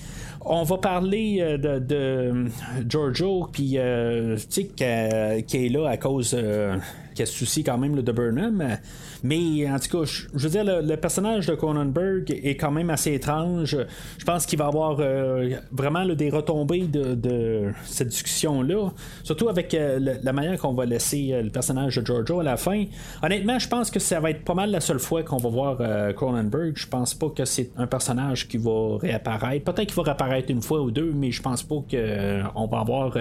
on 0.49 0.63
va 0.63 0.79
parler 0.79 1.39
euh, 1.41 1.59
de, 1.59 1.79
de 1.79 2.45
Giorgio, 2.89 3.49
puis 3.53 3.75
euh, 3.77 4.37
qui 4.49 4.63
est 4.85 5.69
là 5.69 5.89
à 5.89 5.97
cause 5.97 6.35
euh, 6.39 6.77
qui 7.17 7.27
souci 7.27 7.65
quand 7.65 7.79
même 7.79 8.01
de 8.01 8.13
Burnham. 8.13 8.79
Mais 9.23 9.69
en 9.69 9.79
tout 9.79 9.99
cas, 9.99 10.05
je, 10.05 10.27
veux 10.35 10.51
dire, 10.51 10.65
le, 10.65 10.97
personnage 10.97 11.47
de 11.47 11.55
Cronenberg 11.55 12.31
est 12.31 12.57
quand 12.57 12.71
même 12.71 12.91
assez 12.91 13.15
étrange. 13.15 13.77
Je 14.19 14.25
pense 14.25 14.47
qu'il 14.47 14.59
va 14.59 14.67
avoir 14.67 14.99
euh, 15.01 15.57
vraiment 15.73 16.07
des 16.07 16.31
retombées 16.31 16.87
de, 16.87 17.73
cette 17.85 18.09
discussion-là. 18.09 18.91
Surtout 19.25 19.49
avec 19.49 19.75
euh, 19.75 19.99
la 20.23 20.33
manière 20.33 20.59
qu'on 20.59 20.75
va 20.75 20.85
laisser 20.85 21.31
euh, 21.33 21.43
le 21.43 21.51
personnage 21.51 21.97
de 21.97 22.05
Giorgio 22.05 22.41
à 22.41 22.45
la 22.45 22.57
fin. 22.57 22.85
Honnêtement, 23.23 23.59
je 23.59 23.69
pense 23.69 23.91
que 23.91 23.99
ça 23.99 24.21
va 24.21 24.31
être 24.31 24.45
pas 24.45 24.55
mal 24.55 24.71
la 24.71 24.81
seule 24.81 24.99
fois 24.99 25.23
qu'on 25.23 25.39
va 25.39 25.49
voir 25.49 26.15
Cronenberg. 26.15 26.75
Je 26.77 26.87
pense 26.87 27.15
pas 27.15 27.31
que 27.31 27.45
c'est 27.45 27.71
un 27.77 27.87
personnage 27.87 28.49
qui 28.49 28.59
va 28.59 28.99
réapparaître. 28.99 29.65
Peut-être 29.65 29.89
qu'il 29.89 29.97
va 29.97 30.03
réapparaître 30.03 30.51
une 30.51 30.63
fois 30.63 30.83
ou 30.83 30.91
deux, 30.91 31.13
mais 31.15 31.31
je 31.31 31.43
pense 31.43 31.63
pas 31.63 31.77
qu'on 31.77 32.67
va 32.67 32.79
avoir 32.79 33.17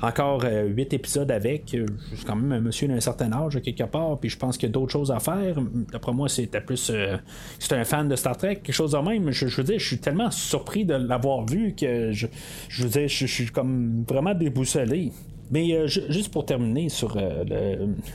encore 0.00 0.44
huit 0.44 0.92
épisodes 0.92 1.30
avec. 1.30 1.76
C'est 2.14 2.26
quand 2.26 2.36
même 2.36 2.52
un 2.52 2.60
monsieur 2.60 2.88
d'un 2.88 3.00
certain 3.00 3.32
âge, 3.32 3.60
quelque 3.62 3.84
part, 3.84 4.18
puis 4.18 4.28
je 4.28 4.38
pense 4.38 4.56
qu'il 4.56 4.68
y 4.68 4.70
a 4.70 4.72
d'autres 4.72 4.92
choses 4.92 5.10
à 5.10 5.20
faire. 5.20 5.56
D'après 5.92 6.12
moi, 6.12 6.28
c'était 6.28 6.60
plus. 6.60 6.90
Euh, 6.90 7.16
c'est 7.58 7.72
un 7.74 7.84
fan 7.84 8.08
de 8.08 8.16
Star 8.16 8.36
Trek, 8.36 8.56
quelque 8.56 8.72
chose 8.72 8.92
de 8.92 8.98
même. 8.98 9.30
Je, 9.30 9.46
veux 9.46 9.62
dire, 9.62 9.78
je 9.78 9.86
suis 9.86 9.98
tellement 9.98 10.30
surpris 10.30 10.84
de 10.84 10.94
l'avoir 10.94 11.46
vu 11.46 11.74
que 11.74 12.12
je, 12.12 12.26
je 12.68 12.86
je, 13.06 13.26
suis 13.26 13.46
comme 13.46 14.04
vraiment 14.08 14.34
déboussolé. 14.34 15.12
Mais 15.50 15.72
euh, 15.72 15.86
juste 15.86 16.32
pour 16.32 16.46
terminer 16.46 16.88
sur 16.88 17.16
euh, 17.16 17.44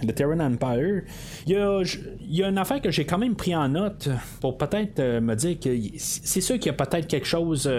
le, 0.04 0.12
Terran 0.14 0.40
Empire, 0.40 1.04
il 1.48 1.54
y 1.54 1.56
a, 1.56 1.82
y 2.28 2.44
a, 2.44 2.50
une 2.50 2.58
affaire 2.58 2.82
que 2.82 2.92
j'ai 2.92 3.06
quand 3.06 3.18
même 3.18 3.36
pris 3.36 3.56
en 3.56 3.70
note 3.70 4.10
pour 4.40 4.58
peut-être 4.58 5.02
me 5.20 5.36
dire 5.36 5.60
que 5.60 5.70
c'est 5.98 6.42
sûr 6.42 6.56
qu'il 6.56 6.68
y 6.68 6.76
a 6.76 6.86
peut-être 6.86 7.08
quelque 7.08 7.28
chose 7.28 7.70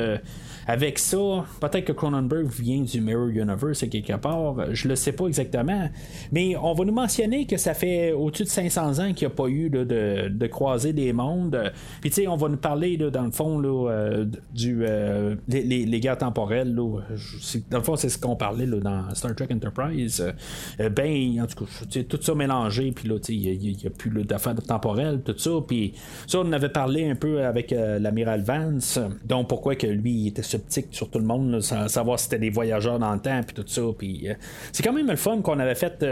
avec 0.67 0.99
ça, 0.99 1.45
peut-être 1.61 1.87
que 1.87 1.93
Cronenberg 1.93 2.47
vient 2.47 2.83
du 2.83 3.01
Mirror 3.01 3.29
Universe 3.29 3.85
quelque 3.91 4.17
part, 4.17 4.75
je 4.75 4.89
le 4.89 4.97
sais 4.97 5.13
pas 5.13 5.27
exactement, 5.27 5.89
mais 6.31 6.57
on 6.57 6.73
va 6.73 6.85
nous 6.85 6.93
mentionner 6.93 7.47
que 7.47 7.57
ça 7.57 7.75
fait 7.75 8.13
au-dessus 8.13 8.45
de 8.45 8.49
500 8.49 8.99
ans 8.99 9.13
qu'il 9.13 9.27
n'y 9.27 9.33
a 9.33 9.37
pas 9.37 9.49
eu 9.49 9.71
de, 9.71 10.29
de 10.29 10.47
croiser 10.47 10.93
des 10.93 11.13
mondes. 11.13 11.73
Puis 12.01 12.11
tu 12.11 12.23
sais, 12.23 12.29
on 12.29 12.37
va 12.37 12.49
nous 12.49 12.57
parler 12.57 12.97
dans 12.97 13.25
le 13.25 13.31
fond 13.31 13.59
là, 13.59 13.91
euh, 13.91 14.27
du 14.53 14.85
euh, 14.87 15.37
les, 15.49 15.63
les, 15.63 16.01
guerres 16.01 16.19
temporelles. 16.19 16.75
dans 16.75 16.99
le 17.73 17.83
fond, 17.83 17.97
c'est 17.97 18.09
ce 18.09 18.19
qu'on 18.19 18.37
parlait 18.37 18.67
dans 18.67 19.13
Star 19.15 19.35
Trek 19.35 19.42
Enterprise, 19.51 20.25
ben, 20.79 21.43
en 21.43 21.47
tout 21.47 21.65
cas, 21.65 22.03
tout 22.09 22.19
ça 22.21 22.35
mélangé, 22.35 22.93
puis 22.93 23.09
là, 23.09 23.17
il 23.29 23.59
n'y 23.59 23.87
a, 23.87 23.91
plus 23.91 24.11
d'affaires 24.25 24.55
temporelles, 24.55 25.21
tout 25.25 25.37
ça, 25.37 25.51
puis 25.67 25.95
ça, 26.27 26.41
on 26.41 26.53
avait 26.53 26.69
parlé 26.69 27.09
un 27.09 27.15
peu 27.15 27.45
avec 27.45 27.71
l'amiral 27.71 28.43
Vance, 28.43 28.99
donc 29.25 29.49
pourquoi 29.49 29.75
que 29.77 29.87
lui, 29.87 30.13
il 30.13 30.29
était 30.29 30.43
sceptique 30.43 30.87
sur 30.91 31.11
tout 31.11 31.19
le 31.19 31.25
monde, 31.25 31.61
savoir 31.61 32.19
si 32.19 32.25
c'était 32.25 32.39
des 32.39 32.51
voyageurs 32.51 32.99
dans 32.99 33.13
le 33.13 33.21
temps, 33.21 33.41
puis 33.47 33.55
tout 33.55 33.65
ça, 33.67 33.83
puis 33.97 34.29
c'est 34.73 34.83
quand 34.83 34.93
même 34.93 35.09
le 35.09 35.17
fun 35.17 35.41
qu'on 35.41 35.59
avait 35.59 35.75
fait 35.75 36.05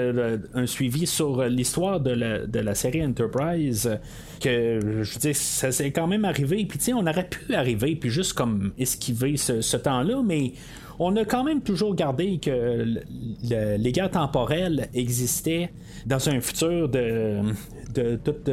un 0.55 0.67
suivi 0.67 1.07
sur 1.07 1.45
l'histoire 1.45 2.01
de 2.01 2.61
la, 2.61 2.75
série 2.75 3.05
Enterprise, 3.05 3.99
que, 4.41 5.03
je 5.03 5.19
dire, 5.19 5.37
ça 5.37 5.73
s'est 5.73 5.91
quand 5.91 6.07
même 6.07 6.25
arrivé, 6.25 6.65
puis 6.65 6.79
tu 6.79 6.93
on 6.93 7.07
aurait 7.07 7.29
pu 7.29 7.55
arriver, 7.55 7.97
puis 7.97 8.11
juste 8.11 8.35
comme 8.35 8.73
esquiver 8.79 9.37
ce, 9.37 9.77
temps-là, 9.77 10.23
mais 10.25 10.53
on 11.01 11.17
a 11.17 11.25
quand 11.25 11.45
même 11.45 11.63
toujours 11.63 11.95
gardé 11.95 12.39
que 12.39 13.01
les 13.43 13.93
gars 13.93 14.11
temporels 14.11 14.89
existaient 14.95 15.71
dans 16.07 16.29
un 16.29 16.41
futur 16.41 16.89
de, 16.89 17.41
de 17.95 18.17
toutes 18.17 18.49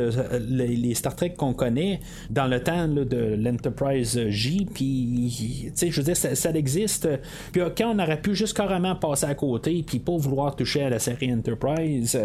les, 0.49 0.93
Star 0.93 1.15
Trek 1.15 1.35
qu'on 1.37 1.53
connaît 1.53 1.99
dans 2.29 2.47
le 2.47 2.61
temps 2.61 2.87
de 2.87 3.35
l'Enterprise 3.37 4.19
J. 4.29 4.67
Puis, 4.73 5.71
je 5.75 6.01
veux 6.01 6.03
dire, 6.03 6.17
ça, 6.17 6.51
existe. 6.51 7.07
Puis, 7.51 7.61
quand 7.77 7.93
on 7.93 7.99
aurait 7.99 8.21
pu 8.21 8.35
juste 8.35 8.55
carrément 8.55 8.95
passer 8.95 9.25
à 9.25 9.35
côté, 9.35 9.83
puis 9.85 9.99
pas 9.99 10.15
vouloir 10.15 10.55
toucher 10.55 10.83
à 10.83 10.89
la 10.89 10.99
série 10.99 11.33
Enterprise. 11.33 12.19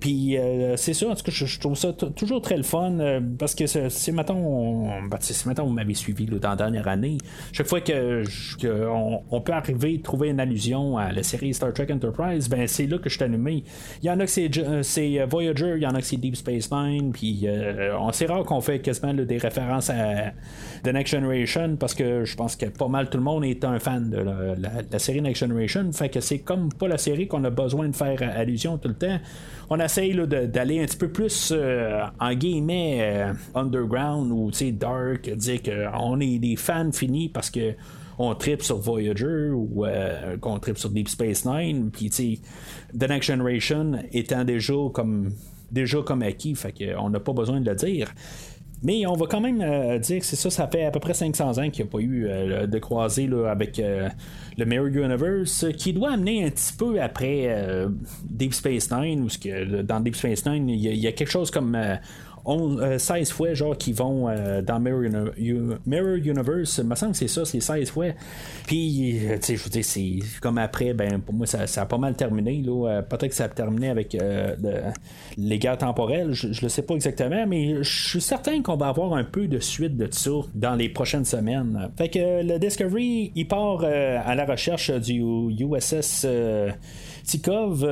Puis, 0.00 0.36
euh, 0.36 0.76
c'est 0.76 0.94
ça, 0.94 1.08
en 1.08 1.14
tout 1.14 1.24
cas, 1.24 1.32
je, 1.32 1.58
trouve 1.58 1.76
ça 1.76 1.92
toujours 1.92 2.40
très 2.40 2.56
le 2.56 2.62
fun 2.62 2.98
euh, 3.00 3.20
parce 3.38 3.54
que 3.54 3.64
mettons, 4.12 4.34
on, 4.34 5.02
ben, 5.02 5.18
mettons, 5.46 5.66
vous 5.66 5.72
m'avez 5.72 5.94
suivi 5.94 6.26
dans 6.26 6.50
la 6.50 6.56
dernière 6.56 6.88
année. 6.88 7.18
Chaque 7.52 7.66
fois 7.66 7.80
que, 7.80 8.24
on, 9.30 9.40
peut 9.40 9.52
arriver 9.64 10.00
trouver 10.00 10.28
une 10.28 10.40
allusion 10.40 10.98
à 10.98 11.12
la 11.12 11.22
série 11.22 11.54
Star 11.54 11.72
Trek 11.72 11.88
Enterprise, 11.90 12.48
ben 12.48 12.66
c'est 12.66 12.86
là 12.86 12.98
que 12.98 13.08
je 13.08 13.16
suis. 13.16 13.64
Il 14.02 14.06
y 14.06 14.10
en 14.10 14.20
a 14.20 14.26
que 14.26 14.82
c'est 14.82 15.24
Voyager, 15.24 15.74
il 15.76 15.82
y 15.82 15.86
en 15.86 15.94
a 15.94 16.00
que 16.00 16.06
c'est 16.06 16.16
Deep 16.16 16.36
Space 16.36 16.68
puis 17.12 17.42
euh, 17.44 17.96
on 17.98 18.12
sait 18.12 18.26
rare 18.26 18.44
qu'on 18.44 18.60
fait 18.60 18.80
quasiment 18.80 19.14
des 19.14 19.38
références 19.38 19.90
à 19.90 20.32
The 20.82 20.88
Next 20.88 21.14
Generation 21.14 21.76
parce 21.76 21.94
que 21.94 22.24
je 22.24 22.36
pense 22.36 22.56
que 22.56 22.66
pas 22.66 22.88
mal 22.88 23.08
tout 23.08 23.18
le 23.18 23.24
monde 23.24 23.44
est 23.44 23.64
un 23.64 23.78
fan 23.78 24.10
de 24.10 24.18
la, 24.18 24.98
série 24.98 25.22
Next 25.22 25.40
Generation. 25.40 25.90
Fait 25.92 26.08
que 26.08 26.20
c'est 26.20 26.40
comme 26.40 26.72
pas 26.72 26.88
la 26.88 26.98
série 26.98 27.26
qu'on 27.26 27.44
a 27.44 27.50
besoin 27.50 27.88
de 27.88 27.96
faire 27.96 28.20
allusion 28.36 28.78
tout 28.78 28.88
le 28.88 28.94
temps. 28.94 29.18
On 29.70 29.80
essaye 29.80 30.14
d'aller 30.26 30.82
un 30.82 30.86
petit 30.86 30.96
peu 30.96 31.08
plus 31.08 31.52
euh, 31.54 32.02
en 32.20 32.34
guillemets 32.34 32.98
euh, 33.00 33.32
underground 33.54 34.30
ou 34.30 34.50
dark, 34.72 35.30
dire 35.30 35.60
qu'on 35.62 36.20
est 36.20 36.38
des 36.38 36.56
fans 36.56 36.92
finis 36.92 37.28
parce 37.28 37.50
que 37.50 37.74
on 38.18 38.34
tripe 38.34 38.62
sur 38.62 38.78
Voyager 38.78 39.50
ou 39.50 39.84
qu'on 40.40 40.58
tripe 40.58 40.78
sur 40.78 40.90
Deep 40.90 41.08
Space 41.08 41.44
Nine. 41.44 41.90
Puis, 41.90 42.10
The 42.10 43.08
Next 43.08 43.28
Generation 43.28 43.92
étant 44.12 44.44
déjà 44.44 44.74
comme 44.92 45.32
déjà 45.70 46.02
comme 46.02 46.22
acquis, 46.22 46.54
fait 46.54 46.72
qu'on 46.72 47.10
n'a 47.10 47.20
pas 47.20 47.32
besoin 47.32 47.60
de 47.60 47.68
le 47.68 47.76
dire. 47.76 48.14
Mais 48.82 49.06
on 49.06 49.14
va 49.14 49.26
quand 49.26 49.40
même 49.40 49.62
euh, 49.62 49.98
dire 49.98 50.20
que 50.20 50.26
c'est 50.26 50.36
ça, 50.36 50.50
ça 50.50 50.68
fait 50.68 50.84
à 50.84 50.90
peu 50.90 51.00
près 51.00 51.14
500 51.14 51.58
ans 51.58 51.70
qu'il 51.70 51.84
n'y 51.84 51.88
a 51.88 51.92
pas 51.92 51.98
eu 52.00 52.26
euh, 52.26 52.66
de 52.66 52.78
croisée 52.78 53.30
avec 53.48 53.78
euh, 53.78 54.10
le 54.58 54.64
Mirror 54.66 54.88
Universe, 54.88 55.64
qui 55.78 55.94
doit 55.94 56.12
amener 56.12 56.44
un 56.44 56.50
petit 56.50 56.74
peu 56.74 57.00
après 57.00 57.88
Deep 58.24 58.52
Space 58.52 58.90
Nine, 58.90 59.24
où 59.24 59.28
que, 59.28 59.80
dans 59.82 60.00
Deep 60.00 60.16
Space 60.16 60.44
Nine, 60.44 60.68
il 60.68 60.80
y, 60.80 61.06
a 61.06 61.12
quelque 61.12 61.30
chose 61.30 61.50
comme 61.50 61.76
16 62.46 63.30
euh, 63.30 63.34
fois 63.34 63.54
genre 63.54 63.76
qui 63.76 63.92
vont 63.92 64.28
euh, 64.28 64.60
dans 64.62 64.80
Mirror, 64.80 65.04
Universe. 65.36 66.78
Il 66.78 66.84
me 66.84 66.94
semble 66.94 67.12
que 67.12 67.18
c'est 67.18 67.28
ça, 67.28 67.44
c'est 67.44 67.60
16 67.60 67.90
fois. 67.90 68.06
Puis, 68.66 69.26
euh, 69.26 69.36
tu 69.36 69.46
sais, 69.46 69.56
je 69.56 69.64
veux 69.64 69.70
dire, 69.70 69.84
c'est 69.84 70.18
comme 70.40 70.58
après, 70.58 70.92
ben 70.92 71.20
pour 71.20 71.34
moi, 71.34 71.46
ça, 71.46 71.64
a 71.80 71.86
pas 71.86 71.98
mal 71.98 72.14
terminé. 72.14 72.62
Peut-être 73.08 73.28
que 73.28 73.34
ça 73.34 73.44
a 73.44 73.48
terminé 73.48 73.88
avec 73.88 74.16
les 75.36 75.58
guerres 75.58 75.78
temporelles. 75.78 76.32
Je, 76.32 76.48
ne 76.48 76.60
le 76.62 76.68
sais 76.68 76.82
pas 76.82 76.94
exactement, 76.94 77.46
mais 77.46 77.82
je 77.82 78.08
suis 78.08 78.20
certain 78.20 78.62
qu'on 78.62 78.76
va 78.76 78.88
avoir 78.88 79.14
un 79.14 79.24
peu 79.24 79.46
de 79.46 79.58
suite 79.58 79.96
de 79.96 80.08
ça 80.10 80.30
dans 80.54 80.74
les 80.74 80.88
prochaines 80.88 81.24
semaines. 81.24 81.90
Fait 81.96 82.08
que 82.08 82.42
le 82.42 82.58
Discovery, 82.58 83.32
il 83.34 83.48
part 83.48 83.84
à 83.84 84.34
la 84.34 84.44
recherche 84.44 84.90
du 84.90 85.22
USS. 85.58 86.26
Tikov, 87.24 87.86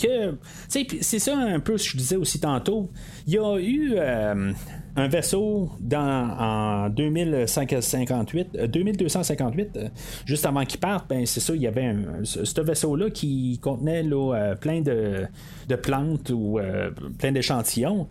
que, 0.00 0.34
c'est 0.68 1.18
ça 1.18 1.36
un 1.36 1.60
peu 1.60 1.76
ce 1.76 1.84
que 1.84 1.90
je 1.92 1.96
disais 1.96 2.16
aussi 2.16 2.40
tantôt. 2.40 2.90
Il 3.26 3.34
y 3.34 3.38
a 3.38 3.58
eu 3.58 3.94
euh, 3.96 4.52
un 4.98 5.06
vaisseau 5.06 5.70
dans, 5.78 6.36
en 6.38 6.88
2558, 6.90 8.56
2258, 8.68 9.76
euh, 9.76 9.80
euh, 9.84 9.88
juste 10.26 10.44
avant 10.44 10.64
qu'il 10.64 10.80
parte, 10.80 11.08
ben, 11.08 11.24
c'est 11.24 11.40
ça, 11.40 11.54
il 11.54 11.62
y 11.62 11.66
avait 11.68 11.94
ce 12.24 12.60
vaisseau-là 12.60 13.10
qui 13.10 13.60
contenait 13.62 14.02
là, 14.02 14.54
plein 14.60 14.80
de, 14.80 15.26
de, 15.68 15.76
plantes 15.76 16.30
ou 16.30 16.58
plein 17.18 17.30
d'échantillons. 17.30 18.08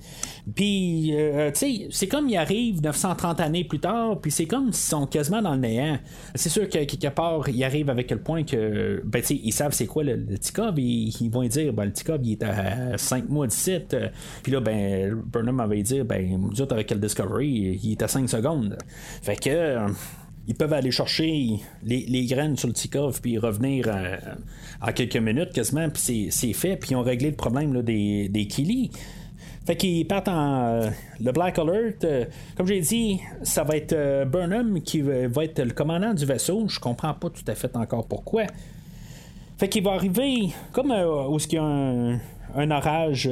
Puis, 0.56 1.14
tu 1.14 1.52
sais, 1.54 1.88
c'est 1.92 2.08
comme 2.08 2.30
il 2.30 2.38
arrive 2.38 2.82
930 2.82 3.42
années 3.42 3.66
plus 3.66 3.80
tard, 3.80 4.20
puis 4.22 4.32
c'est 4.32 4.46
comme 4.46 4.72
s'ils 4.72 4.92
sont 4.92 5.08
quasiment 5.08 5.42
dans 5.42 5.54
le 5.54 5.60
néant. 5.60 5.98
C'est 6.36 6.50
sûr 6.50 6.70
que 6.70 6.86
quelque 6.86 7.10
part, 7.10 7.50
il 7.50 7.62
arrive 7.64 7.90
avec 7.90 8.10
le 8.12 8.20
point 8.20 8.44
que, 8.44 9.02
ben, 9.04 9.22
tu 9.22 9.28
sais, 9.28 9.42
ils 9.44 9.52
savent 9.52 9.74
c'est 9.74 9.88
quoi 9.88 10.04
le, 10.04 10.16
le 10.16 10.38
TICOB, 10.38 10.80
ils, 10.80 11.14
ils 11.20 11.30
vont 11.30 11.44
dire, 11.44 11.74
ben, 11.74 11.86
le 11.86 11.92
TICOB, 11.92 12.26
il 12.26 12.32
est 12.34 12.44
à 12.44 12.98
5 12.98 13.28
mois 13.28 13.48
d'ici, 13.48 13.78
puis 14.42 14.52
là, 14.54 14.62
ben, 14.62 15.14
Burnham 15.26 15.60
avait 15.60 15.84
dit, 15.84 16.02
ben, 16.04 16.40
nous 16.40 16.62
autres, 16.62 16.77
avec 16.78 16.92
le 16.92 16.98
Discovery, 16.98 17.80
il 17.84 17.92
est 17.92 18.02
à 18.02 18.08
5 18.08 18.30
secondes. 18.30 18.78
Fait 19.22 19.36
que. 19.36 19.50
Euh, 19.50 19.88
ils 20.50 20.56
peuvent 20.56 20.72
aller 20.72 20.92
chercher 20.92 21.60
les, 21.84 22.26
graines 22.26 22.56
sur 22.56 22.70
le 22.70 22.74
Tikov 22.74 23.20
puis 23.20 23.38
revenir 23.38 23.90
euh, 23.90 24.16
en 24.82 24.94
quelques 24.94 25.18
minutes 25.18 25.52
quasiment, 25.52 25.90
puis 25.90 26.30
c'est 26.32 26.54
fait, 26.54 26.78
puis 26.78 26.92
ils 26.92 26.96
ont 26.96 27.04
réglé 27.04 27.32
le 27.32 27.36
problème 27.36 27.82
des, 27.82 28.30
des 28.30 28.48
Fait 29.66 29.76
qu'ils 29.76 30.08
partent 30.08 30.30
en 30.30 30.68
euh, 30.68 30.90
le 31.20 31.34
Black 31.34 31.60
Alert. 31.60 32.08
comme 32.56 32.66
j'ai 32.66 32.80
dit, 32.80 33.20
ça 33.44 33.66
va 33.66 33.76
être 33.76 34.24
Burnham 34.24 34.82
qui 34.82 35.02
va 35.02 35.44
être 35.44 35.60
le 35.60 35.72
commandant 35.72 36.14
du 36.14 36.26
vaisseau. 36.26 36.66
Je 36.70 36.80
comprends 36.80 37.14
pas 37.14 37.30
tout 37.30 37.44
à 37.46 37.54
fait 37.54 37.76
encore 37.76 38.08
pourquoi. 38.08 38.44
Fait 39.58 39.68
qu'il 39.68 39.84
va 39.84 39.92
arriver 39.96 40.48
comme 40.72 40.92
où 40.92 41.38
il 41.40 41.54
y 41.54 41.58
a 41.58 41.64
un, 42.56 42.72
orage 42.72 43.30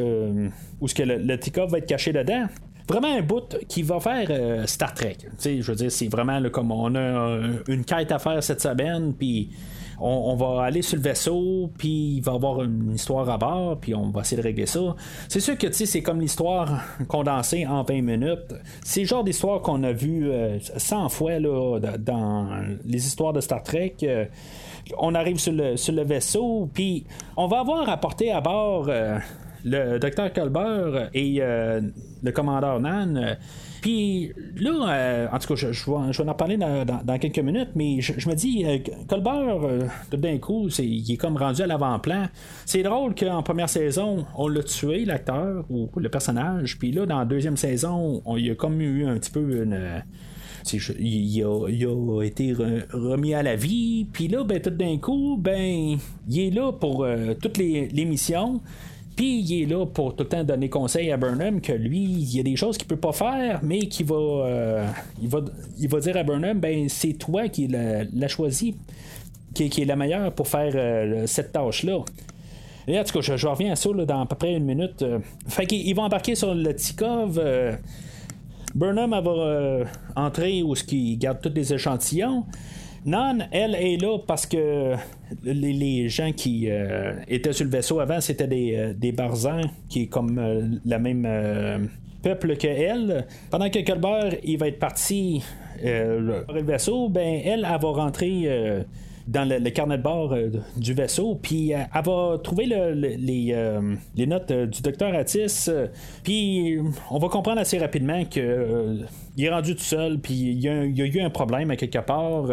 où 0.81 0.88
ce 0.89 0.93
que 0.93 1.03
le, 1.03 1.15
le 1.15 1.65
va 1.67 1.77
être 1.77 1.88
caché 1.88 2.12
dedans 2.12 2.47
vraiment 2.88 3.15
un 3.15 3.21
bout 3.21 3.58
qui 3.67 3.84
va 3.84 4.00
faire 4.00 4.28
euh, 4.30 4.65
Star 4.67 4.93
Trek. 4.93 5.17
je 5.43 5.62
veux 5.62 5.76
dire, 5.76 5.91
c'est 5.91 6.08
vraiment 6.08 6.41
comme 6.50 6.71
on 6.71 6.93
a 6.95 7.00
euh, 7.00 7.58
une 7.67 7.84
quête 7.84 8.12
à 8.12 8.19
faire 8.19 8.43
cette 8.43 8.62
semaine, 8.62 9.13
puis 9.13 9.50
on, 10.00 10.36
va 10.36 10.63
aller 10.63 10.82
sur 10.82 10.98
le 10.98 11.04
vaisseau, 11.04 11.71
puis 11.78 12.17
il 12.17 12.21
va 12.21 12.34
y 12.34 12.36
avoir 12.36 12.62
une 12.63 12.93
histoire 12.93 13.30
à 13.30 13.38
bord, 13.38 13.78
puis 13.80 13.95
on 13.95 14.10
va 14.10 14.21
essayer 14.21 14.38
de 14.38 14.45
régler 14.45 14.65
ça. 14.65 14.95
C'est 15.30 15.39
sûr 15.39 15.58
que 15.58 15.71
c'est 15.71 16.02
comme 16.02 16.19
l'histoire 16.19 16.84
condensée 17.08 17.65
en 17.65 17.84
20 17.84 18.02
minutes. 18.02 18.54
C'est 18.84 19.02
le 19.02 19.08
genre 19.08 19.24
d'histoire 19.24 19.62
qu'on 19.62 19.84
a 19.84 19.93
vu 19.93 20.30
100 20.78 21.06
euh, 21.06 21.10
fois 21.10 21.39
là, 21.39 21.80
dans 21.98 22.50
les 22.86 23.08
histoires 23.08 23.32
de 23.32 23.39
Star 23.39 23.63
Trek. 23.63 23.95
on 24.98 25.15
arrive 25.15 25.39
sur 25.39 25.54
le, 25.54 25.78
sur 25.78 25.93
le 25.93 26.04
vaisseau, 26.04 26.69
puis 26.74 27.06
on 27.38 27.48
va 27.48 27.62
avoir 27.62 27.88
apporté 27.88 28.32
à 28.32 28.41
bord 28.41 28.89
le 29.65 29.97
docteur 29.97 30.32
Colbert 30.32 31.10
et 31.13 31.38
euh, 31.39 31.82
le 32.23 32.32
commandeur 32.32 32.80
Nan. 32.80 33.38
Puis 33.82 34.32
là, 34.58 34.89
euh, 34.89 35.28
en 35.32 35.39
tout 35.39 35.54
cas, 35.54 35.56
je, 35.56 36.21
vais, 36.23 36.30
en 36.30 36.34
parler 36.36 36.58
dans, 36.58 37.17
quelques 37.19 37.39
minutes, 37.39 37.69
mais 37.75 37.99
je, 37.99 38.30
me 38.30 38.36
dis, 38.36 38.63
euh, 38.65 38.78
Colbert, 39.08 39.89
tout 40.10 40.17
d'un 40.17 40.38
coup, 40.38 40.69
il 40.80 41.12
est 41.12 41.17
comme 41.17 41.38
rendu 41.38 41.63
à 41.63 41.67
l'avant-plan. 41.67 42.28
C'est 42.65 42.84
drôle 42.84 43.15
qu'en 43.15 43.41
première 43.41 43.69
saison, 43.69 44.25
on 44.36 44.47
l'a 44.47 44.63
tué, 44.63 45.04
l'acteur 45.04 45.65
ou 45.69 45.89
le 45.97 46.10
personnage, 46.10 46.78
puis 46.78 46.91
là, 46.91 47.06
dans 47.08 47.19
la 47.19 47.25
deuxième 47.25 47.58
saison, 47.58 48.21
on, 48.25 48.38
il 48.38 48.51
a 48.51 48.56
comme 48.56 48.80
eu 48.82 49.06
un 49.06 49.17
petit 49.17 49.32
peu 49.32 49.63
une. 49.63 50.04
Il 50.99 51.43
a, 51.43 52.23
été 52.23 52.54
remis 52.54 53.36
à 53.36 53.43
la 53.43 53.56
vie, 53.56 54.08
puis 54.12 54.28
là, 54.28 54.43
ben, 54.43 54.60
tout 54.60 54.71
d'un 54.71 54.97
coup, 54.97 55.38
ben, 55.39 55.97
il 56.28 56.39
est 56.39 56.49
là 56.49 56.71
pour 56.71 57.06
toutes 57.39 57.58
les 57.58 58.06
missions. 58.06 58.62
Puis 59.15 59.39
il 59.39 59.63
est 59.63 59.65
là 59.65 59.86
pour 59.86 60.15
tout 60.15 60.23
le 60.23 60.30
temps 60.30 60.43
donner 60.43 60.69
conseil 60.69 61.10
à 61.12 61.17
Burnham 61.17 61.62
que 61.62 61.71
lui, 61.71 62.04
il 62.04 62.36
y 62.36 62.39
a 62.39 62.43
des 62.43 62.56
choses 62.56 62.78
qu'il 62.78 62.88
peut 62.88 62.97
pas 62.97 63.13
faire, 63.13 63.62
mais 63.63 63.80
qu'il 63.80 64.06
va, 64.06 64.15
euh, 64.15 64.88
il 65.21 65.30
va, 65.30 65.41
il 65.80 65.88
va 65.88 65.99
dire 65.99 66.17
à 66.17 66.23
Burnham, 66.23 66.60
ben 66.60 66.89
c'est 66.89 67.13
toi 67.13 67.47
qui 67.47 67.67
l'a 67.67 68.28
choisi, 68.28 68.75
qui, 69.54 69.63
est 69.63 69.86
la 69.86 69.95
meilleure 69.95 70.34
pour 70.34 70.47
faire 70.49 70.71
euh, 70.75 71.25
cette 71.28 71.54
tâche-là. 71.54 71.99
Et 72.88 72.99
en 72.99 73.04
tout 73.04 73.19
cas, 73.19 73.36
je, 73.36 73.47
reviens 73.47 73.71
à 73.71 73.75
ça 73.75 73.89
dans 73.89 74.21
à 74.21 74.25
peu 74.25 74.36
près 74.36 74.54
une 74.54 74.65
minute. 74.65 75.01
Euh. 75.01 75.19
Fait 75.47 75.65
qu'il 75.65 75.95
va 75.95 76.04
embarquer 76.04 76.36
sur 76.36 76.54
le 76.54 76.75
Tikov. 76.75 77.41
Burnham 78.75 79.12
va 79.12 79.86
entrer 80.17 80.62
où 80.62 80.75
ce 80.75 81.15
garde 81.15 81.39
tous 81.41 81.54
les 81.56 81.73
échantillons. 81.73 82.43
Non, 83.06 83.38
elle 83.51 83.75
est 83.75 83.97
là 83.97 84.17
parce 84.19 84.45
que 84.45 84.95
les, 85.43 86.09
gens 86.09 86.31
qui 86.31 86.69
euh, 86.69 87.13
étaient 87.27 87.53
sur 87.53 87.65
le 87.65 87.71
vaisseau 87.71 87.99
avant, 87.99 88.21
c'était 88.21 88.47
des, 88.47 88.75
euh, 88.75 89.11
barzans 89.11 89.61
qui 89.89 90.03
est 90.03 90.07
comme 90.07 90.38
euh, 90.38 90.67
la 90.85 90.99
même 90.99 91.89
peuple 92.21 92.57
que 92.57 92.67
elle. 92.67 93.25
Pendant 93.51 93.69
que 93.69 93.79
Colbert 93.85 94.35
il 94.43 94.57
va 94.57 94.67
être 94.67 94.79
parti 94.79 95.43
le 95.83 96.61
vaisseau, 96.63 97.09
ben 97.09 97.41
elle, 97.43 97.67
elle 97.69 97.81
va 97.81 97.89
rentrer 97.89 98.83
dans 99.27 99.47
le, 99.47 99.69
carnet 99.69 99.97
de 99.97 100.03
bord 100.03 100.35
du 100.77 100.93
vaisseau, 100.93 101.35
puis 101.35 101.71
elle 101.71 101.88
va 102.03 102.39
trouver 102.43 102.65
les, 102.65 103.17
les, 104.15 104.25
notes 104.25 104.51
du 104.51 104.81
docteur 104.81 105.13
Atis, 105.13 105.69
puis 106.23 106.79
on 107.11 107.19
va 107.19 107.28
comprendre 107.28 107.59
assez 107.59 107.78
rapidement 107.78 108.23
que 108.26 108.99
il 109.38 109.45
est 109.45 109.49
rendu 109.49 109.75
tout 109.75 109.83
seul, 109.83 110.19
puis 110.19 110.33
il 110.33 110.59
y, 110.59 110.69
a, 110.69 110.83
eu 110.83 111.19
un 111.21 111.29
problème 111.29 111.71
à 111.71 111.75
quelque 111.75 111.99
part. 111.99 112.45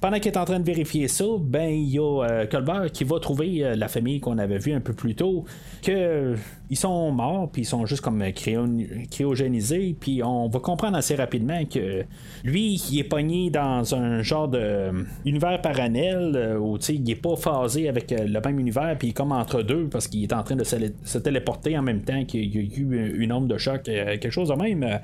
Pendant 0.00 0.18
qu'il 0.18 0.32
est 0.32 0.38
en 0.38 0.44
train 0.44 0.60
de 0.60 0.64
vérifier 0.64 1.08
ça, 1.08 1.24
ben 1.40 1.68
il 1.68 1.90
y 1.90 1.98
a 1.98 2.46
Colbert 2.50 2.90
qui 2.92 3.04
va 3.04 3.18
trouver 3.20 3.72
la 3.76 3.88
famille 3.88 4.20
qu'on 4.20 4.38
avait 4.38 4.58
vue 4.58 4.72
un 4.72 4.80
peu 4.80 4.92
plus 4.92 5.14
tôt, 5.14 5.44
que 5.82 6.34
ils 6.70 6.76
sont 6.76 7.10
morts, 7.12 7.50
puis 7.52 7.62
ils 7.62 7.66
sont 7.66 7.84
juste 7.84 8.00
comme 8.00 8.24
cryogénisés, 8.32 9.94
puis 9.98 10.22
on 10.22 10.48
va 10.48 10.58
comprendre 10.58 10.96
assez 10.96 11.14
rapidement 11.14 11.64
que 11.66 12.04
lui, 12.44 12.82
il 12.90 12.98
est 12.98 13.04
pogné 13.04 13.50
dans 13.50 13.94
un 13.94 14.22
genre 14.22 14.48
de 14.48 14.90
univers 15.26 15.60
parallèle 15.60 16.56
où 16.58 16.78
il 16.88 17.10
est 17.10 17.14
pas 17.14 17.36
phasé 17.36 17.90
avec 17.90 18.10
le 18.10 18.40
même 18.40 18.58
univers, 18.58 18.96
puis 18.98 19.08
il 19.08 19.10
est 19.10 19.14
comme 19.14 19.32
entre 19.32 19.62
deux 19.62 19.88
parce 19.88 20.08
qu'il 20.08 20.22
est 20.22 20.32
en 20.32 20.42
train 20.42 20.56
de 20.56 20.64
se, 20.64 21.18
téléporter 21.18 21.76
en 21.76 21.82
même 21.82 22.00
temps 22.00 22.24
qu'il 22.24 22.54
y 22.54 22.58
a 22.58 22.62
eu 22.62 23.14
une 23.18 23.32
onde 23.32 23.48
de 23.48 23.58
choc, 23.58 23.82
quelque 23.82 24.30
chose 24.30 24.48
de 24.48 24.54
même. 24.54 25.00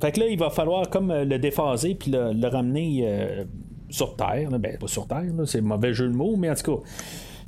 Fait 0.00 0.12
que 0.12 0.20
là, 0.20 0.26
il 0.26 0.38
va 0.38 0.50
falloir 0.50 0.88
comme 0.90 1.10
euh, 1.10 1.24
le 1.24 1.38
déphaser 1.38 1.94
puis 1.94 2.10
le, 2.10 2.48
ramener 2.48 3.02
euh, 3.04 3.44
sur 3.90 4.16
Terre. 4.16 4.50
Ben, 4.58 4.76
pas 4.78 4.88
sur 4.88 5.06
Terre, 5.06 5.24
c'est 5.46 5.60
mauvais 5.60 5.94
jeu 5.94 6.08
de 6.08 6.14
mots, 6.14 6.36
mais 6.36 6.50
en 6.50 6.54
tout 6.54 6.76
cas. 6.76 6.82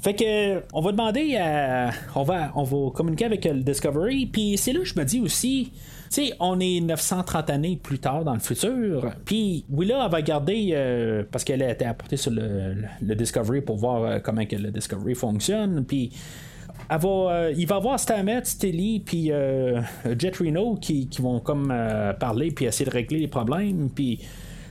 Fait 0.01 0.15
que 0.15 0.63
on 0.73 0.81
va 0.83 0.93
demander 0.93 1.37
à. 1.37 1.91
On 2.15 2.23
va, 2.23 2.53
on 2.55 2.63
va 2.63 2.91
communiquer 2.91 3.25
avec 3.25 3.45
le 3.45 3.63
Discovery. 3.63 4.27
Puis 4.27 4.57
c'est 4.59 4.73
là 4.73 4.81
que 4.81 4.87
je 4.87 4.99
me 4.99 5.05
dis 5.05 5.21
aussi. 5.21 5.73
Tu 6.09 6.27
sais, 6.27 6.33
on 6.39 6.61
est 6.61 6.81
930 6.81 7.51
années 7.51 7.81
plus 7.83 7.99
tard 7.99 8.23
dans 8.23 8.35
le 8.35 8.39
futur. 8.39 9.11
Puis 9.25 9.65
Willa, 9.69 10.05
elle 10.05 10.13
va 10.13 10.23
garder. 10.23 10.71
Euh, 10.73 11.25
parce 11.31 11.43
qu'elle 11.43 11.63
a 11.63 11.73
été 11.73 11.85
apportée 11.85 12.17
sur 12.17 12.31
le, 12.31 12.77
Discovery 13.01 13.63
pour 13.63 13.77
voir 13.77 14.23
comment 14.23 14.45
que 14.47 14.55
le 14.55 14.71
Discovery 14.71 15.15
fonctionne. 15.15 15.85
Puis 15.85 16.13
euh, 16.91 17.53
il 17.57 17.67
va 17.67 17.77
avoir 17.77 17.99
Stamets, 17.99 18.45
Stilly, 18.45 19.01
puis 19.01 19.33
euh, 19.33 19.81
Jet 20.19 20.37
Reno 20.37 20.77
qui, 20.77 21.09
vont 21.19 21.41
comme 21.41 21.71
euh, 21.71 22.13
parler 22.13 22.51
puis 22.51 22.67
essayer 22.67 22.85
de 22.85 22.95
régler 22.95 23.21
les 23.21 23.29
problèmes. 23.29 23.91
Puis 23.95 24.21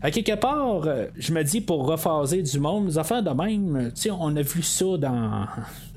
à 0.02 0.12
quelque 0.12 0.36
part, 0.36 0.88
je 1.18 1.34
me 1.34 1.44
dis 1.44 1.62
pour 1.62 1.88
rephaser 1.88 2.44
du 2.44 2.60
monde, 2.60 2.88
les 2.88 2.98
affaires 2.98 3.24
de 3.24 3.32
même, 3.32 3.92
on 4.20 4.36
a 4.36 4.42
vu 4.42 4.62
ça 4.62 4.98
dans 4.98 5.48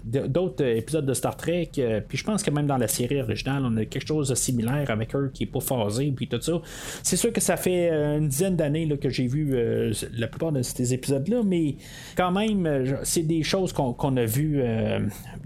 d'autres 0.09 0.65
épisodes 0.65 1.07
de 1.07 1.15
Star 1.15 1.37
Trek, 1.37 1.71
euh, 1.79 2.01
puis 2.07 2.19
je 2.19 2.25
pense 2.25 2.43
que 2.43 2.51
même 2.51 2.67
dans 2.67 2.77
la 2.77 2.89
série 2.89 3.21
originale, 3.21 3.63
on 3.65 3.77
a 3.77 3.85
quelque 3.85 4.07
chose 4.07 4.29
de 4.29 4.35
similaire 4.35 4.91
avec 4.91 5.15
eux 5.15 5.31
qui 5.33 5.45
est 5.45 5.47
pas 5.47 5.61
phasé, 5.61 6.13
puis 6.15 6.29
tout 6.29 6.41
ça. 6.41 6.61
C'est 7.03 7.17
sûr 7.17 7.33
que 7.33 7.41
ça 7.41 7.57
fait 7.57 7.91
euh, 7.91 8.19
une 8.19 8.29
dizaine 8.29 8.57
d'années 8.57 8.89
que 8.99 9.11
j'ai 9.11 9.27
vu 9.27 9.51
euh, 9.53 9.93
la 10.13 10.27
plupart 10.27 10.53
de 10.53 10.63
ces 10.63 10.95
épisodes-là, 10.95 11.43
mais 11.45 11.77
quand 12.17 12.31
même, 12.31 12.97
c'est 13.03 13.23
des 13.23 13.43
choses 13.43 13.73
qu'on 13.73 14.17
a 14.17 14.25
vues 14.25 14.63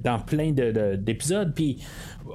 dans 0.03 0.19
plein 0.19 0.53
d'épisodes, 0.53 1.53
puis 1.55 1.79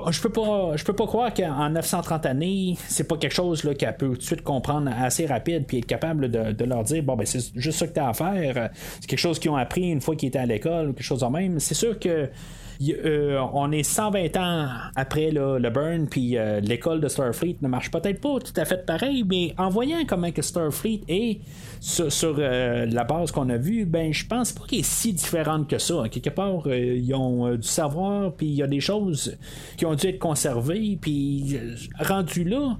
je 0.10 0.22
peux 0.22 0.30
pas 0.30 0.76
je 0.76 0.84
peux 0.84 0.94
pas 0.94 1.08
croire 1.08 1.34
qu'en 1.34 1.70
930 1.70 2.26
années 2.26 2.78
c'est 2.88 3.08
pas 3.08 3.18
quelque 3.18 3.34
chose 3.34 3.62
qu'elle 3.78 3.98
peut 3.98 4.10
tout 4.10 4.18
de 4.18 4.22
suite 4.22 4.44
comprendre 4.44 4.92
assez 4.98 5.26
rapide 5.26 5.66
puis 5.66 5.80
être 5.80 5.86
capable 5.86 6.30
de, 6.30 6.66
leur 6.66 6.84
dire 6.84 7.04
bon 7.04 7.16
ben 7.16 7.26
c'est 7.26 7.52
juste 7.56 7.80
ça 7.80 7.88
que 7.88 7.94
tu 7.94 8.00
as 8.00 8.10
à 8.10 8.14
faire 8.14 8.70
c'est 9.00 9.08
quelque 9.08 9.20
chose 9.20 9.40
qu'ils 9.40 9.52
ont 9.52 9.56
appris 9.56 9.90
une 9.90 10.02
fois 10.02 10.16
qu'ils 10.16 10.30
étaient 10.30 10.40
à 10.40 10.46
l'école 10.46 10.94
quelque 10.94 11.04
chose 11.04 11.22
de 11.22 11.28
même 11.28 11.60
c'est 11.60 11.74
sûr 11.74 11.98
que 12.00 12.17
euh, 12.82 13.40
on 13.54 13.72
est 13.72 13.84
120 13.84 14.38
ans 14.38 14.68
après 14.96 15.32
le 15.32 15.70
burn, 15.70 16.08
puis 16.08 16.38
euh, 16.38 16.60
l'école 16.60 17.02
de 17.02 17.08
Starfleet 17.08 17.58
ne 17.62 17.68
marche 17.68 17.90
peut-être 17.90 18.22
pas 18.22 18.40
tout 18.40 18.54
à 18.56 18.66
fait 18.66 18.86
pareil, 18.86 19.24
mais 19.28 19.54
en 19.58 19.70
voyant 19.70 20.00
comment 20.08 20.32
que 20.32 20.42
Starfleet 20.42 21.02
est 21.08 21.40
sur, 21.80 22.36
euh, 22.40 22.86
la 22.86 23.04
base 23.04 23.32
qu'on 23.32 23.50
a 23.50 23.58
vue, 23.58 23.86
ben 23.86 24.14
je 24.14 24.26
pense 24.26 24.52
pas 24.52 24.66
qu'il 24.68 24.80
est 24.80 24.86
si 24.86 25.14
différente 25.14 25.68
que 25.68 25.78
ça. 25.78 26.04
Quelque 26.10 26.30
part, 26.30 26.68
ils 26.68 27.14
ont 27.16 27.56
du 27.56 27.68
savoir, 27.68 28.34
puis 28.34 28.48
il 28.48 28.56
y 28.56 28.64
a 28.64 28.68
des 28.68 28.80
choses 28.80 29.38
qui 29.76 29.86
ont 29.86 29.96
dû 29.96 30.08
être 30.08 30.20
conservées, 30.20 30.98
puis 31.02 31.58
rendu 32.00 32.44
là, 32.44 32.78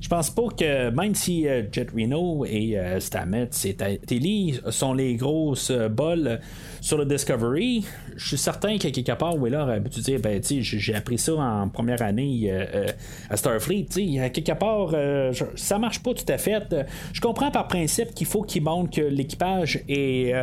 je 0.00 0.08
pense 0.08 0.30
pas 0.30 0.48
que 0.56 0.90
même 0.90 1.14
si 1.14 1.44
Jet 1.44 1.88
Reno 1.94 2.44
et 2.44 2.76
Stamets 2.98 3.50
et 3.64 3.98
Tilly 4.04 4.60
sont 4.70 4.94
les 4.94 5.14
grosses 5.14 5.72
bols 5.90 6.40
sur 6.82 6.98
le 6.98 7.04
Discovery, 7.04 7.84
je 8.16 8.26
suis 8.26 8.36
certain 8.36 8.76
qu'à 8.76 8.90
quelque 8.90 9.12
part, 9.12 9.36
Wheeler 9.36 9.76
a 9.76 9.78
pu 9.78 10.00
dire 10.00 10.18
ben, 10.18 10.42
j'ai 10.42 10.94
appris 10.96 11.16
ça 11.16 11.34
en 11.34 11.68
première 11.68 12.02
année 12.02 12.50
euh, 12.50 12.64
euh, 12.74 12.86
à 13.30 13.36
Starfleet. 13.36 13.86
À 14.20 14.30
quelque 14.30 14.58
part, 14.58 14.90
euh, 14.92 15.32
ça 15.54 15.78
marche 15.78 16.02
pas 16.02 16.12
tout 16.12 16.24
à 16.26 16.38
fait. 16.38 16.74
Je 17.12 17.20
comprends 17.20 17.52
par 17.52 17.68
principe 17.68 18.12
qu'il 18.14 18.26
faut 18.26 18.42
qu'il 18.42 18.64
montre 18.64 18.90
que 18.90 19.00
l'équipage 19.00 19.80
est, 19.88 20.34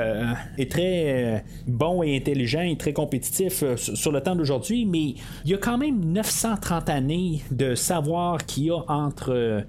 est, 0.57 0.71
très 0.71 1.43
bon 1.67 2.03
et 2.03 2.15
intelligent 2.15 2.61
et 2.61 2.77
très 2.77 2.93
compétitif 2.93 3.61
sur 3.75 4.13
le 4.13 4.21
temps 4.21 4.35
d'aujourd'hui, 4.37 4.85
mais 4.85 5.15
il 5.43 5.51
y 5.51 5.53
a 5.53 5.57
quand 5.57 5.77
même 5.77 5.99
930 6.05 6.87
années 6.89 7.41
de 7.51 7.75
savoir 7.75 8.45
qu'il 8.45 8.63
y 8.63 8.71
a 8.71 8.79
entre 8.87 9.65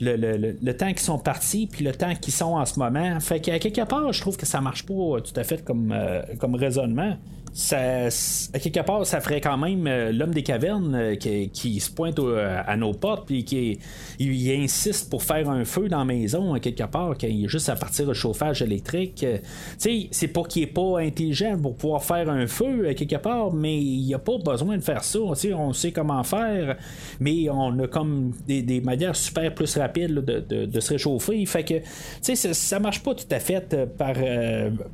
le, 0.00 0.72
temps 0.72 0.88
qu'ils 0.88 1.00
sont 1.00 1.18
partis 1.18 1.66
puis 1.66 1.84
le 1.84 1.92
temps 1.92 2.14
qu'ils 2.14 2.32
sont 2.32 2.54
en 2.54 2.64
ce 2.64 2.78
moment. 2.78 3.18
Fait 3.20 3.40
qu'à 3.40 3.58
quelque 3.58 3.82
part, 3.82 4.12
je 4.12 4.20
trouve 4.20 4.36
que 4.36 4.46
ça 4.46 4.60
marche 4.60 4.84
pas 4.86 5.20
tout 5.20 5.32
à 5.36 5.44
fait 5.44 5.64
comme, 5.64 5.92
euh, 5.92 6.22
comme 6.38 6.54
raisonnement 6.54 7.16
ça, 7.52 8.06
à 8.06 8.58
quelque 8.58 8.80
part, 8.80 9.04
ça 9.04 9.20
ferait 9.20 9.40
quand 9.40 9.56
même 9.58 9.86
euh, 9.86 10.12
l'homme 10.12 10.32
des 10.32 10.42
cavernes 10.42 10.94
euh, 10.94 11.14
qui, 11.16 11.80
se 11.80 11.90
pointe 11.90 12.18
à 12.18 12.76
nos 12.76 12.92
portes 12.92 13.26
puis 13.26 13.44
qui 13.44 13.78
insiste 14.20 15.10
pour 15.10 15.22
faire 15.22 15.48
un 15.50 15.64
feu 15.64 15.88
dans 15.88 15.98
la 15.98 16.04
maison 16.04 16.54
à 16.54 16.60
quelque 16.60 16.84
part, 16.84 17.16
qu'il 17.16 17.44
est 17.44 17.48
juste 17.48 17.68
à 17.68 17.76
partir 17.76 18.06
de 18.06 18.14
chauffage 18.14 18.62
électrique. 18.62 19.24
Euh, 19.24 19.38
sais, 19.78 20.08
c'est 20.10 20.28
pas 20.28 20.42
qu'il 20.44 20.62
est 20.62 20.66
pas 20.66 21.00
intelligent 21.00 21.58
pour 21.60 21.76
pouvoir 21.76 22.04
faire 22.04 22.30
un 22.30 22.46
feu 22.46 22.88
à 22.88 22.94
quelque 22.94 23.16
part, 23.16 23.52
mais 23.52 23.76
il 23.76 24.06
n'y 24.06 24.14
a 24.14 24.18
pas 24.18 24.38
besoin 24.38 24.76
de 24.76 24.82
faire 24.82 25.02
ça. 25.02 25.18
on 25.18 25.72
sait 25.72 25.92
comment 25.92 26.22
faire, 26.22 26.76
mais 27.18 27.48
on 27.50 27.78
a 27.80 27.88
comme 27.88 28.32
des, 28.46 28.80
manières 28.80 29.16
super 29.16 29.54
plus 29.54 29.76
rapides 29.76 30.14
de, 30.14 30.80
se 30.80 30.92
réchauffer. 30.92 31.44
Fait 31.46 31.64
que, 31.64 31.74
sais, 32.20 32.36
ça, 32.36 32.78
marche 32.78 33.02
pas 33.02 33.14
tout 33.14 33.26
à 33.30 33.40
fait 33.40 33.76
par 33.98 34.14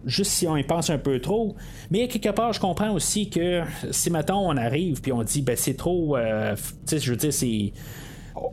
juste 0.06 0.32
si 0.32 0.46
on 0.46 0.56
y 0.56 0.64
pense 0.64 0.90
un 0.90 0.98
peu 0.98 1.20
trop, 1.20 1.54
mais 1.90 2.04
à 2.04 2.06
quelque 2.08 2.30
part 2.30 2.45
je 2.52 2.60
comprends 2.60 2.92
aussi 2.92 3.30
que 3.30 3.62
si 3.90 4.10
maintenant 4.10 4.42
on 4.44 4.56
arrive 4.56 5.00
puis 5.00 5.12
on 5.12 5.22
dit 5.22 5.42
ben 5.42 5.56
c'est 5.56 5.76
trop, 5.76 6.16
euh, 6.16 6.54
tu 6.56 6.62
sais, 6.86 6.98
je 6.98 7.10
veux 7.10 7.16
dire 7.16 7.32
c'est 7.32 7.72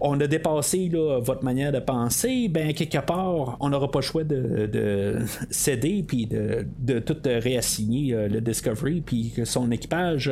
on 0.02 0.20
a 0.20 0.28
dépassé 0.28 0.90
votre 0.94 1.44
manière 1.44 1.72
de 1.72 1.80
penser, 1.80 2.48
ben 2.48 2.74
quelque 2.74 3.00
part, 3.00 3.58
on 3.60 3.70
n'aura 3.70 3.90
pas 3.90 4.00
le 4.00 4.04
choix 4.04 4.24
de, 4.24 5.20
céder 5.50 6.04
puis 6.08 6.28
de, 6.28 7.00
tout 7.00 7.18
réassigner 7.26 8.14
euh, 8.14 8.28
le 8.28 8.42
Discovery 8.42 9.02
puis 9.02 9.32
que 9.36 9.46
son 9.46 9.72
équipage 9.72 10.32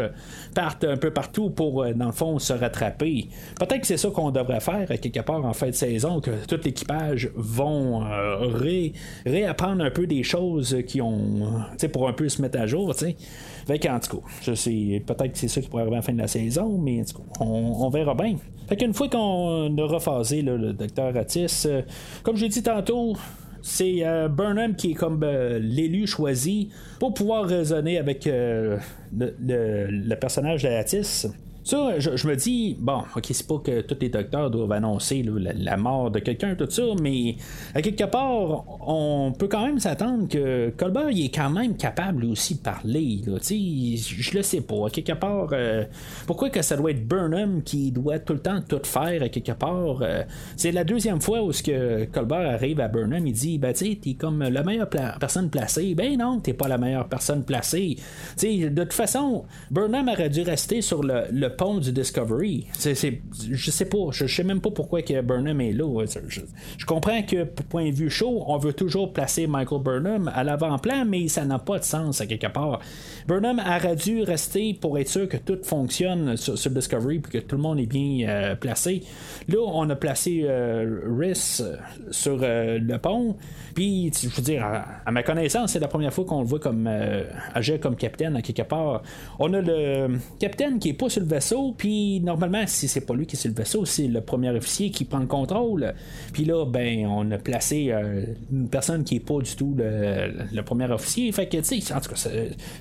parte 0.54 0.84
un 0.84 0.98
peu 0.98 1.12
partout 1.12 1.50
pour, 1.50 1.84
euh, 1.84 1.94
dans 1.94 2.08
le 2.08 2.12
fond, 2.12 2.40
se 2.40 2.54
rattraper. 2.54 3.28
Peut-être 3.60 3.82
que 3.82 3.88
c'est 3.88 3.98
ça 3.98 4.10
qu'on 4.10 4.32
devrait 4.32 4.60
faire 4.60 4.88
quelque 4.88 5.22
part 5.22 5.46
en 5.46 5.54
fin 5.54 5.68
de 5.68 5.72
saison, 5.74 6.22
que 6.22 6.32
tout 6.48 6.60
l'équipage 6.64 7.32
vont 7.36 8.04
euh, 8.06 8.92
réapprendre 9.26 9.84
un 9.84 9.92
peu 9.92 10.08
des 10.08 10.24
choses 10.24 10.78
qui 10.88 11.02
ont, 11.02 11.52
pour 11.92 12.08
un 12.08 12.14
peu 12.14 12.30
se 12.30 12.42
mettre 12.42 12.60
à 12.60 12.68
jour, 12.68 12.94
tu 12.96 13.06
sais. 13.06 13.16
Fait 13.68 13.90
en 13.90 14.00
tout 14.00 14.18
cas, 14.18 14.28
je 14.42 14.54
sais, 14.54 15.04
peut-être 15.06 15.34
que 15.34 15.38
c'est 15.38 15.48
ça 15.48 15.62
qui 15.62 15.70
pourrait 15.70 15.84
arriver 15.84 15.98
à 15.98 16.00
la 16.00 16.04
fin 16.04 16.14
de 16.14 16.20
la 16.20 16.28
saison, 16.28 16.78
mais 16.78 17.02
en 17.02 17.06
tout 17.06 17.18
cas, 17.18 17.46
on, 17.46 17.90
verra 17.90 18.16
bien. 18.16 18.36
Fait 18.68 18.78
qu'une 18.78 18.94
fois 18.94 19.10
qu'on 19.10 19.78
a 19.78 19.86
rephasé 19.86 20.42
le 20.42 20.74
docteur 20.74 21.16
Atis, 21.16 21.64
euh, 21.66 21.82
comme 22.24 22.36
je 22.38 22.44
l'ai 22.44 22.50
dit 22.50 22.64
tantôt, 22.64 23.16
c'est 23.62 24.00
euh, 24.02 24.28
Burnham 24.28 24.76
qui 24.76 24.92
est 24.92 24.96
comme 24.96 25.22
euh, 25.24 25.60
l'élu 25.60 26.08
choisi 26.08 26.70
pour 27.00 27.14
pouvoir 27.14 27.46
raisonner 27.46 27.98
avec 27.98 28.26
le, 28.26 28.80
le, 29.18 30.16
personnage 30.16 30.64
d'Atis. 30.64 31.28
Ça, 31.64 32.00
je, 32.00 32.28
me 32.28 32.36
dis, 32.36 32.76
bon, 32.80 33.04
ok, 33.16 33.26
c'est 33.30 33.46
pas 33.46 33.60
que 33.60 33.82
tous 33.82 33.98
les 34.02 34.10
docteurs 34.10 34.50
doivent 34.50 34.72
annoncer 34.72 35.24
la, 35.24 35.78
mort 35.78 36.10
de 36.10 36.18
quelqu'un, 36.20 36.56
tout 36.56 36.70
ça, 36.70 36.82
mais 37.00 37.36
à 37.76 37.84
quelque 37.84 38.06
part, 38.06 38.66
on 38.88 39.32
peut 39.38 39.48
quand 39.48 39.66
même 39.66 39.80
s'attendre 39.80 40.28
que 40.28 40.72
Colbert, 40.76 41.12
il 41.12 41.26
est 41.26 41.36
quand 41.36 41.52
même 41.52 41.78
capable 41.78 42.26
aussi 42.26 42.56
de 42.56 42.62
parler. 42.62 43.22
Là, 43.28 43.38
je 43.42 44.38
le 44.38 44.42
sais 44.42 44.62
pas. 44.62 44.88
À 44.88 44.90
quelque 44.90 45.14
part, 45.14 45.50
euh, 45.52 45.84
pourquoi 46.26 46.50
que 46.50 46.64
ça 46.64 46.76
doit 46.76 46.92
être 46.92 47.08
Burnham 47.08 47.62
qui 47.62 47.92
doit 47.92 48.18
tout 48.18 48.34
le 48.34 48.40
temps 48.40 48.60
tout 48.68 48.82
faire 48.84 49.22
à 49.22 49.30
quelque 49.30 49.52
part 49.52 50.02
euh, 50.02 50.24
C'est 50.56 50.72
la 50.72 50.84
deuxième 50.84 51.22
fois 51.22 51.44
où 51.44 51.52
ce 51.52 51.62
que 51.62 52.06
Colbert 52.06 52.50
arrive 52.50 52.80
à 52.80 52.88
Burnham, 52.88 53.26
il 53.28 53.34
dit, 53.34 53.60
ben, 53.60 53.74
tu 53.74 53.86
sais, 53.86 54.00
t'es 54.02 54.14
comme 54.16 54.42
la 54.42 54.64
meilleure 54.64 54.90
personne 54.90 55.50
placée. 55.52 55.94
Ben 55.94 56.18
non, 56.18 56.40
t'es 56.40 56.54
pas 56.54 56.68
la 56.68 56.80
meilleure 56.80 57.08
personne 57.08 57.44
placée. 57.44 57.98
sais 58.36 58.70
de 58.70 58.84
toute 58.84 58.94
façon, 58.94 59.46
Burnham 59.70 60.08
aurait 60.08 60.30
dû 60.30 60.42
rester 60.42 60.82
sur 60.82 61.04
le 61.04 61.52
du 61.80 61.92
Discovery. 61.92 62.66
C'est, 62.74 62.96
je 63.52 63.72
sais 63.72 63.86
pas, 63.86 63.98
je, 64.12 64.26
sais 64.26 64.44
même 64.44 64.62
pas 64.62 64.72
pourquoi 64.72 65.04
que 65.04 65.22
Burnham 65.22 65.62
est 65.62 65.74
là. 65.74 66.06
Je, 66.28 66.86
comprends 66.86 67.22
que, 67.22 67.44
point 67.44 67.90
de 67.90 67.96
vue 67.96 68.10
chaud, 68.10 68.44
on 68.48 68.58
veut 68.58 68.74
toujours 68.74 69.14
placer 69.14 69.46
Michael 69.46 69.82
Burnham 69.84 70.32
à 70.34 70.44
l'avant-plan, 70.44 71.06
mais 71.06 71.28
ça 71.28 71.46
n'a 71.46 71.60
pas 71.60 71.78
de 71.78 71.84
sens 71.84 72.20
à 72.20 72.26
quelque 72.26 72.48
part. 72.48 72.80
Burnham 73.28 73.60
aurait 73.60 73.96
dû 73.96 74.24
rester 74.24 74.74
pour 74.74 74.98
être 74.98 75.08
sûr 75.08 75.30
que 75.30 75.38
tout 75.38 75.60
fonctionne 75.62 76.36
sur, 76.36 76.58
sur 76.58 76.72
Discovery 76.72 77.18
et 77.18 77.22
que 77.22 77.38
tout 77.38 77.58
le 77.58 77.62
monde 77.62 77.80
est 77.80 77.86
bien 77.86 78.28
euh, 78.28 78.56
placé. 78.56 79.04
Là, 79.48 79.60
on 79.64 79.88
a 79.90 79.96
placé 79.96 80.42
euh, 80.44 81.02
Rhys 81.08 81.62
sur 82.10 82.38
le 82.42 82.98
pont. 82.98 83.36
Puis, 83.76 84.12
je 84.14 84.30
veux 84.30 84.42
dire, 84.42 84.66
à, 85.06 85.12
ma 85.12 85.22
connaissance, 85.22 85.74
c'est 85.74 85.80
la 85.80 85.88
première 85.88 86.14
fois 86.14 86.26
qu'on 86.26 86.42
le 86.42 86.48
voit 86.48 86.60
comme 86.60 86.90
agir 87.54 87.80
comme 87.80 87.96
capitaine 87.96 88.36
à 88.36 88.42
quelque 88.42 88.64
part. 88.64 89.04
On 89.40 89.54
a 89.54 89.62
le 89.62 90.18
capitaine 90.40 90.80
qui 90.80 90.90
est 90.90 90.94
pas 90.94 91.10
sur 91.10 91.22
le 91.22 91.28
vaisseau, 91.28 91.41
puis 91.78 92.20
normalement, 92.22 92.64
si 92.68 92.88
c'est 92.88 93.02
pas 93.02 93.14
lui 93.14 93.26
qui 93.26 93.36
est 93.36 93.40
sur 93.40 93.50
le 93.50 93.56
vaisseau, 93.56 93.86
c'est 93.86 94.08
le 94.08 94.22
premier 94.22 94.50
officier 94.50 94.92
qui 94.92 95.06
prend 95.06 95.20
le 95.20 95.26
contrôle. 95.26 95.94
Puis 96.34 96.46
là, 96.46 96.66
ben, 96.66 97.06
on 97.08 97.30
a 97.32 97.38
placé 97.38 97.92
euh, 97.92 98.26
une 98.52 98.70
personne 98.70 99.04
qui 99.04 99.18
est 99.18 99.26
pas 99.26 99.40
du 99.40 99.56
tout 99.56 99.76
le, 99.78 100.62
premier 100.62 100.90
officier. 100.92 101.32
Fait 101.32 101.48
que, 101.48 101.58
tu 101.58 101.82
sais, 101.82 101.94
en 101.94 102.00
tout 102.00 102.10
cas, 102.10 102.30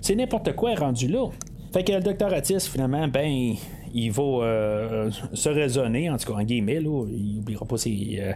c'est 0.01 0.15
n'importe 0.15 0.55
quoi 0.55 0.75
rendu 0.75 1.09
là. 1.09 1.29
Fait 1.73 1.85
que 1.85 1.93
le 1.93 2.01
docteur 2.01 2.33
Atis, 2.35 2.69
finalement, 2.69 3.07
ben, 3.07 3.55
il 3.93 4.11
va 4.11 4.23
euh, 4.23 5.11
se 5.33 5.49
raisonner, 5.49 6.11
en 6.11 6.17
tout 6.17 6.33
cas 6.33 6.39
en 6.39 6.43
guillemets, 6.43 6.81
là, 6.81 7.07
il 7.09 7.37
n'oubliera 7.37 7.65
pas 7.65 7.77
euh, 7.87 8.33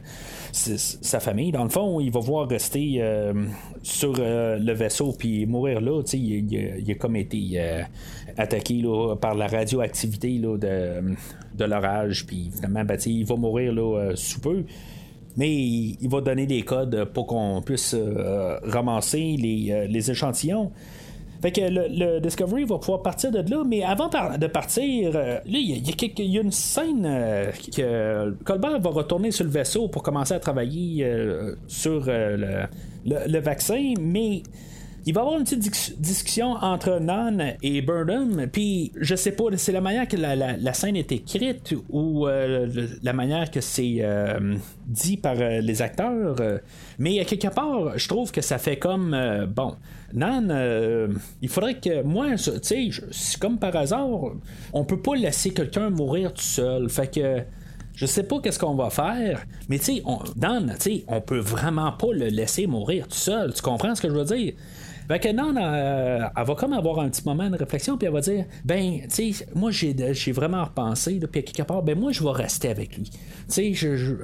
sa 0.53 1.21
famille. 1.21 1.53
Dans 1.53 1.65
le 1.65 1.71
fond, 1.71 2.01
il 2.01 2.11
va 2.11 2.21
voir 2.21 2.49
rester 2.49 3.03
sur 3.83 4.15
le 4.17 4.73
vaisseau 4.73 5.15
puis 5.17 5.47
mourir 5.47 5.81
là. 5.81 6.03
Il, 6.13 6.53
il, 6.53 6.91
a 6.91 6.95
comme 6.95 7.17
été 7.17 7.61
attaqué 8.37 8.83
par 9.21 9.35
la 9.35 9.47
radioactivité 9.47 10.39
de, 10.39 10.57
de 11.55 11.65
l'orage, 11.65 12.27
puis 12.27 12.51
finalement, 12.55 12.85
ben, 12.85 12.99
il 13.07 13.25
va 13.25 13.37
mourir 13.37 13.73
là, 13.73 14.13
sous 14.15 14.41
peu. 14.41 14.65
Mais 15.37 15.53
il, 15.53 16.09
va 16.09 16.21
donner 16.21 16.47
des 16.47 16.63
codes 16.63 17.07
pour 17.13 17.27
qu'on 17.27 17.61
puisse 17.61 17.97
ramasser 18.65 19.37
les, 19.37 19.87
les 19.89 20.11
échantillons. 20.11 20.71
Fait 21.45 21.53
que 21.53 21.61
le, 21.61 22.21
Discovery 22.21 22.65
va 22.65 22.79
pouvoir 22.79 23.03
partir 23.03 23.31
de 23.31 23.39
là, 23.51 23.65
mais 23.67 23.83
avant 23.83 24.09
de 24.09 24.47
partir, 24.47 25.11
euh, 25.15 25.35
là, 25.35 25.41
il 25.45 26.31
y, 26.33 26.39
a 26.39 26.41
une 26.41 26.51
scène 26.51 27.05
euh, 27.05 27.53
que 27.77 28.35
Colbert 28.45 28.81
va 28.81 28.89
retourner 28.89 29.31
sur 29.31 29.45
le 29.45 29.51
vaisseau 29.51 29.89
pour 29.89 30.03
commencer 30.03 30.33
à 30.33 30.39
travailler 30.39 31.05
euh, 31.05 31.55
sur 31.67 32.07
le, 32.07 33.39
vaccin, 33.41 33.93
mais 34.01 34.43
il 35.07 35.15
va 35.15 35.21
y 35.21 35.25
avoir 35.25 35.39
une 35.39 35.45
petite 35.45 36.01
discussion 36.01 36.53
entre 36.53 36.99
Nan 36.99 37.55
et 37.63 37.83
Burnham, 37.83 38.47
puis 38.51 38.93
je 38.97 39.15
sais 39.15 39.33
pas, 39.33 39.45
c'est 39.57 39.73
la 39.73 39.81
manière 39.81 40.09
que 40.09 40.17
la, 40.17 40.73
scène 40.73 40.97
est 40.97 41.13
écrite 41.13 41.75
ou 41.91 42.27
la 42.27 43.13
manière 43.13 43.51
que 43.51 43.61
c'est 43.61 44.03
dit 44.87 45.17
par 45.17 45.35
les 45.35 45.83
acteurs, 45.83 46.37
mais 46.99 47.21
à 47.21 47.25
quelque 47.25 47.49
part, 47.49 47.99
je 47.99 48.09
trouve 48.09 48.33
que 48.33 48.41
ça 48.41 48.59
fait 48.59 48.79
comme 48.79 49.17
bon. 49.55 49.75
Nan, 50.15 50.49
euh, 50.51 51.09
il 51.43 51.49
faudrait 51.49 51.81
que 51.81 52.03
moi, 52.03 52.37
tu 52.37 52.53
sais, 52.63 52.89
comme 53.41 53.59
par 53.59 53.75
hasard, 53.75 54.09
on 54.73 54.85
peut 54.85 55.01
pas 55.01 55.17
laisser 55.17 55.53
quelqu'un 55.53 55.91
mourir 55.91 56.33
tout 56.33 56.43
seul. 56.43 56.89
Fait 56.89 57.13
que 57.13 57.43
je 57.97 58.07
sais 58.07 58.23
pas 58.23 58.41
qu'est-ce 58.41 58.59
qu'on 58.59 58.75
va 58.75 58.91
faire, 58.91 59.45
mais 59.69 59.79
tu 59.79 59.97
sais, 59.97 60.03
Nan, 60.37 60.73
tu 60.77 60.83
sais, 60.83 61.05
on 61.09 61.21
peut 61.21 61.39
vraiment 61.39 61.93
pas 61.93 62.13
le 62.13 62.29
laisser 62.29 62.67
mourir 62.69 63.09
tout 63.09 63.17
seul. 63.17 63.53
Tu 63.55 63.63
comprends 63.63 63.95
ce 63.95 64.03
que 64.03 64.09
je 64.09 64.15
veux 64.15 64.25
dire? 64.25 64.55
Fait 65.09 65.19
que 65.19 65.29
Nan, 65.29 65.59
euh, 65.61 66.27
elle 66.37 66.45
va 66.45 66.55
comme 66.55 66.73
avoir 66.73 67.01
un 67.01 67.09
petit 67.09 67.23
moment 67.25 67.49
de 67.51 67.57
réflexion, 67.57 67.97
puis 67.97 68.07
elle 68.07 68.13
va 68.13 68.21
dire 68.21 68.47
Ben, 68.65 69.01
tu 69.03 69.33
sais, 69.33 69.47
moi, 69.55 69.71
j'ai, 69.71 70.33
vraiment 70.33 70.65
repensé, 70.65 71.21
puis 71.21 71.41
à 71.41 71.43
quelque 71.43 71.63
part, 71.63 71.83
ben, 71.83 71.99
moi, 71.99 72.13
je 72.13 72.23
vais 72.23 72.31
rester 72.31 72.69
avec 72.69 72.97
lui. 72.97 73.11
Tu 73.11 73.21
sais, 73.49 73.75
je, 73.75 74.17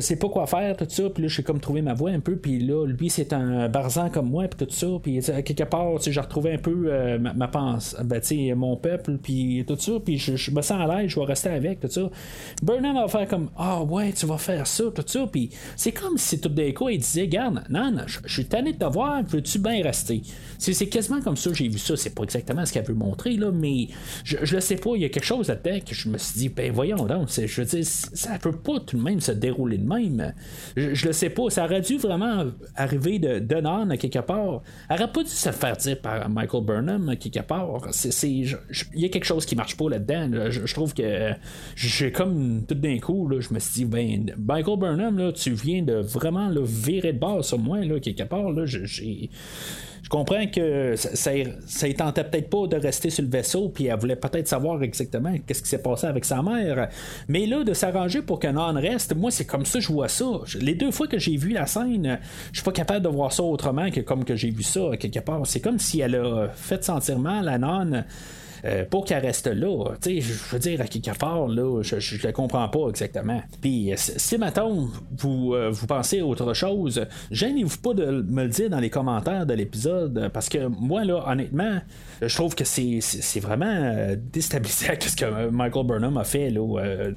sais 0.00 0.16
pas 0.16 0.28
quoi 0.28 0.46
faire, 0.46 0.76
tout 0.76 0.86
ça. 0.88 1.10
Puis 1.10 1.22
là, 1.22 1.28
j'ai 1.28 1.42
comme 1.42 1.60
trouvé 1.60 1.82
ma 1.82 1.94
voix 1.94 2.10
un 2.10 2.20
peu. 2.20 2.36
Puis 2.36 2.58
là, 2.60 2.86
lui, 2.86 3.10
c'est 3.10 3.32
un 3.32 3.68
barzan 3.68 4.10
comme 4.10 4.30
moi, 4.30 4.46
puis 4.48 4.66
tout 4.66 4.72
ça. 4.72 4.86
Puis 5.02 5.20
quelque 5.20 5.64
part, 5.64 6.00
j'ai 6.00 6.20
retrouvé 6.20 6.54
un 6.54 6.58
peu 6.58 6.86
euh, 6.86 7.18
ma, 7.18 7.48
pensée, 7.48 7.96
ben, 8.04 8.54
mon 8.54 8.76
peuple, 8.76 9.18
puis 9.22 9.64
tout 9.66 9.76
ça. 9.78 9.92
Puis 10.04 10.18
je, 10.18 10.50
me 10.50 10.62
sens 10.62 10.80
à 10.80 10.86
l'aise, 10.86 11.10
je 11.10 11.18
vais 11.18 11.26
rester 11.26 11.50
avec, 11.50 11.80
tout 11.80 11.88
ça. 11.88 12.10
Burnham 12.62 12.96
va 12.96 13.08
faire 13.08 13.28
comme 13.28 13.50
Ah 13.56 13.82
ouais, 13.82 14.12
tu 14.12 14.26
vas 14.26 14.38
faire 14.38 14.66
ça, 14.66 14.84
tout 14.94 15.04
ça. 15.06 15.26
Puis 15.30 15.50
c'est 15.76 15.92
comme 15.92 16.18
si 16.18 16.40
tout 16.40 16.48
d'un 16.48 16.72
coup, 16.72 16.88
il 16.88 16.98
disait 16.98 17.28
Garde, 17.28 17.64
non, 17.68 17.90
non, 17.90 18.02
je, 18.06 18.32
suis 18.32 18.46
tanné 18.46 18.72
de 18.72 18.78
te 18.78 18.84
voir, 18.84 19.22
veux-tu 19.24 19.58
bien 19.58 19.82
rester 19.82 20.22
C'est 20.58 20.86
quasiment 20.86 21.20
comme 21.20 21.36
ça, 21.36 21.52
j'ai 21.52 21.68
vu 21.68 21.78
ça. 21.78 21.96
C'est 21.96 22.14
pas 22.14 22.22
exactement 22.22 22.64
ce 22.64 22.72
qu'elle 22.72 22.84
veut 22.84 22.94
montrer, 22.94 23.34
là, 23.36 23.50
mais 23.50 23.88
je, 24.24 24.36
je 24.42 24.54
le 24.54 24.60
sais 24.60 24.76
pas, 24.76 24.90
il 24.94 25.02
y 25.02 25.04
a 25.04 25.08
quelque 25.08 25.24
chose 25.24 25.48
là-dedans 25.48 25.78
que 25.84 25.94
je 25.94 26.08
me 26.08 26.18
suis 26.18 26.38
dit 26.38 26.48
Ben 26.48 26.72
voyons 26.72 27.06
donc, 27.06 27.28
je 27.30 27.60
veux 27.60 27.66
dire, 27.66 27.84
ça 27.84 28.38
peut 28.38 28.52
pas 28.52 28.80
tout 28.80 28.96
le 28.96 29.02
même 29.08 29.20
se 29.20 29.32
dérouler 29.32 29.78
de 29.78 29.86
même. 29.86 30.32
Je, 30.76 30.94
je 30.94 31.06
le 31.06 31.12
sais 31.12 31.30
pas. 31.30 31.50
Ça 31.50 31.64
aurait 31.64 31.80
dû 31.80 31.96
vraiment 31.98 32.46
arriver 32.74 33.18
de, 33.18 33.38
de 33.38 33.58
à 33.92 33.96
quelque 33.96 34.20
part. 34.20 34.62
Elle 34.88 34.96
aurait 34.96 35.12
pas 35.12 35.22
dû 35.22 35.30
se 35.30 35.50
faire 35.50 35.76
dire 35.76 36.00
par 36.00 36.28
Michael 36.28 36.64
Burnham 36.64 37.16
quelque 37.16 37.40
part. 37.40 37.88
Il 38.22 38.56
y 38.94 39.04
a 39.04 39.08
quelque 39.08 39.24
chose 39.24 39.44
qui 39.44 39.56
marche 39.56 39.76
pas 39.76 39.90
là-dedans. 39.90 40.50
Je, 40.50 40.74
trouve 40.74 40.94
que 40.94 41.32
j'ai 41.74 42.12
comme 42.12 42.64
tout 42.66 42.74
d'un 42.74 42.98
coup, 42.98 43.28
là, 43.28 43.40
je 43.40 43.52
me 43.52 43.58
suis 43.58 43.84
dit, 43.84 43.84
ben, 43.84 44.32
Michael 44.38 44.78
Burnham, 44.78 45.18
là, 45.18 45.32
tu 45.32 45.50
viens 45.52 45.82
de 45.82 45.94
vraiment 45.94 46.48
le 46.48 46.62
virer 46.62 47.12
de 47.12 47.18
base 47.18 47.46
sur 47.46 47.58
moi, 47.58 47.84
là, 47.84 47.98
quelque 48.00 48.22
part. 48.22 48.52
Là, 48.52 48.64
j'ai 48.64 49.30
je 50.02 50.08
comprends 50.08 50.46
que 50.46 50.96
ça, 50.96 51.30
ça, 51.66 51.92
tentait 51.92 52.24
peut-être 52.24 52.50
pas 52.50 52.66
de 52.66 52.76
rester 52.76 53.10
sur 53.10 53.24
le 53.24 53.30
vaisseau, 53.30 53.68
puis 53.68 53.86
elle 53.86 53.98
voulait 53.98 54.16
peut-être 54.16 54.48
savoir 54.48 54.82
exactement 54.82 55.34
qu'est-ce 55.46 55.62
qui 55.62 55.68
s'est 55.68 55.82
passé 55.82 56.06
avec 56.06 56.24
sa 56.24 56.42
mère. 56.42 56.88
Mais 57.28 57.46
là, 57.46 57.64
de 57.64 57.74
s'arranger 57.74 58.22
pour 58.22 58.38
que 58.38 58.46
Nan 58.46 58.76
reste, 58.76 59.14
moi, 59.14 59.30
c'est 59.30 59.44
comme 59.44 59.64
ça 59.66 59.80
je 59.80 59.88
vois 59.88 60.08
ça. 60.08 60.26
Les 60.60 60.74
deux 60.74 60.90
fois 60.90 61.06
que 61.06 61.18
j'ai 61.18 61.36
vu 61.36 61.50
la 61.50 61.66
scène, 61.66 62.18
je 62.52 62.58
suis 62.58 62.64
pas 62.64 62.72
capable 62.72 63.04
de 63.04 63.08
voir 63.08 63.32
ça 63.32 63.42
autrement 63.42 63.90
que 63.90 64.00
comme 64.00 64.24
que 64.24 64.36
j'ai 64.36 64.50
vu 64.50 64.62
ça 64.62 64.80
quelque 64.98 65.20
part. 65.20 65.46
C'est 65.46 65.60
comme 65.60 65.78
si 65.78 66.00
elle 66.00 66.16
a 66.16 66.48
fait 66.54 66.84
sentir 66.84 67.18
mal 67.18 67.48
à 67.48 67.58
Nan 67.58 68.04
euh, 68.64 68.84
pour 68.84 69.04
qu'elle 69.04 69.24
reste 69.24 69.46
là. 69.46 69.94
Je 70.04 70.32
veux 70.50 70.58
dire, 70.58 70.80
à 70.80 70.84
quelque 70.84 71.16
part, 71.16 71.48
je 71.48 72.26
ne 72.26 72.32
comprends 72.32 72.68
pas 72.68 72.88
exactement. 72.88 73.40
Puis, 73.60 73.92
si 73.96 74.38
maintenant 74.38 74.88
vous, 75.16 75.54
euh, 75.54 75.70
vous 75.70 75.86
pensez 75.86 76.20
à 76.20 76.26
autre 76.26 76.54
chose, 76.54 77.06
gênez-vous 77.30 77.78
pas 77.78 77.94
de 77.94 78.22
me 78.22 78.44
le 78.44 78.48
dire 78.48 78.70
dans 78.70 78.80
les 78.80 78.90
commentaires 78.90 79.46
de 79.46 79.54
l'épisode, 79.54 80.30
parce 80.32 80.48
que 80.48 80.66
moi, 80.66 81.04
là, 81.04 81.24
honnêtement, 81.26 81.80
je 82.22 82.34
trouve 82.34 82.54
que 82.54 82.64
c'est, 82.64 83.00
vraiment 83.40 83.66
euh, 83.66 84.16
déstabilisant 84.32 84.94
ce 85.00 85.16
que 85.16 85.48
Michael 85.50 85.86
Burnham 85.86 86.16
a 86.16 86.24
fait. 86.24 86.50
Là, 86.50 87.12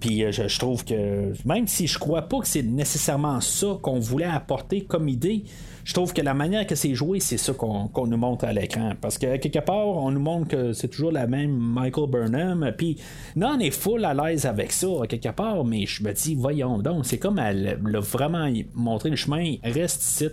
puis 0.00 0.24
je, 0.30 0.58
trouve 0.58 0.84
que 0.84 1.32
même 1.46 1.66
si 1.66 1.86
je 1.86 1.98
crois 1.98 2.22
pas 2.22 2.40
que 2.40 2.46
c'est 2.46 2.62
nécessairement 2.62 3.40
ça 3.40 3.78
qu'on 3.82 3.98
voulait 3.98 4.24
apporter 4.24 4.82
comme 4.82 5.08
idée, 5.08 5.44
je 5.84 5.92
trouve 5.92 6.14
que 6.14 6.22
la 6.22 6.32
manière 6.32 6.66
que 6.66 6.74
c'est 6.74 6.94
joué, 6.94 7.20
c'est 7.20 7.36
ça 7.36 7.52
qu'on 7.52 8.06
nous 8.06 8.16
montre 8.16 8.46
à 8.46 8.52
l'écran. 8.52 8.92
Parce 9.00 9.18
que 9.18 9.36
quelque 9.36 9.58
part, 9.58 9.86
on 9.86 10.10
nous 10.10 10.20
montre 10.20 10.48
que 10.48 10.72
c'est 10.72 10.88
toujours 10.88 11.12
la 11.12 11.26
même 11.26 11.50
Michael 11.50 12.08
Burnham. 12.08 12.72
Puis, 12.76 12.96
non, 13.36 13.54
on 13.56 13.58
est 13.58 13.70
full 13.70 14.04
à 14.04 14.14
l'aise 14.14 14.46
avec 14.46 14.72
ça, 14.72 14.88
quelque 15.08 15.28
part, 15.28 15.64
mais 15.64 15.84
je 15.84 16.02
me 16.02 16.12
dis, 16.12 16.34
voyons 16.34 16.78
donc, 16.78 17.04
c'est 17.04 17.18
comme 17.18 17.38
elle 17.38 17.78
l'a 17.84 18.00
vraiment 18.00 18.50
montré 18.74 19.10
le 19.10 19.16
chemin, 19.16 19.56
reste 19.62 20.02
ici. 20.02 20.28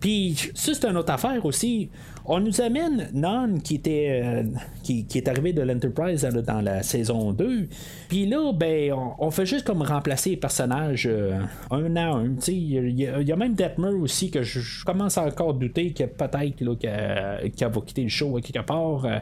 Puis, 0.00 0.50
ça, 0.54 0.72
c'est 0.72 0.86
une 0.86 0.96
autre 0.96 1.12
affaire 1.12 1.44
aussi. 1.44 1.90
On 2.32 2.38
nous 2.38 2.60
amène 2.60 3.08
Nan 3.12 3.60
qui 3.60 3.74
était 3.74 4.22
euh, 4.22 4.44
qui, 4.84 5.04
est 5.12 5.26
arrivé 5.26 5.52
de 5.52 5.62
l'Enterprise 5.62 6.22
dans 6.46 6.60
la 6.60 6.84
saison 6.84 7.32
2. 7.32 7.66
Puis 8.08 8.26
là, 8.26 8.52
ben, 8.52 8.94
on, 9.18 9.32
fait 9.32 9.44
juste 9.44 9.66
comme 9.66 9.82
remplacer 9.82 10.30
les 10.30 10.36
personnages 10.36 11.08
euh, 11.10 11.40
un 11.72 11.96
à 11.96 12.04
un. 12.04 12.36
Il 12.46 13.00
y, 13.00 13.32
a 13.32 13.36
même 13.36 13.54
Detmer 13.54 13.88
aussi 13.88 14.30
que 14.30 14.44
je, 14.44 14.84
commence 14.84 15.18
à 15.18 15.24
encore 15.24 15.54
douter 15.54 15.92
que 15.92 16.04
peut-être 16.04 16.54
qu'elle 16.78 17.68
va 17.68 17.80
quitter 17.80 18.04
le 18.04 18.08
show 18.08 18.38
quelque 18.40 18.64
part. 18.64 19.06
Euh, 19.06 19.18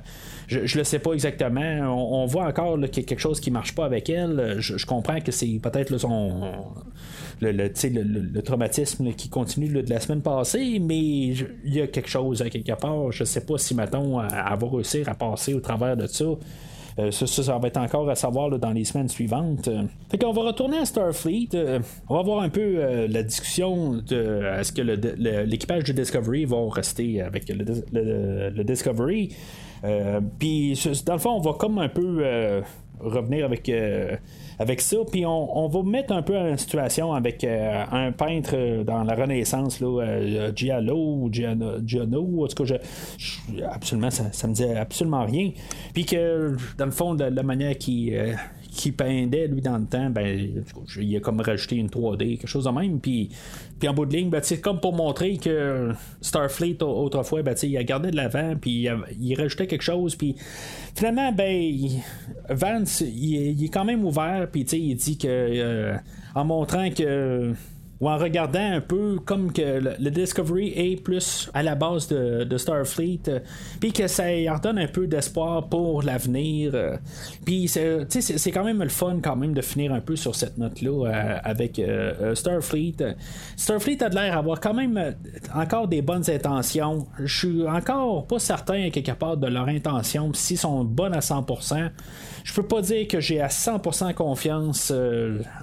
je, 0.47 0.67
je 0.67 0.77
le 0.77 0.85
sais 0.85 0.99
pas 0.99 1.15
exactement. 1.15 1.87
On, 1.89 2.27
voit 2.27 2.45
encore 2.45 2.79
qu'il 2.91 3.05
y 3.05 3.07
a 3.07 3.09
quelque 3.09 3.21
chose 3.21 3.41
qui 3.41 3.51
marche 3.51 3.75
pas 3.75 3.87
avec 3.87 4.11
elle. 4.11 4.57
Je, 4.59 4.85
comprends 4.85 5.21
que 5.21 5.33
c'est 5.33 5.59
peut-être 5.63 5.97
son 5.97 6.53
le, 7.41 7.53
le, 7.53 8.43
traumatisme 8.43 9.13
qui 9.13 9.29
continue 9.29 9.69
de 9.69 9.91
la 9.91 10.01
semaine 10.01 10.23
passée, 10.23 10.79
mais 10.81 10.99
il 10.99 11.75
y 11.75 11.81
a 11.81 11.87
quelque 11.87 12.09
chose 12.09 12.43
à 12.43 12.51
quelque 12.51 12.79
part. 12.79 13.13
Je 13.13 13.25
sais 13.25 13.45
pas 13.45 13.59
si, 13.59 13.75
mettons, 13.75 14.21
elle 14.21 14.29
va 14.29 14.69
réussir 14.71 15.09
à 15.09 15.15
passer 15.15 15.55
au 15.55 15.61
travers 15.61 15.97
de 15.97 16.07
ça. 16.07 16.27
Euh, 16.99 17.11
ça, 17.13 17.27
ça, 17.27 17.59
va 17.59 17.69
être 17.69 17.77
encore 17.77 18.09
à 18.11 18.17
savoir 18.17 18.51
dans 18.59 18.73
les 18.73 18.85
semaines 18.85 19.09
suivantes. 19.09 19.69
Fait 20.11 20.19
qu'on 20.19 20.33
va 20.33 20.43
retourner 20.43 20.79
à 20.79 20.85
Starfleet. 20.85 21.51
Euh, 21.55 21.79
on 22.09 22.17
va 22.17 22.23
voir 22.23 22.43
un 22.43 22.49
peu 22.49 22.61
euh, 22.61 23.07
la 23.09 23.23
discussion 23.23 23.95
de 23.95 24.43
est-ce 24.59 24.73
que 24.73 24.83
l'équipage 24.83 25.85
de 25.85 25.93
Discovery 25.93 26.45
va 26.45 26.57
rester 26.71 27.23
avec 27.23 27.49
le, 27.49 28.65
Discovery. 28.65 29.31
Puis, 30.39 30.81
dans 31.07 31.13
le 31.13 31.19
fond, 31.19 31.31
on 31.31 31.41
va 31.41 31.53
comme 31.53 31.79
un 31.79 31.89
peu 31.89 32.63
revenir 33.01 33.45
avec 33.45 33.69
avec 34.59 34.81
ça. 34.81 34.97
Puis 35.11 35.25
on, 35.25 35.69
va 35.69 35.83
mettre 35.83 36.13
un 36.13 36.23
peu 36.23 36.37
en 36.37 36.57
situation 36.57 37.13
avec 37.13 37.45
euh, 37.45 37.85
un 37.91 38.13
peintre 38.13 38.83
dans 38.85 39.05
la 39.05 39.15
Renaissance, 39.15 39.81
là, 39.81 40.03
euh, 40.03 40.53
Giallo 40.55 40.97
ou 40.97 41.29
Giano, 41.33 42.45
en 42.45 42.47
tout 42.49 42.65
cas, 42.65 42.75
je, 43.19 43.63
absolument, 43.65 44.11
ça, 44.11 44.33
ça 44.33 44.49
me 44.49 44.55
dit 44.55 44.65
absolument 44.65 45.25
rien. 45.25 45.51
Puis 45.95 46.05
que, 46.05 46.57
dans 46.77 46.87
le 46.87 46.91
fond, 46.91 47.15
la 47.15 47.43
manière 47.43 47.77
qui 47.79 48.17
euh, 48.17 48.35
qui 48.71 48.93
peindait 48.93 49.49
lui 49.49 49.61
dans 49.61 49.79
le 49.79 49.87
temps, 49.87 50.11
ben, 50.11 50.63
il 50.99 51.17
a 51.17 51.21
comme 51.21 51.41
rajouté 51.41 51.77
une 51.77 51.89
3D, 51.89 52.39
quelque 52.39 52.47
chose 52.47 52.65
de 52.65 52.71
même. 52.71 53.01
Puis, 53.01 53.31
puis 53.79 53.89
en 53.89 53.95
bout 53.95 54.07
de 54.07 54.15
ligne, 54.15 54.31
ben, 54.31 54.43
comme 54.63 54.81
pour 54.81 54.95
montrer 54.95 55.37
que 55.39 55.93
Starfleet 56.21 56.83
autrefois, 56.83 57.43
ben, 57.43 57.55
il 57.63 57.77
a 57.77 57.85
gardé 57.85 58.11
de 58.11 58.17
l'avant, 58.17 58.55
puis 58.61 58.89
il, 59.21 59.35
rajoutait 59.35 59.67
quelque 59.67 59.83
chose. 59.83 60.15
Puis 60.15 60.37
finalement, 60.95 61.33
ben, 61.33 61.73
Vance, 62.51 63.01
il, 63.01 63.65
est 63.65 63.69
quand 63.69 63.85
même 63.85 64.05
ouvert, 64.05 64.49
puis 64.51 64.63
il 64.63 64.95
dit 64.97 65.19
que 65.19 65.29
euh, 65.29 65.97
en 66.35 66.45
montrant 66.45 66.91
que 66.91 67.53
ou 68.01 68.09
en 68.09 68.17
regardant 68.17 68.73
un 68.73 68.81
peu 68.81 69.19
comme 69.25 69.53
que 69.53 69.81
le, 69.99 70.11
Discovery 70.11 70.73
est 70.77 71.03
plus 71.03 71.51
à 71.55 71.63
la 71.63 71.75
base 71.75 72.09
de, 72.09 72.57
Starfleet, 72.57 73.21
euh, 73.29 73.41
puis 73.81 73.93
que 73.93 74.07
ça 74.07 74.33
leur 74.33 74.61
donne 74.61 74.79
un 74.79 74.87
peu 74.87 75.07
d'espoir 75.07 75.69
pour 75.69 76.03
l'avenir. 76.03 76.73
Euh, 76.75 76.97
puis 77.45 77.69
c'est 77.69 78.51
quand 78.53 78.65
même 78.65 78.83
le 78.83 78.89
fun 78.89 79.19
quand 79.23 79.37
même 79.37 79.55
de 79.55 79.63
finir 79.63 79.93
un 79.93 80.01
peu 80.01 80.17
sur 80.17 80.35
cette 80.35 80.59
note-là 80.59 81.07
euh, 81.07 81.39
avec 81.43 81.81
Starfleet. 82.35 82.97
Starfleet 83.57 84.03
a 84.03 84.09
l'air 84.09 84.37
d'avoir 84.37 84.61
quand 84.61 84.75
même 84.75 85.15
encore 85.55 85.89
des 85.89 86.03
bonnes 86.03 86.29
intentions. 86.29 87.07
Je 87.19 87.39
suis 87.39 87.69
encore 87.69 88.27
pas 88.27 88.39
certain 88.39 88.91
quelque 88.91 89.13
part 89.13 89.37
de 89.37 89.47
leur 89.47 89.69
intention, 89.69 90.33
s'ils 90.35 90.59
sont 90.59 90.85
bonnes 90.85 91.15
à 91.15 91.21
100%. 91.21 91.91
Je 92.49 92.55
peux 92.55 92.63
pas 92.63 92.81
dire 92.81 93.07
que 93.07 93.21
j'ai 93.21 93.43
à 93.43 93.49
100% 93.49 94.15
confiance 94.15 94.91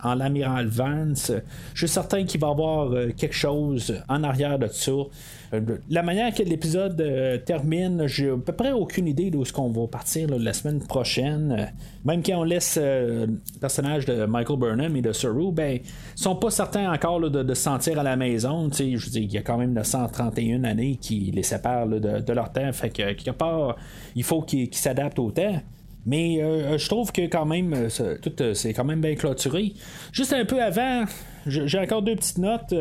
en 0.03 0.13
l'amiral 0.13 0.67
Vance. 0.67 1.31
Je 1.73 1.87
suis 1.87 1.93
certain 1.93 2.25
qu'il 2.25 2.39
va 2.39 2.49
y 2.49 2.51
avoir 2.51 2.91
euh, 2.91 3.09
quelque 3.09 3.33
chose 3.33 4.03
en 4.07 4.23
arrière 4.23 4.59
de 4.59 4.67
ça. 4.67 4.91
Euh, 4.91 5.61
la 5.89 6.03
manière 6.03 6.31
que 6.31 6.43
l'épisode 6.43 7.01
euh, 7.01 7.39
termine, 7.39 8.05
j'ai 8.05 8.29
à 8.29 8.37
peu 8.37 8.53
près 8.53 8.71
aucune 8.71 9.07
idée 9.07 9.31
d'où 9.31 9.43
ce 9.45 9.51
qu'on 9.51 9.71
va 9.71 9.87
partir 9.87 10.29
la 10.29 10.53
semaine 10.53 10.79
prochaine. 10.79 11.73
Même 12.05 12.21
quand 12.21 12.41
on 12.41 12.43
laisse 12.43 12.77
le 12.77 13.29
personnage 13.59 14.05
de 14.05 14.25
Michael 14.25 14.59
Burnham 14.59 14.95
et 14.95 15.01
de 15.01 15.11
Saru, 15.11 15.51
ben, 15.51 15.79
ils 15.81 16.21
sont 16.21 16.35
pas 16.35 16.51
certains 16.51 16.93
encore 16.93 17.19
de, 17.19 17.53
se 17.55 17.63
sentir 17.63 17.97
à 17.97 18.03
la 18.03 18.15
maison. 18.15 18.69
Je 18.71 19.09
dire, 19.09 19.23
il 19.23 19.31
y 19.31 19.39
a 19.39 19.41
quand 19.41 19.57
même 19.57 19.73
931 19.73 20.63
années 20.65 20.99
qui 21.01 21.31
les 21.33 21.41
séparent 21.41 21.87
de, 21.87 22.31
leur 22.31 22.51
temps. 22.51 22.71
Fait 22.73 22.91
que 22.91 23.13
quelque 23.13 23.31
part, 23.31 23.75
il 24.15 24.23
faut 24.23 24.43
qu'ils 24.43 24.71
s'adaptent 24.75 25.17
au 25.17 25.31
temps. 25.31 25.59
Mais 26.05 26.41
euh, 26.41 26.77
je 26.77 26.87
trouve 26.87 27.11
que 27.11 27.23
quand 27.23 27.45
même, 27.45 27.73
euh, 27.73 28.17
tout 28.21 28.31
euh, 28.41 28.53
c'est 28.53 28.73
quand 28.73 28.85
même 28.85 29.01
bien 29.01 29.15
clôturé. 29.15 29.73
Juste 30.11 30.33
un 30.33 30.45
peu 30.45 30.61
avant, 30.61 31.05
j'ai 31.47 31.79
encore 31.79 32.01
deux 32.01 32.15
petites 32.15 32.37
notes. 32.37 32.73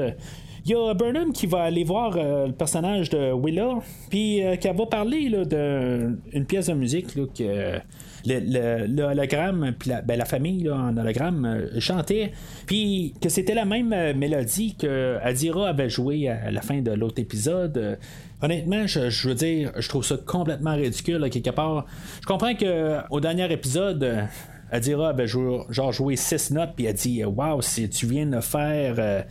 Il 0.67 0.71
y 0.71 0.75
a 0.75 0.95
Burnham 0.95 1.33
qui 1.33 1.47
va 1.47 1.65
aller 1.65 1.85
voir 1.85 2.17
le 2.17 2.53
personnage 2.53 3.11
de 3.11 3.33
Willa, 3.33 3.81
puis 4.09 4.41
qui 4.59 4.69
va 4.69 4.87
parler 4.87 5.29
d'une 5.29 6.47
pièce 6.47 6.69
de 6.69 6.73
musique 6.73 7.09
que 7.15 7.81
le, 8.25 9.03
hologramme, 9.03 9.75
puis 9.79 9.91
la, 9.91 10.01
ben, 10.01 10.17
la 10.17 10.25
famille 10.25 10.71
en 10.71 10.97
hologramme 10.97 11.67
chantait, 11.81 12.33
puis 12.65 13.13
que 13.21 13.29
c'était 13.29 13.53
la 13.53 13.67
même 13.67 13.95
mélodie 14.17 14.75
que 14.75 15.19
Adira 15.23 15.69
avait 15.69 15.91
joué 15.91 16.31
à 16.31 16.51
la 16.51 16.63
fin 16.63 16.81
de 16.81 16.93
l'autre 16.93 17.21
épisode. 17.21 17.99
Honnêtement, 18.45 18.87
je, 18.87 19.27
veux 19.27 19.35
dire, 19.35 19.73
je 19.79 19.89
trouve 19.89 20.05
ça 20.05 20.19
complètement 20.19 20.75
ridicule, 20.75 21.27
quelque 21.31 21.49
part. 21.49 21.87
Je 22.21 22.27
comprends 22.27 22.55
que 22.55 22.99
au 23.09 23.19
dernier 23.19 23.51
épisode, 23.51 24.29
Adira 24.71 25.09
avait 25.09 25.27
joué, 25.27 25.61
genre 25.71 25.93
joué 25.93 26.17
six 26.17 26.51
notes, 26.51 26.73
puis 26.77 26.85
elle 26.85 26.93
dit 26.93 27.25
Waouh, 27.25 27.63
si 27.63 27.89
tu 27.89 28.07
viens 28.07 28.27
de 28.27 28.41
faire 28.41 28.97
euh, 28.99 29.23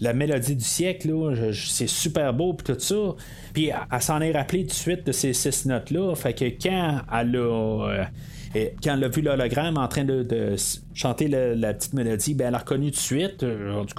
la 0.00 0.14
mélodie 0.14 0.56
du 0.56 0.64
siècle, 0.64 1.12
c'est 1.52 1.86
super 1.86 2.32
beau, 2.32 2.54
puis 2.54 2.72
tout 2.72 2.80
ça. 2.80 3.14
Puis 3.52 3.66
elle, 3.66 4.02
s'en 4.02 4.22
est 4.22 4.32
rappelée 4.32 4.64
de 4.64 4.72
suite 4.72 5.06
de 5.06 5.12
ces 5.12 5.34
six 5.34 5.66
notes-là. 5.66 6.14
Fait 6.14 6.32
que 6.32 6.46
quand 6.46 7.02
elle 7.12 7.36
a. 7.36 7.88
Euh, 7.90 8.04
quand 8.82 8.94
elle 8.94 9.04
a 9.04 9.08
vu 9.08 9.20
l'hologramme 9.20 9.76
en 9.76 9.88
train 9.88 10.04
de, 10.04 10.56
chanter 10.94 11.28
la, 11.28 11.74
petite 11.74 11.92
mélodie, 11.92 12.32
ben 12.32 12.48
elle 12.48 12.54
a 12.54 12.58
reconnu 12.58 12.90
de 12.90 12.96
suite. 12.96 13.42
Euh, 13.42 13.84
cas, 13.84 13.84
tu 13.86 13.94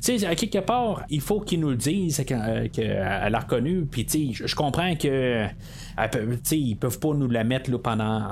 sais, 0.00 0.26
à 0.26 0.34
quelque 0.34 0.58
part, 0.58 1.04
il 1.08 1.20
faut 1.20 1.40
qu'ils 1.40 1.60
nous 1.60 1.70
le 1.70 1.76
disent 1.76 2.24
qu'elle 2.26 3.34
a 3.34 3.40
reconnu. 3.40 3.86
Puis, 3.90 4.06
tu 4.06 4.34
sais, 4.34 4.46
je 4.46 4.54
comprends 4.54 4.94
que 4.96 5.46
ils 6.52 6.76
peuvent 6.76 6.98
pas 6.98 7.14
nous 7.14 7.28
la 7.28 7.44
mettre 7.44 7.70
là, 7.70 7.78
pendant 7.78 8.22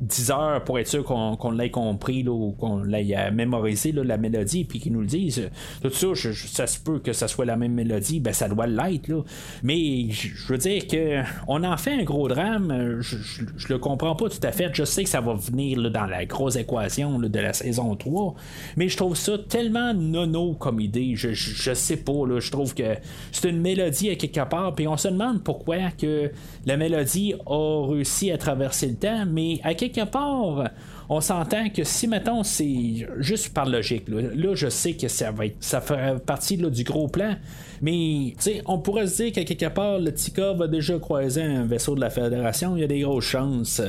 10 0.00 0.30
euh, 0.30 0.34
heures 0.34 0.64
pour 0.64 0.78
être 0.78 0.88
sûr 0.88 1.04
qu'on, 1.04 1.50
l'ait 1.50 1.70
compris 1.70 2.26
ou 2.28 2.52
qu'on 2.58 2.82
l'ait 2.82 3.16
euh, 3.16 3.30
mémorisé 3.30 3.92
la 3.92 4.16
mélodie 4.16 4.64
puis 4.64 4.80
qu'ils 4.80 4.92
nous 4.92 5.00
le 5.00 5.06
disent. 5.06 5.50
Tout 5.82 5.90
ça, 5.90 6.08
ça 6.32 6.66
se 6.66 6.78
peut 6.78 6.98
que 6.98 7.12
ça 7.12 7.28
soit 7.28 7.44
la 7.44 7.56
même 7.56 7.72
mélodie, 7.72 8.20
ben 8.20 8.32
ça 8.32 8.48
doit 8.48 8.66
l'être. 8.66 9.08
Là. 9.08 9.22
Mais 9.62 10.10
je 10.10 10.46
veux 10.46 10.58
dire 10.58 10.86
que 10.86 11.22
on 11.46 11.64
en 11.64 11.76
fait 11.76 11.92
un 11.92 12.04
gros 12.04 12.28
drame, 12.28 12.98
je, 13.00 13.16
je, 13.56 13.68
le 13.68 13.78
comprends 13.78 14.14
pas 14.14 14.28
tout 14.28 14.40
à 14.42 14.52
fait. 14.52 14.70
Je 14.72 14.84
sais 14.84 15.04
que 15.04 15.10
ça 15.10 15.20
va 15.20 15.34
venir 15.34 15.90
dans 15.90 16.06
la 16.06 16.24
grosse 16.26 16.56
équation 16.56 17.18
de 17.18 17.38
la 17.38 17.52
saison 17.52 17.94
3, 17.96 18.34
mais 18.76 18.88
je 18.88 18.96
trouve 18.96 19.16
ça 19.16 19.38
tellement 19.38 19.94
nono 19.94 20.54
comme 20.54 20.80
idée. 20.80 20.97
Je, 21.14 21.74
sais 21.74 21.96
pas, 21.96 22.12
je 22.38 22.50
trouve 22.50 22.74
que 22.74 22.96
c'est 23.32 23.48
une 23.48 23.60
mélodie 23.60 24.10
à 24.10 24.16
quelque 24.16 24.48
part, 24.48 24.74
puis 24.74 24.86
on 24.88 24.96
se 24.96 25.08
demande 25.08 25.42
pourquoi 25.42 25.90
que 25.90 26.30
la 26.66 26.76
mélodie 26.76 27.34
a 27.46 27.86
réussi 27.88 28.30
à 28.30 28.38
traverser 28.38 28.88
le 28.88 28.96
temps, 28.96 29.24
mais 29.26 29.60
à 29.64 29.74
quelque 29.74 30.04
part, 30.04 30.70
on 31.10 31.20
s'entend 31.20 31.70
que 31.70 31.84
si, 31.84 32.06
mettons, 32.06 32.42
c'est 32.42 33.06
juste 33.18 33.54
par 33.54 33.66
logique, 33.66 34.04
là, 34.08 34.54
je 34.54 34.68
sais 34.68 34.92
que 34.92 35.08
ça 35.08 35.30
va 35.30 35.46
être, 35.46 35.56
ça 35.60 35.80
ferait 35.80 36.18
partie 36.18 36.58
du 36.58 36.84
gros 36.84 37.08
plan, 37.08 37.36
mais 37.80 38.34
on 38.66 38.78
pourrait 38.78 39.06
se 39.06 39.22
dire 39.22 39.32
qu'à 39.32 39.44
quelque 39.44 39.68
part, 39.68 39.98
le 39.98 40.12
Tika 40.12 40.52
va 40.52 40.66
déjà 40.66 40.98
croiser 40.98 41.42
un 41.42 41.64
vaisseau 41.64 41.94
de 41.94 42.00
la 42.00 42.10
Fédération, 42.10 42.76
il 42.76 42.80
y 42.80 42.84
a 42.84 42.86
des 42.86 43.00
grosses 43.00 43.24
chances, 43.24 43.80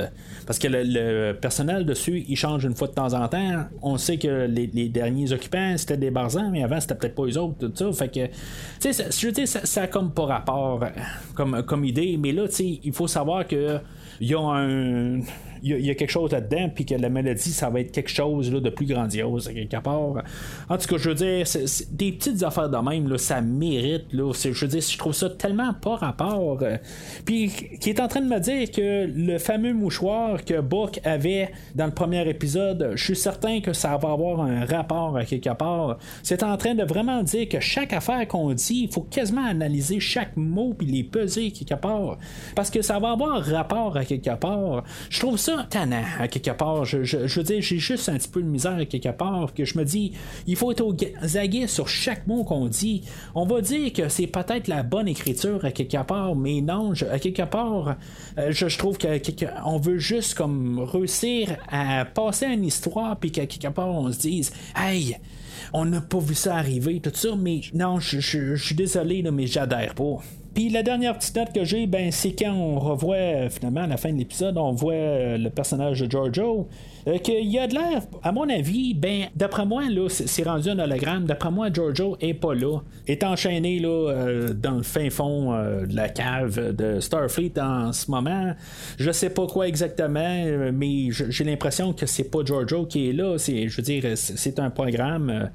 parce 0.46 0.58
que 0.58 0.68
le, 0.70 1.32
personnel 1.32 1.84
dessus, 1.84 2.24
il 2.26 2.36
change 2.36 2.64
une 2.64 2.74
fois 2.74 2.88
de 2.88 2.94
temps 2.94 3.12
en 3.12 3.28
temps. 3.28 3.64
On 3.82 3.98
sait 3.98 4.16
que 4.16 4.46
les, 4.46 4.88
derniers 4.88 5.32
occupants, 5.32 5.74
c'était 5.76 5.98
des 5.98 6.10
barzans, 6.10 6.50
mais 6.50 6.62
avant, 6.62 6.80
c'était 6.80 6.94
peut-être 6.94 7.14
pas 7.14 7.24
eux 7.24 7.38
autres, 7.38 7.68
tout 7.68 7.72
ça. 7.74 7.92
Fait 7.92 8.08
que, 8.08 8.26
tu 8.80 8.92
sais, 8.92 9.10
je 9.10 9.28
veux 9.28 9.46
ça, 9.46 9.82
a 9.82 9.86
comme 9.86 10.12
pas 10.12 10.24
rapport 10.24 10.84
comme, 11.34 11.62
comme 11.64 11.84
idée, 11.84 12.16
mais 12.18 12.32
là, 12.32 12.48
tu 12.48 12.54
sais, 12.54 12.80
il 12.82 12.92
faut 12.92 13.06
savoir 13.06 13.46
que 13.46 13.78
y 14.20 14.34
a 14.34 14.40
un 14.40 15.20
il 15.62 15.84
y, 15.84 15.90
a 15.90 15.94
quelque 15.94 16.10
chose 16.10 16.32
là-dedans, 16.32 16.70
puis 16.74 16.84
que 16.84 16.94
la 16.94 17.08
maladie, 17.08 17.52
ça 17.52 17.70
va 17.70 17.80
être 17.80 17.92
quelque 17.92 18.10
chose 18.10 18.52
là, 18.52 18.60
de 18.60 18.70
plus 18.70 18.86
grandiose, 18.86 19.50
quelque 19.52 19.80
part. 19.80 20.22
En 20.68 20.78
tout 20.78 20.88
cas, 20.88 20.96
je 20.96 21.08
veux 21.08 21.14
dire, 21.14 21.46
des 21.90 22.12
petites 22.12 22.42
affaires 22.42 22.68
de 22.68 22.76
même, 22.76 23.08
là, 23.08 23.18
ça 23.18 23.40
mérite. 23.40 24.12
Là, 24.12 24.32
je 24.32 24.48
veux 24.48 24.68
dire, 24.68 24.80
je 24.80 24.98
trouve 24.98 25.12
ça 25.12 25.30
tellement 25.30 25.74
pas 25.74 25.96
rapport. 25.96 26.58
Euh, 26.62 26.76
puis, 27.24 27.52
qui 27.80 27.90
est 27.90 28.00
en 28.00 28.08
train 28.08 28.20
de 28.20 28.28
me 28.28 28.38
dire 28.40 28.70
que 28.70 29.06
le 29.06 29.38
fameux 29.38 29.74
mouchoir 29.74 30.44
que 30.44 30.60
Buck 30.60 31.00
avait 31.04 31.50
dans 31.74 31.86
le 31.86 31.92
premier 31.92 32.28
épisode, 32.28 32.92
je 32.94 33.04
suis 33.04 33.16
certain 33.16 33.60
que 33.60 33.72
ça 33.72 33.96
va 33.96 34.12
avoir 34.12 34.40
un 34.40 34.64
rapport 34.64 35.16
à 35.16 35.24
quelque 35.24 35.52
part. 35.54 35.98
C'est 36.22 36.42
en 36.42 36.56
train 36.56 36.74
de 36.74 36.84
vraiment 36.84 37.22
dire 37.22 37.48
que 37.48 37.60
chaque 37.60 37.92
affaire 37.92 38.26
qu'on 38.28 38.52
dit, 38.52 38.82
il 38.84 38.92
faut 38.92 39.02
quasiment 39.02 39.46
analyser 39.46 40.00
chaque 40.00 40.36
mot 40.36 40.74
puis 40.76 40.86
les 40.86 41.04
peser 41.04 41.50
quelque 41.50 41.80
part. 41.80 42.18
Parce 42.54 42.70
que 42.70 42.82
ça 42.82 42.98
va 42.98 43.12
avoir 43.12 43.42
rapport 43.44 43.96
à 43.96 44.04
quelque 44.04 44.34
part. 44.36 44.84
Je 45.08 45.20
trouve 45.20 45.36
ça 45.36 45.49
à 45.58 46.28
quelque 46.28 46.50
part. 46.50 46.84
Je, 46.84 47.16
veux 47.16 47.42
dire, 47.42 47.60
j'ai 47.60 47.78
juste 47.78 48.08
un 48.08 48.16
petit 48.16 48.28
peu 48.28 48.42
de 48.42 48.48
misère 48.48 48.76
à 48.76 48.84
quelque 48.84 49.10
part, 49.10 49.52
que 49.54 49.64
je 49.64 49.78
me 49.78 49.84
dis, 49.84 50.12
il 50.46 50.56
faut 50.56 50.70
être 50.70 50.80
au 50.80 50.96
zaguet 51.24 51.66
sur 51.66 51.88
chaque 51.88 52.26
mot 52.26 52.44
qu'on 52.44 52.66
dit. 52.66 53.02
On 53.34 53.46
va 53.46 53.60
dire 53.60 53.92
que 53.92 54.08
c'est 54.08 54.26
peut-être 54.26 54.68
la 54.68 54.82
bonne 54.82 55.08
écriture 55.08 55.64
à 55.64 55.70
quelque 55.70 56.02
part, 56.04 56.34
mais 56.36 56.60
non, 56.60 56.92
à 57.10 57.18
quelque 57.18 57.42
part, 57.42 57.96
euh, 58.38 58.50
je, 58.50 58.78
trouve 58.78 58.98
qu'on 58.98 59.78
veut 59.78 59.98
juste 59.98 60.34
comme 60.34 60.80
réussir 60.80 61.56
à 61.68 62.04
passer 62.04 62.46
une 62.46 62.64
histoire, 62.64 63.16
puis 63.16 63.30
qu'à 63.30 63.46
quelque 63.46 63.72
part, 63.72 63.88
on 63.88 64.12
se 64.12 64.18
dise, 64.18 64.52
hey, 64.76 65.16
on 65.72 65.84
n'a 65.84 66.00
pas 66.00 66.18
vu 66.18 66.34
ça 66.34 66.56
arriver, 66.56 67.00
tout 67.00 67.10
ça, 67.14 67.30
mais 67.36 67.60
non, 67.74 68.00
je, 68.00 68.56
suis 68.56 68.74
désolé, 68.74 69.22
mais 69.30 69.46
j'adhère 69.46 69.94
pas. 69.94 70.18
Puis 70.54 70.68
la 70.68 70.82
dernière 70.82 71.16
petite 71.16 71.36
note 71.36 71.52
que 71.52 71.64
j'ai, 71.64 71.86
ben, 71.86 72.10
c'est 72.10 72.32
quand 72.32 72.52
on 72.52 72.78
revoit 72.78 73.14
euh, 73.14 73.48
finalement 73.48 73.82
à 73.82 73.86
la 73.86 73.96
fin 73.96 74.12
de 74.12 74.18
l'épisode, 74.18 74.58
on 74.58 74.72
voit 74.72 74.94
euh, 74.94 75.38
le 75.38 75.48
personnage 75.48 76.00
de 76.00 76.10
Giorgio. 76.10 76.68
Euh, 77.06 77.18
qu'il 77.18 77.46
y 77.46 77.58
a 77.58 77.68
de 77.68 77.74
l'air, 77.74 78.02
à 78.22 78.32
mon 78.32 78.48
avis, 78.48 78.94
ben, 78.94 79.26
d'après 79.36 79.64
moi, 79.64 79.88
là, 79.88 80.08
c'est 80.08 80.42
rendu 80.42 80.68
un 80.68 80.78
hologramme. 80.80 81.24
D'après 81.24 81.52
moi, 81.52 81.72
Giorgio 81.72 82.16
est 82.20 82.34
pas 82.34 82.54
là. 82.54 82.80
Est 83.06 83.22
enchaîné 83.22 83.78
là, 83.78 84.52
dans 84.54 84.76
le 84.76 84.82
fin 84.82 85.08
fond 85.08 85.52
de 85.52 85.94
la 85.94 86.08
cave 86.08 86.74
de 86.74 87.00
Starfleet 87.00 87.58
en 87.58 87.92
ce 87.92 88.10
moment. 88.10 88.52
Je 88.98 89.10
sais 89.12 89.30
pas 89.30 89.46
quoi 89.46 89.66
exactement, 89.66 90.44
mais 90.72 91.08
j'ai 91.10 91.44
l'impression 91.44 91.92
que 91.92 92.06
c'est 92.06 92.30
pas 92.30 92.40
Giorgio 92.44 92.84
qui 92.86 93.08
est 93.08 93.12
là. 93.12 93.38
C'est, 93.38 93.68
je 93.68 93.76
veux 93.76 93.82
dire, 93.82 94.04
c'est 94.16 94.58
un 94.58 94.70
programme. 94.70 95.50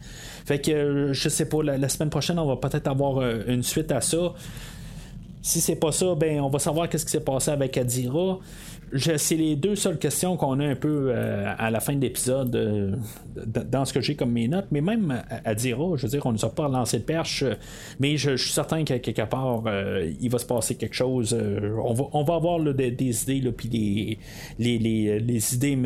fait 0.45 0.59
que 0.59 1.13
je 1.13 1.29
sais 1.29 1.47
pas, 1.47 1.61
la, 1.61 1.89
semaine 1.89 2.09
prochaine, 2.09 2.39
on 2.39 2.47
va 2.47 2.55
peut-être 2.55 2.87
avoir 2.87 3.21
une 3.47 3.63
suite 3.63 3.91
à 3.91 4.01
ça 4.01 4.33
si 5.45 5.61
c'est 5.61 5.75
pas 5.75 5.91
ça, 5.91 6.15
ben 6.15 6.41
on 6.41 6.49
va 6.49 6.57
savoir 6.57 6.89
qu'est-ce 6.89 7.05
qui 7.05 7.11
s'est 7.11 7.19
passé 7.19 7.51
avec 7.51 7.77
Adira 7.77 8.39
c'est 8.93 9.35
les 9.35 9.55
deux 9.55 9.75
seules 9.75 9.97
questions 9.97 10.37
qu'on 10.37 10.59
a 10.59 10.65
un 10.65 10.75
peu 10.75 11.09
euh, 11.09 11.53
à 11.57 11.71
la 11.71 11.79
fin 11.79 11.95
de 11.95 12.01
l'épisode 12.01 12.55
euh, 12.55 12.95
dans 13.45 13.85
ce 13.85 13.93
que 13.93 14.01
j'ai 14.01 14.15
comme 14.15 14.31
mes 14.31 14.47
notes. 14.47 14.67
Mais 14.71 14.81
même 14.81 15.23
à, 15.43 15.55
Dira, 15.55 15.95
je 15.95 16.03
veux 16.03 16.09
dire, 16.09 16.25
on 16.25 16.29
ne 16.29 16.37
nous 16.37 16.45
a 16.45 16.53
pas 16.53 16.67
lancé 16.67 16.99
de 16.99 17.03
perche, 17.03 17.43
mais 17.99 18.17
je, 18.17 18.35
suis 18.35 18.51
certain 18.51 18.83
qu'à 18.83 18.99
quelque 18.99 19.23
part, 19.23 19.63
euh, 19.65 20.09
il 20.21 20.29
va 20.29 20.37
se 20.37 20.45
passer 20.45 20.75
quelque 20.75 20.95
chose. 20.95 21.33
on, 21.33 21.93
va, 21.93 22.03
on 22.13 22.23
va 22.23 22.35
avoir 22.35 22.59
des, 22.59 22.91
idées, 23.23 23.51
puis 23.51 24.19
les, 24.59 24.77
les, 24.77 25.55
idées 25.55 25.77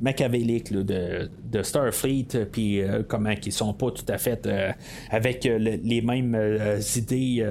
machiavéliques 0.00 0.72
de, 0.72 1.28
Starfleet, 1.62 2.46
puis 2.50 2.80
comment 3.08 3.34
ils 3.44 3.52
sont 3.52 3.74
pas 3.74 3.90
tout 3.90 4.04
à 4.08 4.18
fait 4.18 4.48
avec 5.10 5.44
les 5.44 6.00
mêmes 6.00 6.36
idées 6.96 7.46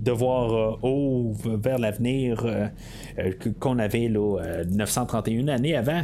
de 0.00 0.10
voir 0.10 0.78
haut 0.84 1.32
vers 1.44 1.78
l'avenir 1.78 2.44
qu'on 3.58 3.78
avait 3.78 4.03
931 4.08 5.48
années 5.48 5.76
avant. 5.76 6.02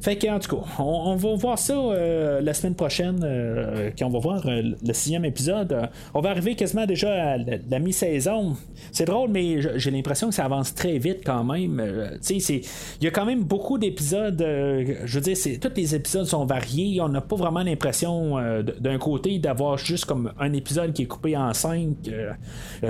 Fait 0.00 0.16
que, 0.16 0.26
en 0.28 0.38
tout 0.38 0.56
cas, 0.56 0.62
on, 0.78 1.16
va 1.16 1.34
voir 1.34 1.58
ça 1.58 1.74
euh, 1.74 2.40
la 2.40 2.54
semaine 2.54 2.74
prochaine, 2.74 3.20
euh, 3.22 3.90
on 4.02 4.08
va 4.08 4.18
voir 4.18 4.46
euh, 4.46 4.62
le 4.62 4.92
sixième 4.92 5.24
épisode. 5.24 5.88
on 6.14 6.20
va 6.20 6.30
arriver 6.30 6.54
quasiment 6.54 6.86
déjà 6.86 7.32
à 7.32 7.36
la, 7.38 7.78
mi-saison. 7.78 8.56
C'est 8.90 9.04
drôle, 9.04 9.30
mais 9.30 9.58
j'ai 9.78 9.90
l'impression 9.90 10.28
que 10.28 10.34
ça 10.34 10.44
avance 10.44 10.74
très 10.74 10.98
vite 10.98 11.20
quand 11.24 11.44
même. 11.44 11.82
il 12.28 12.62
y 13.00 13.06
a 13.06 13.10
quand 13.10 13.26
même 13.26 13.42
beaucoup 13.42 13.78
d'épisodes. 13.78 14.38
je 14.38 15.14
veux 15.18 15.20
dire, 15.20 15.36
tous 15.60 15.70
les 15.76 15.94
épisodes 15.94 16.26
sont 16.26 16.44
variés. 16.44 17.00
On 17.00 17.08
n'a 17.08 17.20
pas 17.20 17.36
vraiment 17.36 17.62
l'impression 17.62 18.36
d'un 18.80 18.98
côté 18.98 19.38
d'avoir 19.38 19.78
juste 19.78 20.04
comme 20.04 20.32
un 20.38 20.52
épisode 20.52 20.92
qui 20.92 21.02
est 21.02 21.06
coupé 21.06 21.36
en 21.36 21.52
cinq. 21.54 21.96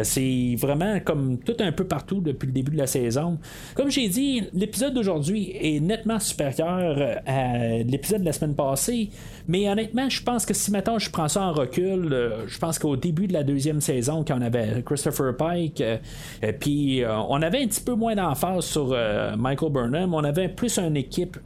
c'est 0.02 0.56
vraiment 0.58 1.00
comme 1.00 1.38
tout 1.38 1.56
un 1.60 1.72
peu 1.72 1.84
partout 1.84 2.20
depuis 2.20 2.46
le 2.46 2.52
début 2.52 2.72
de 2.72 2.78
la 2.78 2.86
saison. 2.86 3.38
Comme 3.74 3.90
j'ai 3.90 4.08
dit, 4.08 4.42
l'épisode 4.54 4.94
d'aujourd'hui 4.94 5.52
est 5.60 5.80
nettement 5.80 6.20
supérieur 6.20 7.20
à 7.26 7.58
l'épisode 7.78 8.20
de 8.20 8.26
la 8.26 8.32
semaine 8.32 8.54
passée, 8.54 9.10
mais 9.48 9.68
honnêtement, 9.68 10.08
je 10.08 10.22
pense 10.22 10.46
que 10.46 10.54
si 10.54 10.70
maintenant 10.70 10.98
je 10.98 11.10
prends 11.10 11.28
ça 11.28 11.42
en 11.42 11.52
recul, 11.52 12.12
euh, 12.12 12.46
je 12.46 12.58
pense 12.58 12.78
qu'au 12.78 12.96
début 12.96 13.26
de 13.26 13.32
la 13.32 13.42
deuxième 13.42 13.80
saison, 13.80 14.24
quand 14.26 14.38
on 14.38 14.42
avait 14.42 14.82
Christopher 14.84 15.36
Pike, 15.36 15.80
euh, 15.80 15.98
puis 16.58 17.02
euh, 17.02 17.16
on 17.28 17.42
avait 17.42 17.62
un 17.62 17.66
petit 17.66 17.80
peu 17.80 17.94
moins 17.94 18.14
d'emphase 18.14 18.64
sur 18.64 18.96
Michael 19.36 19.72
Burnham, 19.72 20.14
on 20.14 20.24
avait 20.24 20.48
plus 20.48 20.78
une 20.78 20.96
équipe 20.96 21.38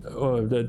de, 0.52 0.68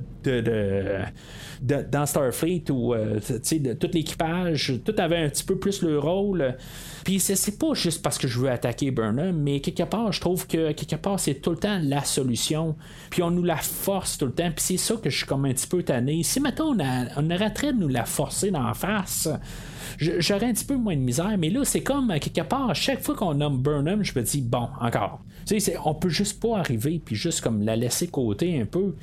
dans 1.62 2.06
Starfleet 2.06 2.70
où 2.70 2.94
tout 2.94 3.90
l'équipage, 3.94 4.74
tout 4.86 4.96
avait 4.98 5.18
un 5.18 5.30
petit 5.30 5.44
peu 5.44 5.58
plus 5.58 5.82
le 5.82 6.00
rôle. 6.00 6.56
Puis 7.04 7.20
c'est 7.22 7.58
pas 7.58 7.74
juste 7.74 8.02
parce 8.02 8.18
que 8.18 8.28
je 8.28 8.38
veux 8.38 8.50
attaquer 8.50 8.92
Burnham, 8.92 9.34
mais 9.34 9.62
quelque 9.62 9.84
part, 9.84 10.12
je 10.12 10.20
trouve 10.20 10.46
que 10.46 10.74
quelque 10.74 10.98
part, 10.98 11.20
c'est 11.20 11.36
tout 11.36 11.52
le 11.52 11.58
temps 11.58 11.80
la 11.82 12.04
solution. 12.04 12.76
Puis 13.10 13.24
on 13.24 13.32
nous 13.32 13.44
la 13.44 13.56
force 13.56 14.18
tout 14.18 14.26
le 14.26 14.34
temps. 14.34 14.52
Puis 14.54 14.64
c'est 14.64 14.78
ça 14.78 14.96
que 14.96 15.10
je 15.10 15.18
suis 15.18 15.26
comme 15.26 15.46
un 15.46 15.54
petit 15.54 15.68
peu 15.68 15.84
tanné. 15.84 16.22
Si 16.24 16.40
maintenant 16.40 16.76
on, 16.76 16.80
a, 16.80 17.17
on 17.18 17.30
arrêterait 17.30 17.74
de 17.74 17.80
nous 17.80 17.88
la 17.88 18.06
forcer 18.06 18.52
la 18.52 18.74
face, 18.74 19.28
j'aurais 20.00 20.46
un 20.46 20.54
petit 20.54 20.66
peu 20.66 20.76
moins 20.76 20.96
de 20.96 21.02
misère. 21.02 21.36
Mais 21.38 21.50
là, 21.50 21.66
c'est 21.66 21.84
comme 21.84 22.14
quelque 22.20 22.48
part, 22.48 22.70
à 22.70 22.74
chaque 22.74 23.02
fois 23.02 23.16
qu'on 23.16 23.34
nomme 23.34 23.58
Burnham, 23.58 24.04
je 24.04 24.18
me 24.18 24.24
dis, 24.24 24.42
bon, 24.42 24.70
encore. 24.80 25.22
Tu 25.46 25.60
sais, 25.60 25.76
on 25.84 25.96
peut 25.96 26.10
juste 26.10 26.42
pas 26.42 26.58
arriver, 26.60 27.02
puis 27.04 27.16
juste 27.16 27.42
comme 27.42 27.64
la 27.64 27.76
laisser 27.76 28.08
côté 28.08 28.60
un 28.60 28.66
peu 28.66 28.94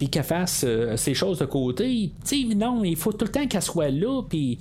puis 0.00 0.08
qu'elle 0.08 0.24
fasse 0.24 0.64
euh, 0.66 0.96
ces 0.96 1.12
choses 1.12 1.40
de 1.40 1.44
côté. 1.44 2.10
Tu 2.24 2.48
sais, 2.48 2.54
non, 2.54 2.82
il 2.84 2.96
faut 2.96 3.12
tout 3.12 3.26
le 3.26 3.30
temps 3.30 3.46
qu'elle 3.46 3.60
soit 3.60 3.90
là, 3.90 4.22
puis 4.26 4.58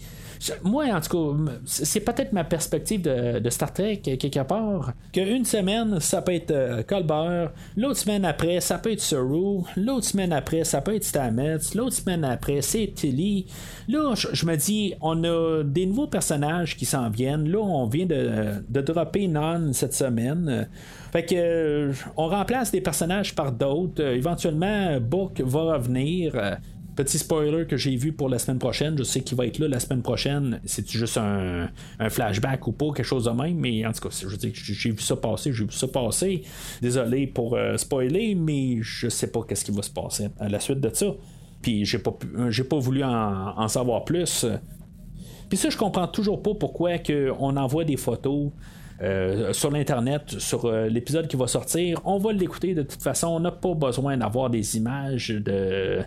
moi, 0.63 0.85
en 0.85 1.01
tout 1.01 1.35
cas, 1.35 1.51
c'est 1.65 1.99
peut-être 1.99 2.31
ma 2.31 2.43
perspective 2.43 3.01
de, 3.01 3.49
Star 3.49 3.73
Trek, 3.73 3.97
quelque 3.97 4.43
part, 4.43 4.93
qu'une 5.11 5.45
semaine, 5.45 5.99
ça 5.99 6.21
peut 6.21 6.33
être 6.33 6.51
euh, 6.51 6.83
Colbert, 6.83 7.51
l'autre 7.75 7.97
semaine 7.97 8.23
après, 8.23 8.61
ça 8.61 8.77
peut 8.77 8.91
être 8.91 9.01
Saru, 9.01 9.63
l'autre 9.75 10.05
semaine 10.05 10.31
après, 10.31 10.63
ça 10.63 10.81
peut 10.81 10.95
être 10.95 11.03
Stamets, 11.03 11.57
l'autre 11.75 11.95
semaine 11.95 12.23
après, 12.23 12.61
c'est 12.61 12.93
Tilly. 12.93 13.47
Là, 13.87 14.13
je, 14.15 14.45
me 14.45 14.55
dis, 14.55 14.93
on 15.01 15.23
a 15.23 15.63
des 15.63 15.85
nouveaux 15.85 16.07
personnages 16.07 16.77
qui 16.77 16.85
s'en 16.85 17.09
viennent. 17.09 17.49
Là, 17.49 17.59
on 17.59 17.87
vient 17.87 18.05
de, 18.05 18.63
de 18.67 18.81
dropper 18.81 19.27
Non 19.27 19.73
cette 19.73 19.93
semaine. 19.93 20.67
Fait 21.11 21.25
que 21.25 21.35
euh, 21.35 21.93
on 22.17 22.27
remplace 22.27 22.71
des 22.71 22.81
personnages 22.81 23.33
par 23.35 23.51
d'autres. 23.51 24.03
Euh, 24.03 24.15
éventuellement, 24.15 24.99
Book 25.01 25.41
va 25.41 25.73
revenir. 25.73 26.35
Petit 26.99 27.17
spoiler 27.17 27.65
que 27.65 27.77
j'ai 27.77 27.95
vu 27.95 28.11
pour 28.11 28.27
la 28.27 28.39
semaine 28.39 28.59
prochaine, 28.59 28.97
je 28.97 29.03
sais 29.03 29.21
qu'il 29.21 29.37
va 29.37 29.45
être 29.45 29.57
là 29.57 29.69
la 29.69 29.79
semaine 29.79 30.01
prochaine. 30.01 30.59
C'est 30.65 30.85
juste 30.91 31.17
un, 31.17 31.69
flashback 32.09 32.67
ou 32.67 32.73
pas, 32.73 32.87
quelque 32.87 33.05
chose 33.05 33.23
de 33.23 33.29
même, 33.29 33.55
mais 33.55 33.85
en 33.85 33.93
tout 33.93 34.09
cas, 34.09 34.09
je 34.09 34.27
j'ai 34.51 34.91
vu 34.91 34.99
ça 34.99 35.15
passer, 35.15 35.53
j'ai 35.53 35.63
vu 35.63 35.71
ça 35.71 35.87
passer. 35.87 36.41
Désolé 36.81 37.25
pour 37.25 37.55
euh, 37.55 37.77
spoiler, 37.77 38.35
mais 38.35 38.79
je 38.81 39.07
sais 39.07 39.31
pas 39.31 39.43
qu'est-ce 39.47 39.63
qui 39.63 39.71
va 39.71 39.81
se 39.81 39.89
passer 39.89 40.27
à 40.41 40.49
la 40.49 40.59
suite 40.59 40.81
de 40.81 40.93
ça. 40.93 41.05
Puis 41.61 41.85
j'ai 41.85 41.99
pas, 41.99 42.13
j'ai 42.49 42.65
pas 42.65 42.79
voulu 42.79 43.01
en, 43.05 43.67
savoir 43.69 44.03
plus. 44.03 44.45
Puis 45.47 45.57
ça, 45.57 45.69
je 45.69 45.77
comprends 45.77 46.09
toujours 46.09 46.43
pas 46.43 46.53
pourquoi 46.53 46.95
on 47.39 47.55
envoie 47.55 47.85
des 47.85 47.95
photos 47.95 48.51
euh, 49.01 49.53
sur 49.53 49.71
l'Internet, 49.71 50.39
sur 50.39 50.65
euh, 50.65 50.87
l'épisode 50.87 51.27
qui 51.27 51.37
va 51.37 51.47
sortir. 51.47 52.01
On 52.03 52.17
va 52.17 52.33
l'écouter 52.33 52.73
de 52.73 52.83
toute 52.83 53.01
façon. 53.01 53.27
On 53.27 53.39
n'a 53.39 53.51
pas 53.51 53.73
besoin 53.73 54.17
d'avoir 54.17 54.49
des 54.49 54.75
images 54.75 55.29
de 55.29 55.99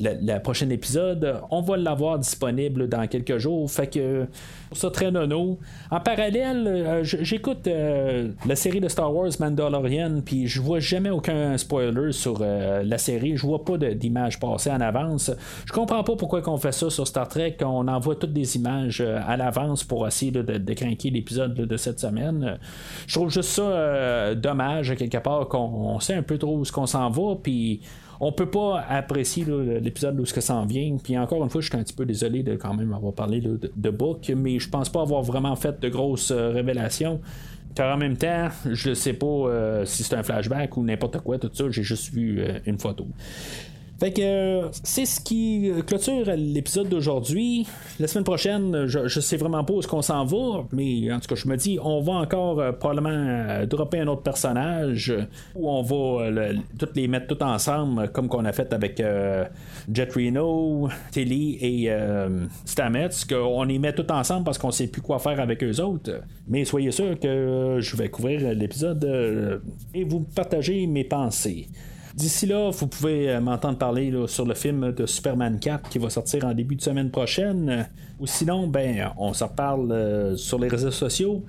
la, 0.00 0.40
prochaine 0.40 0.72
épisode. 0.72 1.40
On 1.50 1.62
va 1.62 1.76
l'avoir 1.76 2.18
disponible 2.18 2.88
dans 2.88 3.06
quelques 3.06 3.38
jours. 3.38 3.70
Fait 3.70 3.86
que 3.86 4.26
ça 4.72 4.90
très 4.90 5.10
nono. 5.10 5.58
En 5.90 6.00
parallèle, 6.00 6.66
euh, 6.66 7.00
j'écoute 7.02 7.68
la 8.46 8.56
série 8.56 8.80
de 8.80 8.88
Star 8.88 9.14
Wars 9.14 9.30
Mandalorian, 9.38 10.20
puis 10.24 10.46
je 10.46 10.60
vois 10.60 10.80
jamais 10.80 11.10
aucun 11.10 11.56
spoiler 11.58 12.12
sur 12.12 12.40
la 12.40 12.98
série. 12.98 13.36
Je 13.36 13.46
vois 13.46 13.64
pas 13.64 13.76
d'images 13.78 14.38
passées 14.38 14.70
en 14.70 14.80
avance. 14.80 15.30
Je 15.66 15.72
comprends 15.72 16.04
pas 16.04 16.16
pourquoi 16.16 16.42
on 16.48 16.56
fait 16.56 16.72
ça 16.72 16.90
sur 16.90 17.06
Star 17.06 17.28
Trek, 17.28 17.56
qu'on 17.58 17.88
envoie 17.88 18.16
toutes 18.16 18.32
des 18.32 18.56
images 18.56 19.00
à 19.00 19.36
l'avance 19.36 19.84
pour 19.84 20.06
essayer 20.06 20.30
de, 20.30 20.42
de, 20.42 21.10
l'épisode 21.10 21.54
de 21.54 21.76
cette 21.76 22.00
semaine. 22.00 22.58
Je 23.06 23.14
trouve 23.14 23.30
juste 23.30 23.50
ça 23.50 23.62
euh, 23.62 24.34
dommage, 24.34 24.94
quelque 24.96 25.18
part, 25.18 25.48
qu'on 25.48 25.98
sait 26.00 26.14
un 26.14 26.22
peu 26.22 26.38
trop 26.38 26.58
où 26.58 26.64
ce 26.64 26.72
qu'on 26.72 26.86
s'en 26.86 27.10
va, 27.10 27.36
puis 27.42 27.80
on 28.20 28.32
peut 28.32 28.50
pas 28.50 28.84
apprécier 28.88 29.46
l'épisode 29.80 30.20
où 30.20 30.26
ce 30.26 30.34
que 30.34 30.42
ça 30.42 30.54
en 30.54 30.66
vient. 30.66 30.96
Puis 31.02 31.16
encore 31.16 31.42
une 31.42 31.48
fois, 31.48 31.62
je 31.62 31.68
suis 31.68 31.76
un 31.76 31.82
petit 31.82 31.94
peu 31.94 32.04
désolé 32.04 32.42
de 32.42 32.54
quand 32.54 32.74
même 32.74 32.92
avoir 32.92 33.14
parlé 33.14 33.40
de, 33.40 33.90
Book, 33.90 34.30
mais 34.36 34.58
je 34.58 34.68
pense 34.68 34.88
pas 34.88 35.00
avoir 35.00 35.22
vraiment 35.22 35.56
fait 35.56 35.80
de 35.80 35.88
grosses 35.88 36.30
euh, 36.30 36.50
révélations. 36.50 37.20
Car 37.74 37.94
en 37.94 37.98
même 37.98 38.16
temps, 38.16 38.48
je 38.70 38.94
sais 38.94 39.12
pas 39.14 39.26
euh, 39.26 39.84
si 39.84 40.02
c'est 40.02 40.14
un 40.14 40.22
flashback 40.22 40.76
ou 40.76 40.82
n'importe 40.82 41.18
quoi, 41.20 41.38
tout 41.38 41.50
ça, 41.52 41.64
j'ai 41.70 41.82
juste 41.82 42.12
vu 42.12 42.44
une 42.66 42.78
photo. 42.78 43.06
Fait 44.00 44.12
que 44.12 44.62
c'est 44.82 45.04
ce 45.04 45.20
qui 45.20 45.70
clôture 45.86 46.24
l'épisode 46.34 46.88
d'aujourd'hui. 46.88 47.66
La 47.98 48.08
semaine 48.08 48.24
prochaine, 48.24 48.86
je, 48.86 49.08
je 49.08 49.20
sais 49.20 49.36
vraiment 49.36 49.62
pas 49.62 49.74
où 49.74 49.80
est-ce 49.80 49.88
qu'on 49.88 50.00
s'en 50.00 50.24
va, 50.24 50.64
mais 50.72 51.12
en 51.12 51.20
tout 51.20 51.28
cas, 51.28 51.34
je 51.34 51.46
me 51.46 51.56
dis, 51.56 51.78
on 51.82 52.00
va 52.00 52.14
encore 52.14 52.60
euh, 52.60 52.72
probablement 52.72 53.10
euh, 53.10 53.66
dropper 53.66 54.00
un 54.00 54.06
autre 54.06 54.22
personnage 54.22 55.14
où 55.54 55.68
on 55.68 55.82
va 55.82 56.24
euh, 56.24 56.54
toutes 56.78 56.96
les 56.96 57.08
mettre 57.08 57.26
tout 57.26 57.42
ensemble, 57.42 58.08
comme 58.08 58.28
qu'on 58.28 58.46
a 58.46 58.52
fait 58.52 58.72
avec 58.72 59.02
Jet 59.92 60.12
Reno, 60.14 60.88
Tilly 61.10 61.58
et 61.60 61.90
Stamets, 62.64 63.10
qu'on 63.28 63.64
les 63.64 63.78
met 63.78 63.92
tout 63.92 64.10
ensemble 64.10 64.44
parce 64.44 64.56
qu'on 64.56 64.70
sait 64.70 64.86
plus 64.86 65.02
quoi 65.02 65.18
faire 65.18 65.38
avec 65.40 65.62
eux 65.62 65.78
autres. 65.80 66.22
Mais 66.48 66.64
soyez 66.64 66.90
sûr 66.90 67.18
que 67.20 67.76
je 67.80 67.96
vais 67.96 68.08
couvrir 68.08 68.54
l'épisode 68.54 69.60
et 69.92 70.04
vous 70.04 70.20
partager 70.20 70.86
mes 70.86 71.04
pensées. 71.04 71.68
D'ici 72.20 72.44
là, 72.44 72.70
vous 72.70 72.86
pouvez 72.86 73.30
euh, 73.30 73.40
m'entendre 73.40 73.78
parler 73.78 74.12
sur 74.26 74.44
le 74.44 74.52
film 74.52 74.92
de 74.92 75.06
Superman 75.06 75.58
4 75.58 75.88
qui 75.88 75.98
va 75.98 76.10
sortir 76.10 76.44
en 76.44 76.52
début 76.52 76.76
de 76.76 76.82
semaine 76.82 77.10
prochaine. 77.10 77.88
Ou 78.18 78.26
sinon, 78.26 78.66
ben, 78.66 79.10
on 79.16 79.32
s'en 79.32 79.48
parle 79.48 79.90
euh, 79.90 80.36
sur 80.36 80.58
les 80.58 80.68
réseaux 80.68 80.90
sociaux 80.90 81.42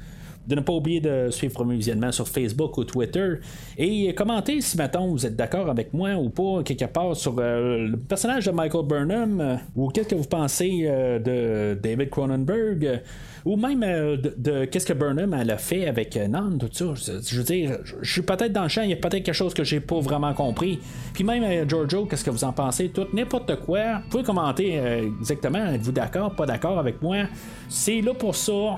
de 0.48 0.56
ne 0.56 0.62
pas 0.62 0.74
oublier 0.74 1.00
de 1.00 1.30
suivre 1.30 1.64
mes 1.66 1.76
visionnements 1.76 2.12
sur 2.12 2.28
Facebook 2.28 2.78
ou 2.78 2.84
Twitter 2.84 3.36
et 3.78 4.14
commenter 4.14 4.62
si 4.62 4.78
maintenant 4.78 5.08
vous 5.08 5.26
êtes 5.26 5.36
d'accord 5.36 5.70
avec 5.70 5.94
moi 5.94 6.16
ou 6.16 6.30
pas 6.30 6.64
quelque 6.64 6.86
part 6.86 7.16
sur 7.16 7.36
euh, 7.40 7.88
le 7.88 7.98
personnage 7.98 8.46
de 8.46 8.52
Michael 8.52 8.86
Burnham 8.86 9.60
ou 9.76 9.90
qu'est-ce 9.90 10.10
que 10.10 10.16
vous 10.16 10.24
pensez 10.24 10.84
de 11.24 11.78
David 11.82 12.10
Cronenberg 12.10 13.02
ou 13.46 13.56
même 13.56 13.84
euh, 13.84 14.18
de, 14.18 14.66
qu'est-ce 14.66 14.86
que 14.86 14.94
Burnham 14.94 15.34
a 15.34 15.58
fait 15.58 15.88
avec 15.88 16.16
euh, 16.18 16.28
Nan, 16.28 16.58
tout 16.58 16.70
ça. 16.72 16.94
Je, 16.96 17.38
veux 17.38 17.44
dire, 17.44 17.80
je 17.84 18.12
suis 18.12 18.22
peut-être 18.22 18.54
dans 18.54 18.64
le 18.64 18.70
champ, 18.70 18.84
il 18.84 18.90
y 18.90 18.94
a 18.94 18.98
peut-être 18.98 19.24
quelque 19.24 19.34
chose 19.34 19.54
que 19.54 19.64
j'ai 19.64 19.80
pas 19.80 20.00
vraiment 20.00 20.34
compris. 20.34 20.80
Puis 21.14 21.24
même 21.24 21.44
euh, 21.44 21.68
Giorgio, 21.68 22.06
qu'est-ce 22.06 22.24
que 22.24 22.30
vous 22.30 22.44
en 22.44 22.54
pensez? 22.54 22.90
Tout, 22.90 23.08
n'importe 23.14 23.56
quoi. 23.62 24.00
Vous 24.04 24.10
pouvez 24.10 24.24
commenter 24.24 24.76
exactement, 25.20 25.66
êtes-vous 25.66 25.92
d'accord, 25.92 26.36
pas 26.36 26.46
d'accord 26.46 26.80
avec 26.80 27.02
moi? 27.02 27.26
C'est 27.70 28.02
là 28.02 28.14
pour 28.14 28.36
ça 28.36 28.78